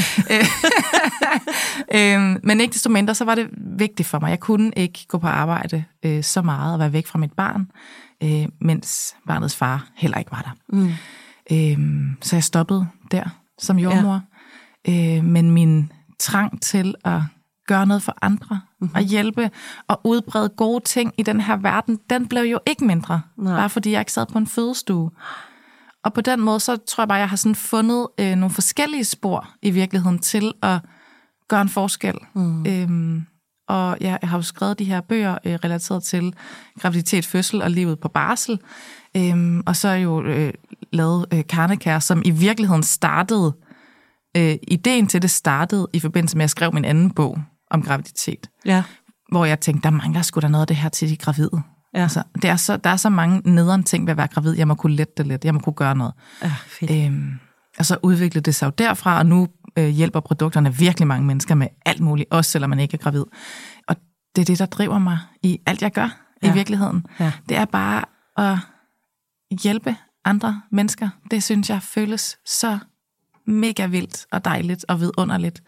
Øh, 1.96 2.36
men 2.44 2.62
ikke 2.62 2.74
desto 2.74 2.90
mindre, 2.90 3.16
så 3.16 3.26
var 3.26 3.36
det 3.36 3.50
vigtigt 3.78 4.08
for 4.08 4.20
mig. 4.20 4.30
Jeg 4.30 4.40
kunne 4.40 4.72
ikke 4.76 5.06
gå 5.08 5.18
på 5.18 5.28
arbejde 5.28 5.84
øh, 6.04 6.24
så 6.24 6.42
meget 6.42 6.74
og 6.74 6.80
være 6.80 6.94
væk 6.94 7.08
fra 7.08 7.20
mit 7.20 7.34
barn, 7.34 7.72
øh, 8.24 8.46
mens 8.62 9.16
barnets 9.28 9.56
far 9.56 9.88
heller 9.96 10.18
ikke 10.18 10.32
var 10.32 10.42
der. 10.42 10.78
Mm. 10.78 10.92
Øh, 11.52 12.16
så 12.22 12.36
jeg 12.36 12.44
stoppede 12.44 12.88
der 13.12 13.24
som 13.60 13.80
jordmor. 13.80 14.22
Ja. 14.88 15.18
Øh, 15.18 15.24
men 15.24 15.52
min 15.52 15.92
trang 16.20 16.62
til 16.62 16.96
at 17.06 17.22
gøre 17.72 17.86
noget 17.86 18.04
for 18.04 18.18
andre, 18.22 18.62
mm-hmm. 18.80 18.96
og 18.96 19.02
hjælpe 19.02 19.52
og 19.88 20.02
udbrede 20.04 20.50
gode 20.50 20.84
ting 20.84 21.14
i 21.18 21.24
den 21.24 21.42
her 21.42 21.58
verden, 21.58 22.00
den 22.10 22.28
blev 22.28 22.42
jo 22.42 22.60
ikke 22.68 22.86
mindre, 22.86 23.22
Nej. 23.38 23.56
bare 23.56 23.70
fordi 23.70 23.92
jeg 23.92 24.02
ikke 24.02 24.12
sad 24.12 24.26
på 24.26 24.38
en 24.38 24.48
fødestue. 24.48 25.12
Og 26.04 26.14
på 26.14 26.22
den 26.22 26.40
måde, 26.40 26.60
så 26.60 26.78
tror 26.78 27.02
jeg 27.02 27.08
bare, 27.08 27.20
jeg 27.20 27.30
har 27.30 27.36
sådan 27.36 27.56
fundet 27.56 28.08
øh, 28.20 28.36
nogle 28.36 28.54
forskellige 28.54 29.06
spor 29.06 29.50
i 29.62 29.70
virkeligheden 29.70 30.20
til 30.20 30.54
at 30.62 30.80
gøre 31.48 31.62
en 31.62 31.70
forskel. 31.70 32.16
Mm. 32.34 32.66
Øhm, 32.66 33.26
og 33.68 33.98
jeg, 34.02 34.20
jeg 34.22 34.30
har 34.30 34.38
jo 34.38 34.42
skrevet 34.42 34.80
de 34.80 34.86
her 34.86 35.02
bøger 35.02 35.38
øh, 35.46 35.54
relateret 35.64 36.04
til 36.04 36.34
graviditet, 36.80 37.26
fødsel 37.26 37.62
og 37.62 37.72
livet 37.72 38.00
på 38.00 38.08
barsel. 38.08 38.60
Øhm, 39.18 39.64
og 39.66 39.76
så 39.76 39.88
er 39.88 39.96
jo 39.96 40.24
øh, 40.24 40.54
lavet 40.94 41.26
øh, 41.34 41.44
Karnekær, 41.50 42.00
som 42.00 42.22
i 42.26 42.32
virkeligheden 42.32 42.84
startede, 42.84 43.54
øh, 44.38 44.56
ideen 44.68 45.08
til 45.08 45.22
det 45.22 45.32
startede 45.32 45.88
i 45.94 46.00
forbindelse 46.00 46.38
med, 46.38 46.42
at 46.42 46.44
jeg 46.44 46.50
skrev 46.50 46.74
min 46.74 46.86
anden 46.86 47.12
bog 47.12 47.40
om 47.72 47.84
graviditet. 47.84 48.50
Ja. 48.66 48.84
Hvor 49.32 49.46
jeg 49.46 49.60
tænkte, 49.60 49.84
der 49.84 49.90
mangler 49.90 50.22
sgu 50.22 50.40
da 50.40 50.48
noget 50.48 50.62
af 50.62 50.68
det 50.68 50.76
her 50.76 50.90
til 50.90 51.10
de 51.10 51.18
gravide. 51.18 51.62
Ja. 51.94 52.02
Altså, 52.02 52.24
det 52.36 52.46
er 52.46 52.56
så, 52.56 52.78
der 52.78 52.90
er 52.90 52.96
så 52.96 53.10
mange 53.10 53.42
nederen 53.46 53.84
ting 53.84 54.06
ved 54.06 54.12
at 54.12 54.18
være 54.18 54.28
gravid. 54.28 54.58
Jeg 54.58 54.68
må 54.68 54.76
kunne 54.76 54.96
lette 54.96 55.14
det 55.18 55.28
lidt. 55.28 55.46
Jeg 55.46 55.54
må 55.54 55.60
kunne 55.60 55.74
gøre 55.74 55.96
noget. 55.96 56.14
Ja, 56.44 56.54
fedt. 56.68 56.92
Øhm, 56.92 57.32
og 57.78 57.86
så 57.86 57.98
udviklede 58.04 58.44
det 58.44 58.56
sig 58.56 58.66
jo 58.66 58.72
derfra, 58.78 59.18
og 59.18 59.26
nu 59.26 59.48
øh, 59.78 59.88
hjælper 59.88 60.20
produkterne 60.20 60.76
virkelig 60.76 61.08
mange 61.08 61.28
mennesker 61.28 61.56
med 61.56 61.68
alt 61.86 62.00
muligt, 62.00 62.32
også 62.32 62.52
selvom 62.52 62.70
man 62.70 62.80
ikke 62.80 62.94
er 62.94 62.98
gravid. 62.98 63.26
Og 63.88 63.96
det 64.36 64.42
er 64.42 64.46
det, 64.46 64.60
der 64.60 64.66
driver 64.66 65.00
mig 65.00 65.20
i 65.44 65.60
alt, 65.66 65.82
jeg 65.82 65.92
gør 65.92 66.18
ja. 66.44 66.52
I 66.52 66.54
virkeligheden. 66.54 67.06
Ja. 67.20 67.32
Det 67.50 67.58
er 67.58 67.66
bare 67.66 68.04
at 68.38 68.58
hjælpe 69.64 69.96
andre 70.26 70.62
mennesker. 70.72 71.10
Det 71.32 71.44
synes 71.44 71.70
jeg 71.70 71.82
føles 71.82 72.38
så 72.46 72.80
mega 73.48 73.86
vildt 73.86 74.26
og 74.32 74.46
dejligt 74.46 74.86
og 74.88 75.00
vidunderligt, 75.00 75.62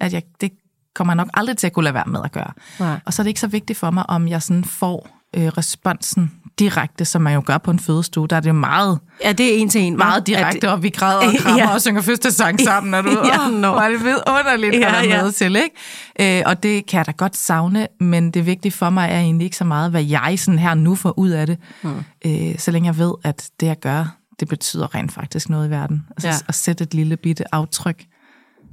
at 0.00 0.12
jeg, 0.12 0.22
det 0.40 0.52
kommer 0.94 1.12
jeg 1.12 1.16
nok 1.16 1.28
aldrig 1.34 1.56
til 1.56 1.66
at 1.66 1.72
kunne 1.72 1.84
lade 1.84 1.94
være 1.94 2.04
med 2.06 2.20
at 2.24 2.32
gøre. 2.32 2.52
Nej. 2.80 3.00
Og 3.06 3.12
så 3.12 3.22
er 3.22 3.24
det 3.24 3.28
ikke 3.28 3.40
så 3.40 3.46
vigtigt 3.46 3.78
for 3.78 3.90
mig, 3.90 4.10
om 4.10 4.28
jeg 4.28 4.42
sådan 4.42 4.64
får 4.64 5.08
øh, 5.36 5.46
responsen 5.46 6.32
direkte, 6.58 7.04
som 7.04 7.22
man 7.22 7.34
jo 7.34 7.42
gør 7.46 7.58
på 7.58 7.70
en 7.70 7.78
fødestue. 7.78 8.28
Der 8.28 8.36
er 8.36 8.40
det 8.40 8.48
jo 8.48 8.52
meget, 8.54 8.98
Ja, 9.24 9.32
det 9.32 9.54
er 9.54 9.58
en 9.58 9.68
til 9.68 9.80
en. 9.80 9.96
meget 9.96 10.26
direkte, 10.26 10.70
og 10.72 10.82
vi 10.82 10.88
græder 10.88 11.26
og 11.26 11.32
krammer 11.40 11.58
Ja. 11.62 11.74
og 11.74 11.80
synger 11.82 12.00
fødselsdagssang 12.02 12.60
sammen, 12.70 12.94
og 12.94 13.04
du 13.04 13.10
Ja, 13.10 13.48
no. 13.50 13.72
var 13.72 13.88
det 13.88 14.00
vidunderligt 14.04 14.74
Ja, 14.74 15.02
at 15.02 15.08
ja. 15.08 15.22
med 15.22 15.32
til, 15.32 15.56
ikke? 15.56 16.38
Øh, 16.38 16.42
og 16.46 16.62
det 16.62 16.86
kan 16.86 16.98
jeg 16.98 17.06
da 17.06 17.12
godt 17.12 17.36
savne, 17.36 17.86
men 18.00 18.30
det 18.30 18.46
vigtige 18.46 18.72
for 18.72 18.90
mig 18.90 19.08
er 19.10 19.18
egentlig 19.20 19.44
ikke 19.44 19.56
så 19.56 19.64
meget, 19.64 19.90
hvad 19.90 20.02
jeg 20.04 20.34
sådan 20.38 20.58
her 20.58 20.74
nu 20.74 20.94
får 20.94 21.18
ud 21.18 21.30
af 21.30 21.46
det, 21.46 21.58
mm. 21.82 22.04
øh, 22.26 22.58
så 22.58 22.70
længe 22.70 22.86
jeg 22.86 22.98
ved, 22.98 23.12
at 23.24 23.48
det 23.60 23.66
jeg 23.66 23.78
gør, 23.80 24.16
det 24.40 24.48
betyder 24.48 24.94
rent 24.94 25.12
faktisk 25.12 25.48
noget 25.48 25.68
i 25.68 25.70
verden. 25.70 26.06
Altså 26.10 26.28
ja. 26.28 26.34
at 26.48 26.54
sætte 26.54 26.84
et 26.84 26.94
lille 26.94 27.16
bitte 27.16 27.54
aftryk 27.54 28.04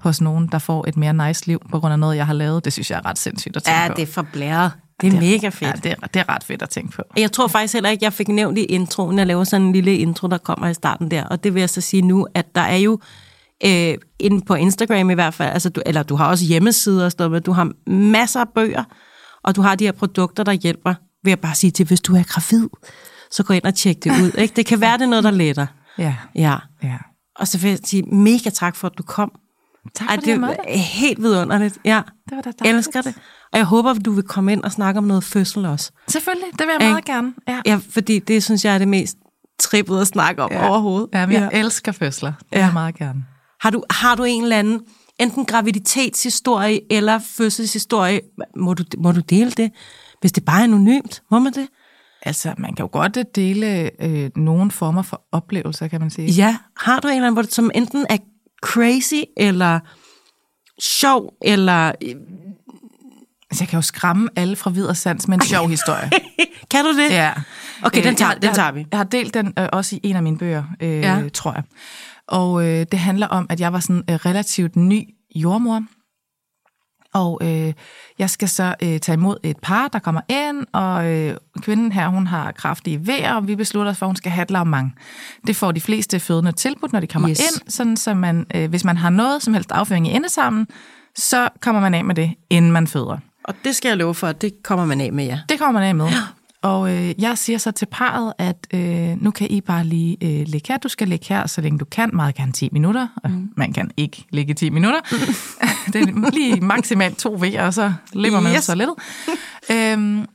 hos 0.01 0.21
nogen, 0.21 0.47
der 0.47 0.59
får 0.59 0.85
et 0.87 0.97
mere 0.97 1.27
nice 1.27 1.47
liv 1.47 1.59
på 1.71 1.79
grund 1.79 1.91
af 1.93 1.99
noget, 1.99 2.17
jeg 2.17 2.25
har 2.25 2.33
lavet, 2.33 2.65
det 2.65 2.73
synes 2.73 2.91
jeg 2.91 2.97
er 2.97 3.05
ret 3.05 3.19
sindssygt 3.19 3.57
at 3.57 3.63
tænke 3.63 3.79
Ja, 3.81 3.87
på. 3.87 3.93
det 3.95 4.01
er 4.01 4.07
for 4.07 4.21
blæret. 4.33 4.71
Det 5.01 5.13
er 5.13 5.19
mega 5.21 5.49
fedt. 5.49 5.61
Ja, 5.61 5.71
det 5.71 5.91
er, 6.01 6.07
det 6.07 6.19
er 6.19 6.29
ret 6.29 6.43
fedt 6.43 6.61
at 6.61 6.69
tænke 6.69 6.91
på. 6.91 7.01
Jeg 7.17 7.31
tror 7.31 7.47
faktisk 7.47 7.73
heller 7.73 7.89
ikke, 7.89 8.05
jeg 8.05 8.13
fik 8.13 8.27
nævnt 8.27 8.57
i 8.57 8.63
introen. 8.63 9.17
Jeg 9.17 9.27
laver 9.27 9.43
sådan 9.43 9.65
en 9.67 9.73
lille 9.73 9.97
intro, 9.97 10.27
der 10.27 10.37
kommer 10.37 10.67
i 10.67 10.73
starten 10.73 11.11
der. 11.11 11.23
Og 11.23 11.43
det 11.43 11.53
vil 11.53 11.59
jeg 11.59 11.69
så 11.69 11.81
sige 11.81 12.01
nu, 12.01 12.27
at 12.33 12.55
der 12.55 12.61
er 12.61 12.75
jo 12.75 12.99
øh, 13.65 13.95
inde 14.19 14.41
på 14.45 14.53
Instagram 14.55 15.09
i 15.09 15.13
hvert 15.13 15.33
fald, 15.33 15.53
altså 15.53 15.69
du, 15.69 15.81
eller 15.85 16.03
du 16.03 16.15
har 16.15 16.27
også 16.27 16.45
hjemmesider 16.45 17.05
og 17.05 17.11
sådan 17.11 17.23
noget, 17.23 17.31
men 17.31 17.41
du 17.41 17.51
har 17.51 17.71
masser 17.89 18.39
af 18.41 18.49
bøger, 18.55 18.83
og 19.43 19.55
du 19.55 19.61
har 19.61 19.75
de 19.75 19.85
her 19.85 19.91
produkter, 19.91 20.43
der 20.43 20.51
hjælper, 20.51 20.93
vil 21.23 21.31
jeg 21.31 21.39
bare 21.39 21.55
sige 21.55 21.71
til, 21.71 21.85
hvis 21.87 22.01
du 22.01 22.15
er 22.15 22.23
gravid, 22.23 22.67
så 23.31 23.43
gå 23.43 23.53
ind 23.53 23.63
og 23.63 23.75
tjek 23.75 24.03
det 24.03 24.11
ud. 24.11 24.31
Ikke? 24.37 24.53
Det 24.55 24.65
kan 24.65 24.81
være, 24.81 24.97
det 24.97 25.03
er 25.03 25.07
noget, 25.09 25.23
der 25.23 25.31
letter. 25.31 25.65
Ja. 25.97 26.15
Ja. 26.35 26.55
ja. 26.83 26.97
Og 27.35 27.47
så 27.47 27.57
vil 27.57 27.69
jeg 27.69 27.79
sige 27.83 28.03
mega 28.03 28.49
tak 28.49 28.75
for, 28.75 28.87
at 28.87 28.93
du 28.97 29.03
kom. 29.03 29.31
Tak 29.95 30.09
Ej, 30.09 30.15
det 30.15 30.39
måtte. 30.39 30.55
er 30.67 30.77
helt 30.77 31.21
vidunderligt. 31.21 31.77
Ja. 31.85 32.01
Det 32.29 32.35
var 32.35 32.41
da 32.41 32.51
dejligt. 32.59 32.77
elsker 32.77 33.01
det. 33.01 33.15
Og 33.53 33.57
jeg 33.57 33.65
håber, 33.65 33.91
at 33.91 34.05
du 34.05 34.11
vil 34.11 34.23
komme 34.23 34.51
ind 34.51 34.63
og 34.63 34.71
snakke 34.71 34.97
om 34.97 35.03
noget 35.03 35.23
fødsel 35.23 35.65
også. 35.65 35.91
Selvfølgelig, 36.07 36.47
det 36.59 36.67
vil 36.67 36.75
jeg 36.79 36.89
meget 36.89 37.05
gerne. 37.05 37.33
Ja. 37.47 37.61
Ja, 37.65 37.79
fordi 37.89 38.19
det 38.19 38.43
synes 38.43 38.65
jeg 38.65 38.73
er 38.73 38.77
det 38.77 38.87
mest 38.87 39.17
trippet 39.59 40.01
at 40.01 40.07
snakke 40.07 40.43
om 40.43 40.51
ja. 40.51 40.69
overhovedet. 40.69 41.09
Ja, 41.13 41.25
men 41.25 41.35
jeg 41.35 41.49
elsker 41.53 41.91
fødsler. 41.91 42.31
Det 42.39 42.45
vil 42.51 42.59
Ja. 42.59 42.65
jeg 42.65 42.73
meget 42.73 42.95
gerne. 42.95 43.25
Har, 43.61 43.69
du, 43.69 43.83
har 43.91 44.15
du 44.15 44.23
en 44.23 44.43
eller 44.43 44.57
anden, 44.59 44.81
enten 45.19 45.45
graviditetshistorie 45.45 46.79
eller 46.89 47.19
fødselshistorie, 47.37 48.21
må 48.57 48.73
du, 48.73 48.83
må 48.97 49.11
du 49.11 49.19
dele 49.21 49.51
det? 49.51 49.71
Hvis 50.21 50.31
det 50.31 50.45
bare 50.45 50.59
er 50.59 50.63
anonymt, 50.63 51.21
må 51.31 51.39
man 51.39 51.53
det? 51.53 51.67
Altså, 52.25 52.53
man 52.57 52.75
kan 52.75 52.83
jo 52.83 52.89
godt 52.91 53.17
dele 53.35 53.89
øh, 54.03 54.29
nogle 54.35 54.71
former 54.71 55.01
for 55.01 55.21
oplevelser, 55.31 55.87
kan 55.87 56.01
man 56.01 56.09
sige. 56.09 56.31
Ja, 56.31 56.57
har 56.77 56.99
du 56.99 57.07
en 57.07 57.13
eller 57.13 57.27
anden, 57.27 57.33
hvor 57.35 57.41
det, 57.41 57.53
som 57.53 57.71
enten 57.75 58.05
er 58.09 58.17
crazy, 58.63 59.21
eller 59.37 59.79
sjov, 60.81 61.33
eller... 61.45 61.91
Altså, 63.51 63.63
jeg 63.63 63.67
kan 63.69 63.77
jo 63.77 63.81
skræmme 63.81 64.29
alle 64.35 64.55
fra 64.55 64.69
vid 64.69 64.85
og 64.85 64.97
sans 64.97 65.27
med 65.27 65.37
en 65.37 65.41
sjov 65.41 65.69
historie. 65.69 66.09
Kan 66.71 66.85
du 66.85 66.97
det? 66.97 67.09
ja. 67.09 67.33
Okay, 67.83 68.03
den 68.03 68.09
Øh, 68.11 68.15
tager- 68.17 68.31
jeg, 68.31 68.41
den 68.41 68.47
jeg, 68.47 68.55
tager 68.55 68.71
vi. 68.71 68.85
Jeg 68.91 68.99
har 68.99 69.03
delt 69.03 69.33
den 69.33 69.53
øh, 69.59 69.67
også 69.71 69.95
i 69.95 69.99
en 70.03 70.15
af 70.15 70.23
mine 70.23 70.37
bøger, 70.37 70.63
øh, 70.81 70.89
ja. 70.99 71.21
tror 71.33 71.53
jeg. 71.53 71.63
Og 72.27 72.65
øh, 72.67 72.85
det 72.91 72.99
handler 72.99 73.27
om, 73.27 73.45
at 73.49 73.59
jeg 73.59 73.73
var 73.73 73.79
sådan 73.79 74.03
øh, 74.09 74.15
relativt 74.15 74.75
ny 74.75 75.03
jordmor. 75.35 75.83
Og 77.13 77.39
øh, 77.41 77.73
jeg 78.19 78.29
skal 78.29 78.49
så 78.49 78.75
øh, 78.83 78.99
tage 78.99 79.13
imod 79.13 79.37
et 79.43 79.57
par, 79.57 79.87
der 79.87 79.99
kommer 79.99 80.21
ind, 80.29 80.65
og 80.73 81.05
øh, 81.07 81.35
kvinden 81.61 81.91
her, 81.91 82.07
hun 82.07 82.27
har 82.27 82.51
kraftige 82.51 83.07
vejr, 83.07 83.33
og 83.33 83.47
vi 83.47 83.55
beslutter 83.55 83.91
os 83.91 83.97
for, 83.97 84.05
at 84.05 84.09
hun 84.09 84.15
skal 84.15 84.31
have 84.31 84.43
et 84.43 84.51
lavmang. 84.51 84.95
Det 85.47 85.55
får 85.55 85.71
de 85.71 85.81
fleste 85.81 86.19
fødende 86.19 86.51
tilbudt, 86.51 86.93
når 86.93 86.99
de 86.99 87.07
kommer 87.07 87.29
yes. 87.29 87.39
ind, 87.39 87.69
sådan 87.69 87.97
så 87.97 88.13
man, 88.13 88.45
øh, 88.55 88.69
hvis 88.69 88.83
man 88.83 88.97
har 88.97 89.09
noget 89.09 89.43
som 89.43 89.53
helst 89.53 89.71
afføring 89.71 90.07
i 90.07 90.11
endesammen, 90.11 90.67
så 91.15 91.49
kommer 91.61 91.81
man 91.81 91.93
af 91.93 92.05
med 92.05 92.15
det, 92.15 92.33
inden 92.49 92.71
man 92.71 92.87
føder. 92.87 93.17
Og 93.43 93.55
det 93.63 93.75
skal 93.75 93.89
jeg 93.89 93.97
love 93.97 94.15
for, 94.15 94.27
at 94.27 94.41
det 94.41 94.63
kommer 94.63 94.85
man 94.85 95.01
af 95.01 95.13
med, 95.13 95.25
ja. 95.25 95.39
Det 95.49 95.59
kommer 95.59 95.79
man 95.79 95.89
af 95.89 95.95
med. 95.95 96.07
Og 96.61 96.95
øh, 96.95 97.21
jeg 97.21 97.37
siger 97.37 97.57
så 97.57 97.71
til 97.71 97.85
parret, 97.91 98.33
at 98.37 98.67
øh, 98.73 99.21
nu 99.23 99.31
kan 99.31 99.47
I 99.51 99.61
bare 99.61 99.83
lige 99.83 100.17
øh, 100.21 100.47
ligge 100.47 100.67
her. 100.73 100.77
Du 100.77 100.87
skal 100.89 101.07
ligge 101.07 101.25
her, 101.29 101.47
så 101.47 101.61
længe 101.61 101.79
du 101.79 101.85
kan. 101.85 102.09
Meget 102.13 102.35
gerne 102.35 102.51
10 102.51 102.69
minutter. 102.71 103.07
Mm. 103.25 103.49
Man 103.57 103.73
kan 103.73 103.91
ikke 103.97 104.25
ligge 104.29 104.51
i 104.51 104.53
10 104.53 104.69
minutter. 104.69 104.99
det 105.93 105.95
er 105.95 106.31
lige 106.31 106.61
maksimalt 106.61 107.17
to 107.17 107.35
V'er, 107.35 107.61
og 107.61 107.73
så 107.73 107.93
lever 108.13 108.39
man 108.39 108.55
Yes. 108.55 108.63
så 108.63 108.75
lidt. 108.75 108.89
øhm, 109.71 110.25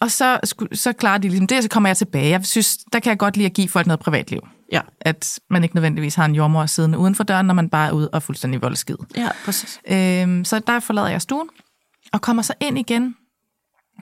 og 0.00 0.10
så, 0.10 0.38
så 0.72 0.92
klarer 0.92 1.18
de 1.18 1.28
ligesom 1.28 1.46
det, 1.46 1.62
så 1.62 1.68
kommer 1.68 1.88
jeg 1.88 1.96
tilbage. 1.96 2.28
Jeg 2.30 2.46
synes, 2.46 2.78
der 2.92 3.00
kan 3.00 3.10
jeg 3.10 3.18
godt 3.18 3.36
lide 3.36 3.46
at 3.46 3.52
give 3.52 3.68
folk 3.68 3.86
noget 3.86 4.00
privatliv. 4.00 4.40
Ja, 4.72 4.80
At 5.00 5.38
man 5.50 5.62
ikke 5.62 5.74
nødvendigvis 5.76 6.14
har 6.14 6.24
en 6.24 6.34
jordmor 6.34 6.66
siddende 6.66 6.98
uden 6.98 7.14
for 7.14 7.24
døren, 7.24 7.46
når 7.46 7.54
man 7.54 7.68
bare 7.68 7.88
er 7.88 7.92
ude 7.92 8.08
og 8.08 8.22
fuldstændig 8.22 8.62
voldskid. 8.62 8.96
ja 9.16 9.28
præcis. 9.44 9.80
Øhm, 9.88 10.44
så 10.44 10.58
der 10.58 10.80
forlader 10.80 11.08
jeg 11.08 11.22
stuen, 11.22 11.48
og 12.12 12.20
kommer 12.20 12.42
så 12.42 12.54
ind 12.60 12.78
igen, 12.78 13.14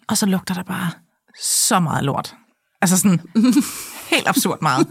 og 0.08 0.16
så 0.16 0.26
lugter 0.26 0.54
der 0.54 0.62
bare 0.62 0.90
så 1.38 1.80
meget 1.80 2.04
lort. 2.04 2.34
Altså 2.82 2.96
sådan 2.96 3.20
helt 4.10 4.28
absurd 4.28 4.58
meget. 4.62 4.86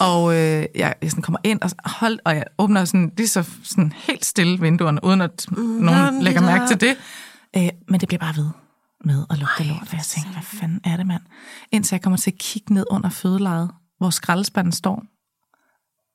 Og 0.00 0.34
øh, 0.34 0.66
jeg, 0.74 0.94
jeg 1.02 1.10
sådan 1.10 1.22
kommer 1.22 1.38
ind 1.44 1.62
og, 1.62 1.70
hold, 1.84 2.18
og 2.24 2.34
jeg 2.34 2.44
åbner 2.58 2.84
sådan, 2.84 3.12
lige 3.16 3.28
så 3.28 3.50
sådan 3.62 3.92
helt 3.96 4.24
stille 4.24 4.60
vinduerne, 4.60 5.04
uden 5.04 5.20
at 5.20 5.46
nogen 5.58 5.88
Sådan 5.88 6.22
lægger 6.22 6.40
mærke 6.40 6.66
til 6.66 6.80
det. 6.80 6.96
Øh, 7.56 7.68
men 7.88 8.00
det 8.00 8.08
bliver 8.08 8.18
bare 8.18 8.36
ved 8.36 8.48
med 9.04 9.24
at 9.30 9.38
lugte 9.38 9.64
lort, 9.64 9.88
og 9.90 9.92
jeg 9.92 10.04
tænker, 10.04 10.30
hvad 10.30 10.42
fanden 10.42 10.80
er 10.84 10.96
det, 10.96 11.06
mand? 11.06 11.22
Indtil 11.72 11.94
jeg 11.94 12.02
kommer 12.02 12.16
til 12.16 12.30
at 12.30 12.38
kigge 12.38 12.74
ned 12.74 12.84
under 12.90 13.10
fødelejet, 13.10 13.70
hvor 13.98 14.10
skraldespanden 14.10 14.72
står. 14.72 15.02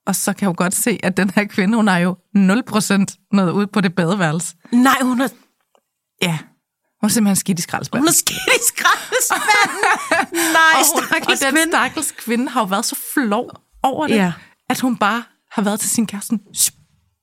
Og 0.08 0.16
så 0.16 0.34
kan 0.34 0.42
jeg 0.42 0.48
jo 0.48 0.56
godt 0.58 0.76
se, 0.76 1.00
at 1.04 1.18
den 1.18 1.30
her 1.30 1.46
kvinde, 1.46 1.76
hun 1.76 1.88
har 1.88 1.98
jo 1.98 2.16
0% 2.38 3.28
noget 3.32 3.52
ud 3.52 3.68
på 3.68 3.82
det 3.82 3.96
badeværelse. 3.96 4.56
Nej, 4.72 4.98
hun 5.02 5.22
er, 5.22 5.28
Ja, 6.22 6.38
hun 7.02 7.08
er 7.08 7.12
simpelthen 7.12 7.36
skidt 7.36 7.60
i 7.60 7.62
skraldespanden. 7.62 8.02
hun 8.04 8.08
er 8.08 8.12
skidt 8.14 8.40
i 8.56 8.60
skraldespanden. 8.68 9.82
Nej, 10.54 10.80
og, 10.80 10.86
hun, 10.94 11.04
og 11.04 11.40
den 11.40 11.52
kvinde. 11.52 11.72
stakkels 11.72 12.12
kvinde 12.12 12.50
har 12.50 12.62
jo 12.62 12.66
været 12.66 12.86
så 12.86 12.96
flov 13.14 13.50
over 13.84 14.08
det, 14.08 14.16
Ja. 14.16 14.34
at 14.70 14.80
hun 14.80 14.98
bare 14.98 15.24
har 15.52 15.62
været 15.62 15.80
til 15.80 15.90
sin 15.90 16.08
kæreste. 16.08 16.28
sådan, 16.28 16.40
"Shh, 16.56 16.72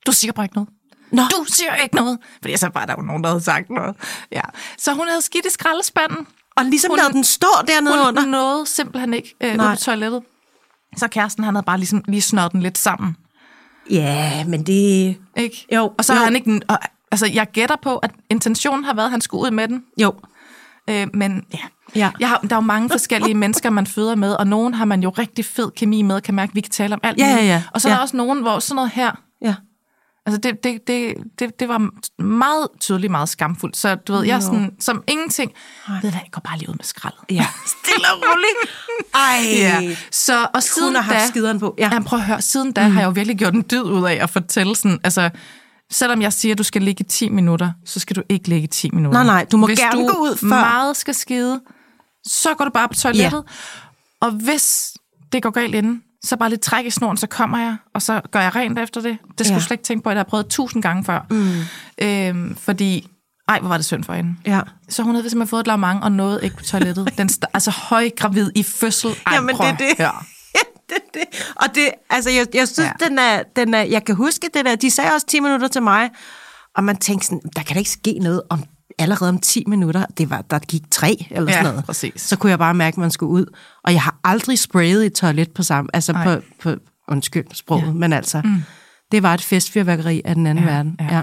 Du 0.07 0.13
siger 0.13 0.33
bare 0.33 0.45
ikke 0.45 0.55
noget. 0.55 0.69
Nå. 1.13 1.23
Du 1.23 1.45
siger 1.49 1.75
ikke 1.75 1.97
noget. 1.97 2.19
Fordi 2.43 2.57
så 2.57 2.71
var 2.75 2.85
der 2.87 2.95
jo 2.99 3.03
nogen, 3.03 3.23
der 3.25 3.29
havde 3.31 3.43
sagt 3.45 3.71
noget. 3.71 3.97
Ja. 4.33 4.41
Så 4.79 4.93
hun 4.95 5.09
havde 5.09 5.23
skidt 5.23 5.47
i 5.47 5.51
skraldespanden. 5.51 6.27
Og 6.57 6.65
ligesom 6.65 6.91
Hun- 6.91 6.99
lader 6.99 7.11
den 7.11 7.25
stå 7.25 7.47
dernede 7.69 7.97
Hun 7.99 8.07
under. 8.09 8.25
nåede 8.27 8.67
simpelthen 8.67 9.15
ikke 9.15 9.35
øh, 9.41 9.55
Nej. 9.57 9.75
på 9.75 9.81
toilettet. 9.81 10.23
Så 10.97 11.09
kæresten, 11.09 11.45
han 11.45 11.55
havde 11.55 11.65
bare 11.65 11.79
ligesom 11.79 12.03
lige 12.09 12.23
snørt 12.23 12.53
den 12.53 12.63
lidt 12.63 12.79
sammen. 12.79 13.17
Ja, 13.91 14.45
men 14.45 14.67
det... 14.67 15.17
Ikke? 15.37 15.67
Jo, 15.75 15.93
Og 15.99 16.05
så 16.05 16.13
jo. 16.13 16.17
har 16.19 16.25
han 16.25 16.37
ikke... 16.37 16.61
Og, 16.69 16.79
altså, 17.11 17.27
jeg 17.27 17.47
gætter 17.53 17.77
på, 17.83 17.97
at 17.97 18.11
intentionen 18.31 18.85
har 18.85 18.95
været, 18.95 19.07
at 19.07 19.11
han 19.11 19.21
skulle 19.21 19.43
ud 19.47 19.51
med 19.51 19.69
den. 19.69 19.85
Jo, 20.01 20.15
Øh, 20.91 21.07
men 21.15 21.45
ja, 21.53 21.59
Ja. 21.95 22.11
Jeg 22.21 22.29
har, 22.29 22.39
der 22.39 22.51
er 22.53 22.57
jo 22.57 22.61
mange 22.61 22.91
forskellige 22.91 23.35
mennesker, 23.45 23.71
man 23.71 23.87
føder 23.87 24.15
med, 24.15 24.33
og 24.33 24.47
nogen 24.47 24.75
har 24.75 24.85
man 24.85 25.03
jo 25.03 25.11
rigtig 25.11 25.45
fed 25.45 25.71
kemi 25.71 26.03
med, 26.03 26.21
kan 26.21 26.35
mærke, 26.35 26.51
at 26.51 26.55
vi 26.55 26.61
kan 26.61 26.71
tale 26.71 26.95
om 26.95 27.01
alt 27.03 27.19
Ja, 27.19 27.27
ja, 27.27 27.45
ja. 27.45 27.63
Og 27.75 27.81
så 27.81 27.89
er 27.89 27.93
Ja. 27.93 27.97
der 27.97 28.03
også 28.03 28.17
nogen, 28.17 28.41
hvor 28.43 28.59
sådan 28.59 28.75
noget 28.75 28.91
her, 28.95 29.11
ja. 29.43 29.55
altså 30.27 30.41
det, 30.41 30.65
det, 30.65 30.87
det, 30.87 31.15
det, 31.39 31.61
det 31.61 31.69
var 31.69 31.91
meget 32.23 32.69
tydeligt, 32.81 33.11
meget 33.11 33.29
skamfuldt. 33.29 33.77
Så 33.77 33.95
du 33.95 34.13
ved, 34.13 34.25
jeg 34.25 34.37
er 34.37 34.41
sådan, 34.41 34.75
som 34.81 35.03
ingenting, 35.07 35.53
ved 35.89 36.01
du 36.11 36.17
jeg 36.17 36.29
går 36.33 36.41
bare 36.41 36.59
lige 36.59 36.69
ud 36.71 36.75
med 36.75 36.85
skraldet. 36.85 37.21
Ja, 37.31 37.47
stille 37.77 38.07
og 38.15 38.23
roligt. 38.23 38.73
Ej, 39.15 39.89
Ja. 39.91 39.97
Så, 40.11 40.47
og 40.55 40.63
siden 40.63 40.89
hun 40.89 40.95
har 40.97 41.03
haft 41.03 41.17
da, 41.17 41.27
skideren 41.29 41.61
på. 41.61 41.75
Ja. 41.79 41.89
Jamen, 41.93 42.05
prøv 42.05 42.19
at 42.19 42.25
høre, 42.25 42.43
siden 42.43 42.73
da 42.73 42.87
mm. 42.89 42.93
har 42.95 43.01
jeg 43.01 43.07
jo 43.07 43.11
virkelig 43.13 43.39
gjort 43.39 43.55
en 43.55 43.65
dyd 43.71 43.83
ud 43.83 44.05
af 44.07 44.19
at 44.23 44.31
fortælle 44.31 44.77
sådan, 44.77 44.99
altså, 45.05 45.31
selvom 45.93 46.23
jeg 46.23 46.33
siger, 46.33 46.55
at 46.55 46.59
du 46.59 46.63
skal 46.63 46.83
ligge 46.83 47.05
i 47.05 47.09
10 47.09 47.29
minutter, 47.29 47.73
så 47.85 48.01
skal 48.01 48.17
du 48.17 48.23
ikke 48.29 48.49
ligge 48.49 48.65
i 48.65 48.67
10 48.67 48.91
minutter. 48.93 49.23
Nej, 49.23 49.27
nej, 49.35 49.47
du 49.53 49.57
må 49.57 49.67
hvis 49.67 49.79
gerne 49.79 50.01
du 50.03 50.07
gå 50.07 50.23
ud 50.23 50.37
før. 50.37 50.47
meget 50.47 50.97
skal 50.97 51.15
skide, 51.15 51.61
så 52.27 52.55
går 52.55 52.65
du 52.65 52.71
bare 52.71 52.89
på 52.89 52.95
toilettet. 52.95 53.45
Og 54.21 54.31
hvis 54.31 54.97
det 55.33 55.43
går 55.43 55.51
galt 55.51 55.75
inden, 55.75 56.03
så 56.25 56.37
bare 56.37 56.51
lidt 56.51 56.61
træk 56.61 56.87
i 56.87 56.91
snoren, 56.91 57.17
så 57.17 57.27
kommer 57.27 57.59
jeg, 57.59 57.77
og 57.95 58.03
så 58.03 58.21
gør 58.31 58.41
jeg 58.41 58.57
rent 58.57 58.79
efter 58.79 59.01
det. 59.01 59.19
Det 59.39 59.47
skulle 59.47 59.49
Ja. 59.51 59.55
ja. 59.55 59.61
slet 59.61 59.71
ikke 59.75 59.85
tænke 59.85 60.05
på, 60.05 60.11
at 60.11 60.15
jeg 60.17 60.19
har 60.21 60.25
prøvet 60.25 60.47
tusind 60.49 60.83
gange 60.83 61.05
før. 61.05 61.27
Mm. 61.31 61.53
Øhm, 62.03 62.57
fordi, 62.57 63.09
ej, 63.49 63.61
hvor 63.61 63.69
var 63.69 63.77
det 63.77 63.87
synd 63.87 64.05
for 64.05 64.13
hende. 64.13 64.37
Ja. 64.47 64.61
Så 64.89 65.03
hun 65.03 65.15
havde 65.15 65.31
simpelthen 65.31 65.49
fået 65.49 65.61
et 65.61 65.67
lavmang 65.67 66.03
og 66.05 66.13
nåede 66.13 66.41
ikke 66.43 66.57
på 66.57 66.63
toilettet. 66.65 67.19
Den 67.19 67.31
altså 67.55 67.71
højgravid 67.71 68.51
i 68.55 68.63
fødsel. 68.63 69.11
Ej, 69.27 69.35
Jamen, 69.35 69.57
prøv 69.57 69.67
det 69.67 69.73
er 69.73 69.77
det. 69.77 69.85
at 69.85 69.97
høre. 69.99 70.23
det, 70.91 70.97
det. 71.15 71.53
Og 71.57 71.75
det, 71.75 71.89
altså, 72.11 72.31
jeg, 72.31 72.47
jeg 72.55 72.69
synes, 72.69 72.89
ja. 73.01 73.07
Den, 73.09 73.19
er, 73.19 73.43
den 73.57 73.75
er, 73.75 73.83
jeg 73.83 74.05
kan 74.05 74.15
huske 74.15 74.51
det 74.55 74.65
der, 74.65 74.77
de 74.77 74.91
sagde 74.91 75.13
også 75.13 75.27
10 75.27 75.41
minutter 75.41 75.69
til 75.69 75.83
mig, 75.83 76.11
og 76.77 76.85
man 76.85 76.97
tænkte 76.97 77.27
sådan, 77.27 77.41
der 77.57 77.63
kan 77.63 77.75
da 77.75 77.79
ikke 77.79 77.91
ske 77.91 78.19
noget 78.23 78.43
om 78.51 78.65
allerede 78.99 79.29
om 79.29 79.39
10 79.39 79.65
minutter. 79.67 80.07
Det 80.19 80.31
var, 80.31 80.43
der 80.43 80.59
gik 80.59 80.83
tre 80.91 81.27
eller 81.31 81.51
Ja, 81.53 81.57
sådan 81.59 81.71
noget. 81.73 81.85
præcis. 81.85 82.23
Så 82.23 82.37
kunne 82.37 82.51
jeg 82.51 82.59
bare 82.59 82.75
mærke, 82.75 82.95
at 82.95 82.99
man 82.99 83.11
skulle 83.11 83.31
ud. 83.33 83.47
Og 83.85 83.93
jeg 83.93 84.03
har 84.03 84.19
aldrig 84.25 84.59
sprayet 84.59 85.07
et 85.07 85.13
toilet 85.13 85.51
på 85.55 85.63
samme, 85.63 85.91
altså 85.95 86.13
på, 86.13 86.37
på, 86.63 86.77
undskyld 87.09 87.45
sproget, 87.55 87.87
ja. 87.87 87.93
Men 87.93 88.13
altså, 88.13 88.41
mm. 88.45 88.63
det 89.13 89.23
var 89.23 89.35
et 89.35 89.43
festfyrværkeri 89.43 90.23
af 90.25 90.35
den 90.35 90.47
anden 90.47 90.65
Ja, 90.65 90.71
verden. 90.71 90.97
Ja. 91.01 91.17
ja. 91.17 91.23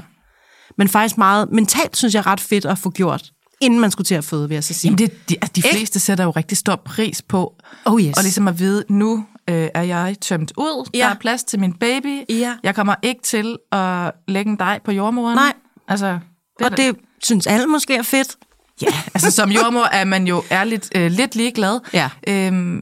Men 0.77 0.89
faktisk 0.89 1.17
meget, 1.17 1.51
mentalt 1.51 1.97
synes 1.97 2.15
jeg 2.15 2.25
ret 2.25 2.39
fedt 2.39 2.65
at 2.65 2.77
få 2.77 2.89
gjort, 2.89 3.31
inden 3.61 3.79
man 3.79 3.91
skulle 3.91 4.05
til 4.05 4.15
at 4.15 4.23
føde, 4.23 4.47
vil 4.49 4.55
jeg 4.55 4.63
så 4.63 4.73
sige. 4.73 4.89
Jamen, 4.89 4.97
det, 4.97 5.29
de, 5.29 5.35
altså, 5.41 5.51
de 5.55 5.61
fleste 5.61 5.99
sætter 5.99 6.23
jo 6.23 6.31
rigtig 6.31 6.57
stor 6.57 6.75
pris 6.85 7.21
på, 7.21 7.55
Oh 7.85 8.01
yes. 8.01 8.17
og 8.17 8.23
ligesom 8.23 8.47
at 8.47 8.59
vide, 8.59 8.83
nu 8.89 9.25
øh, 9.49 9.67
er 9.73 9.81
jeg 9.81 10.15
tømt 10.21 10.51
ud, 10.57 10.89
Ja. 10.93 10.99
der 10.99 11.05
er 11.09 11.13
plads 11.15 11.43
til 11.43 11.59
min 11.59 11.73
baby, 11.73 12.23
Ja. 12.29 12.55
jeg 12.63 12.75
kommer 12.75 12.95
ikke 13.01 13.21
til 13.21 13.57
at 13.71 14.11
lægge 14.27 14.51
en 14.51 14.59
dej 14.59 14.79
på 14.85 14.91
jordmoren. 14.91 15.35
Nej. 15.35 15.53
Altså, 15.87 16.19
det 16.59 16.71
og 16.71 16.77
det 16.77 16.95
synes 17.23 17.47
alle 17.47 17.67
måske 17.67 17.95
er 17.95 18.03
fedt. 18.03 18.35
Ja, 18.81 18.87
altså 19.13 19.31
som 19.31 19.51
jordmor 19.51 19.85
er 19.85 20.05
man 20.05 20.27
jo 20.27 20.43
ærligt 20.51 20.91
øh, 20.95 21.11
lidt 21.11 21.35
ligeglad. 21.35 21.79
Ja. 21.93 22.09
Øhm, 22.27 22.81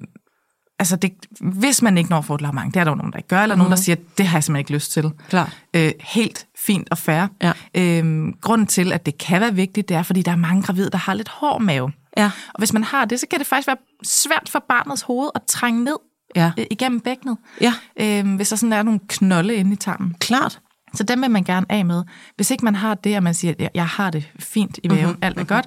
altså 0.80 0.96
det, 0.96 1.12
hvis 1.42 1.82
man 1.82 1.98
ikke 1.98 2.10
når 2.10 2.18
at 2.18 2.26
få 2.26 2.36
et 2.36 2.42
lavmang, 2.42 2.74
det 2.74 2.80
er 2.80 2.84
der 2.84 2.92
jo 2.92 2.96
nogen, 2.96 3.12
der 3.12 3.18
ikke 3.18 3.30
gør, 3.30 3.42
eller 3.44 3.56
mm. 3.56 3.58
nogen, 3.60 3.72
der 3.72 3.78
siger, 3.78 3.96
det 4.18 4.28
har 4.28 4.38
jeg 4.38 4.44
simpelthen 4.44 4.60
ikke 4.60 4.74
lyst 4.74 4.92
til. 4.92 5.12
Klar. 5.30 5.54
Øh, 5.76 5.92
helt 6.00 6.48
fint 6.66 6.88
og 6.92 6.98
fair. 6.98 7.28
Ja. 7.42 7.52
Øhm, 7.76 8.34
grunden 8.42 8.68
til, 8.68 8.94
at 8.94 9.06
det 9.06 9.18
kan 9.18 9.42
være 9.42 9.56
vigtigt, 9.56 9.90
det 9.90 9.98
er, 9.98 10.04
fordi 10.04 10.22
der 10.22 10.32
er 10.32 10.36
mange 10.36 10.64
gravide, 10.64 10.90
der 10.90 10.98
har 10.98 11.14
lidt 11.14 11.30
hård 11.30 11.62
mave. 11.62 11.92
Ja. 12.18 12.32
Og 12.54 12.58
hvis 12.58 12.74
man 12.74 12.84
har 12.84 13.06
det, 13.06 13.20
så 13.20 13.28
kan 13.30 13.40
det 13.40 13.48
faktisk 13.48 13.68
være 13.68 13.78
svært 14.04 14.50
for 14.50 14.64
barnets 14.70 15.02
hoved 15.02 15.30
at 15.36 15.42
trænge 15.48 15.84
ned 15.84 15.96
Ja. 16.36 16.52
øh, 16.60 16.66
igennem 16.72 17.00
bækkenet. 17.00 17.38
Ja. 17.62 17.74
Øhm, 18.00 18.36
hvis 18.36 18.50
der 18.50 18.56
sådan 18.56 18.74
er 18.74 18.84
nogle 18.84 19.00
knolde 19.08 19.56
inde 19.56 19.74
i 19.74 19.76
tarmen. 19.76 20.16
Klart. 20.20 20.60
Så 20.96 21.04
dem 21.04 21.22
vil 21.22 21.32
man 21.32 21.44
gerne 21.44 21.66
af 21.70 21.86
med. 21.86 22.04
Hvis 22.36 22.52
ikke 22.52 22.66
man 22.66 22.76
har 22.76 22.96
det, 22.96 23.18
og 23.18 23.24
man 23.24 23.34
siger, 23.34 23.54
at 23.60 23.70
jeg 23.74 23.88
har 23.88 24.10
det 24.10 24.32
fint 24.40 24.80
i 24.84 24.88
maven, 24.88 25.06
mm-hmm. 25.06 25.20
alt 25.22 25.40
er 25.40 25.44
godt, 25.44 25.66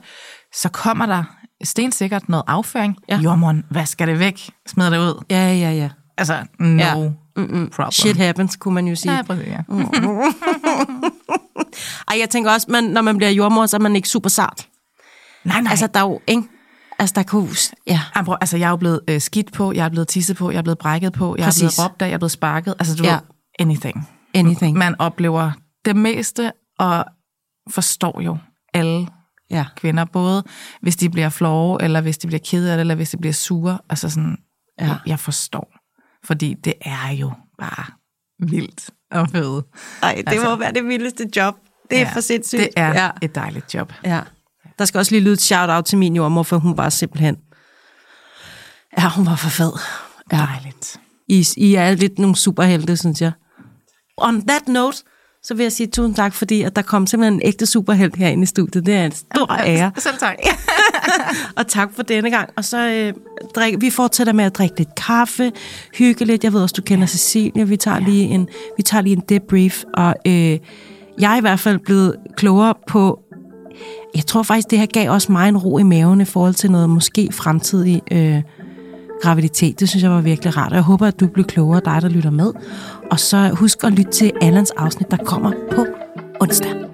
så 0.54 0.68
kommer 0.68 1.06
der 1.06 1.24
stensikkert 1.64 2.28
noget 2.28 2.44
afføring. 2.46 2.96
Ja. 3.08 3.18
Jordmoren, 3.18 3.64
hvad 3.70 3.86
skal 3.86 4.08
det 4.08 4.18
væk? 4.18 4.50
Smid 4.66 4.86
det 4.90 4.98
ud. 4.98 5.24
Ja, 5.30 5.52
ja, 5.52 5.70
ja. 5.70 5.90
Altså, 6.18 6.38
no 6.58 6.82
Ja. 6.82 6.92
problem. 6.94 7.90
Shit 7.90 8.16
happens, 8.16 8.56
kunne 8.56 8.74
man 8.74 8.86
jo 8.86 8.94
sige. 8.94 9.14
Ja, 9.16 9.22
præcis, 9.22 9.46
ja. 9.46 9.58
Ej, 12.08 12.18
jeg 12.20 12.30
tænker 12.30 12.50
også, 12.50 12.66
man, 12.70 12.84
når 12.84 13.02
man 13.02 13.16
bliver 13.16 13.30
jordmor, 13.30 13.66
så 13.66 13.76
er 13.76 13.80
man 13.80 13.96
ikke 13.96 14.08
super 14.08 14.30
sart. 14.30 14.66
Nej, 15.44 15.60
nej. 15.60 15.70
Altså, 15.70 15.84
Altså, 15.84 15.86
der 15.94 16.00
er 16.00 16.04
jo, 16.10 16.20
ikke? 16.26 16.42
Altså, 16.98 17.12
der 17.14 17.22
kunne... 17.22 17.48
Ja. 17.86 18.00
altså, 18.40 18.56
jeg 18.56 18.66
er 18.66 18.70
jo 18.70 18.76
blevet 18.76 19.00
øh, 19.08 19.20
skidt 19.20 19.52
på, 19.52 19.72
jeg 19.72 19.84
er 19.84 19.88
blevet 19.88 20.08
tisset 20.08 20.36
på, 20.36 20.50
jeg 20.50 20.58
er 20.58 20.62
blevet 20.62 20.78
brækket 20.78 21.12
på, 21.12 21.34
jeg 21.38 21.42
er 21.42 21.46
Præcis. 21.46 21.60
blevet 21.60 21.78
råbt 21.90 22.02
af, 22.02 22.06
jeg 22.06 22.14
er 22.14 22.18
blevet 22.18 22.30
sparket. 22.32 22.74
Altså, 22.78 22.96
du 22.96 23.04
Ja. 23.04 23.12
ved, 23.12 23.20
anything. 23.58 24.08
Anything. 24.34 24.76
Man 24.78 24.94
oplever 25.00 25.50
det 25.84 25.96
meste, 25.96 26.52
og 26.78 27.04
forstår 27.70 28.20
jo 28.20 28.38
alle 28.74 29.08
Ja. 29.50 29.64
kvinder, 29.76 30.04
både 30.04 30.44
hvis 30.82 30.96
de 30.96 31.10
bliver 31.10 31.28
flove, 31.28 31.82
eller 31.82 32.00
hvis 32.00 32.18
de 32.18 32.26
bliver 32.26 32.40
kede 32.44 32.70
af 32.72 32.76
det, 32.76 32.80
eller 32.80 32.94
hvis 32.94 33.10
de 33.10 33.16
bliver 33.16 33.32
sure. 33.32 33.78
Altså 33.90 34.10
sådan, 34.10 34.36
Ja. 34.80 34.86
ja. 34.86 34.94
jeg 35.06 35.18
forstår. 35.18 35.72
Fordi 36.26 36.54
det 36.54 36.72
er 36.80 37.10
jo 37.12 37.32
bare 37.58 37.84
vildt 38.48 38.90
at 39.10 39.30
føde. 39.30 39.66
Ej, 40.02 40.14
det 40.14 40.24
altså, 40.26 40.50
må 40.50 40.56
være 40.56 40.72
det 40.72 40.84
vildeste 40.84 41.30
job. 41.36 41.54
Det 41.90 41.98
er 41.98 42.02
Ja, 42.02 42.10
for 42.14 42.20
sindssygt. 42.20 42.60
Det 42.60 42.68
er 42.76 43.02
ja. 43.02 43.10
et 43.22 43.34
dejligt 43.34 43.74
job. 43.74 43.92
ja. 44.04 44.20
Der 44.78 44.84
skal 44.84 44.98
også 44.98 45.12
lige 45.12 45.24
lyde 45.24 45.32
et 45.32 45.40
shout-out 45.40 45.84
til 45.84 45.98
min 45.98 46.16
jordmor, 46.16 46.42
for 46.42 46.56
hun 46.56 46.76
var 46.76 46.88
simpelthen... 46.88 47.36
Ja, 48.98 49.08
hun 49.08 49.26
var 49.26 49.36
for 49.36 49.48
fed. 49.48 49.72
Ja. 50.32 50.36
Dejligt. 50.36 51.00
I, 51.28 51.46
I 51.56 51.74
er 51.74 51.94
lidt 51.94 52.18
nogle 52.18 52.36
superhelte, 52.36 52.96
synes 52.96 53.22
jeg. 53.22 53.32
On 54.16 54.46
that 54.46 54.68
note, 54.68 54.98
så 55.42 55.54
vil 55.54 55.62
jeg 55.62 55.72
sige 55.72 55.86
tusind 55.86 56.14
tak, 56.14 56.34
fordi 56.34 56.62
at 56.62 56.76
der 56.76 56.82
kom 56.82 57.06
simpelthen 57.06 57.34
en 57.34 57.40
ægte 57.44 57.66
superhelt 57.66 58.16
herinde 58.16 58.42
i 58.42 58.46
studiet. 58.46 58.86
Det 58.86 58.94
er 58.94 59.04
en 59.04 59.12
stor 59.12 59.52
ære. 59.52 59.92
Selv 59.98 60.18
tak. 60.18 60.36
Og 61.56 61.66
tak 61.66 61.88
for 61.94 62.02
denne 62.02 62.30
gang. 62.30 62.50
Og 62.56 62.64
så 62.64 62.88
øh, 62.88 63.12
drik, 63.54 63.74
vi 63.80 63.90
fortsætter 63.90 64.32
med 64.32 64.44
at 64.44 64.54
drikke 64.54 64.78
lidt 64.78 64.94
kaffe, 64.94 65.52
hygge 65.94 66.24
lidt. 66.24 66.44
Jeg 66.44 66.52
ved 66.52 66.62
også, 66.62 66.74
du 66.76 66.82
kender 66.82 67.06
Cecilie. 67.06 67.68
Vi 67.68 67.76
tager, 67.76 67.98
lige 67.98 68.24
en, 68.24 68.48
vi 68.76 68.82
tager 68.82 69.02
lige 69.02 69.16
en 69.16 69.22
debrief. 69.28 69.84
Og 69.94 70.14
øh, 70.26 70.58
jeg 71.18 71.32
er 71.32 71.36
i 71.36 71.40
hvert 71.40 71.60
fald 71.60 71.78
blevet 71.78 72.16
klogere 72.36 72.74
på... 72.88 73.20
Jeg 74.14 74.26
tror 74.26 74.42
faktisk, 74.42 74.70
det 74.70 74.78
her 74.78 74.86
gav 74.86 75.10
også 75.10 75.32
mig 75.32 75.48
en 75.48 75.56
ro 75.56 75.78
i 75.78 75.82
maven 75.82 76.20
i 76.20 76.24
forhold 76.24 76.54
til 76.54 76.70
noget 76.70 76.90
måske 76.90 77.28
fremtidig 77.32 78.02
øh, 78.10 78.42
graviditet. 79.22 79.80
Det 79.80 79.88
synes 79.88 80.02
jeg 80.02 80.10
var 80.10 80.20
virkelig 80.20 80.56
rart. 80.56 80.72
Og 80.72 80.76
jeg 80.76 80.84
håber, 80.84 81.06
at 81.06 81.20
du 81.20 81.26
bliver 81.26 81.46
klogere, 81.46 81.80
dig 81.84 82.02
der 82.02 82.08
lytter 82.08 82.30
med. 82.30 82.52
Og 83.10 83.20
så 83.20 83.50
husk 83.54 83.84
at 83.84 83.92
lytte 83.92 84.10
til 84.10 84.32
Allans 84.40 84.70
afsnit, 84.70 85.10
der 85.10 85.16
kommer 85.16 85.52
på 85.72 85.86
onsdag. 86.40 86.85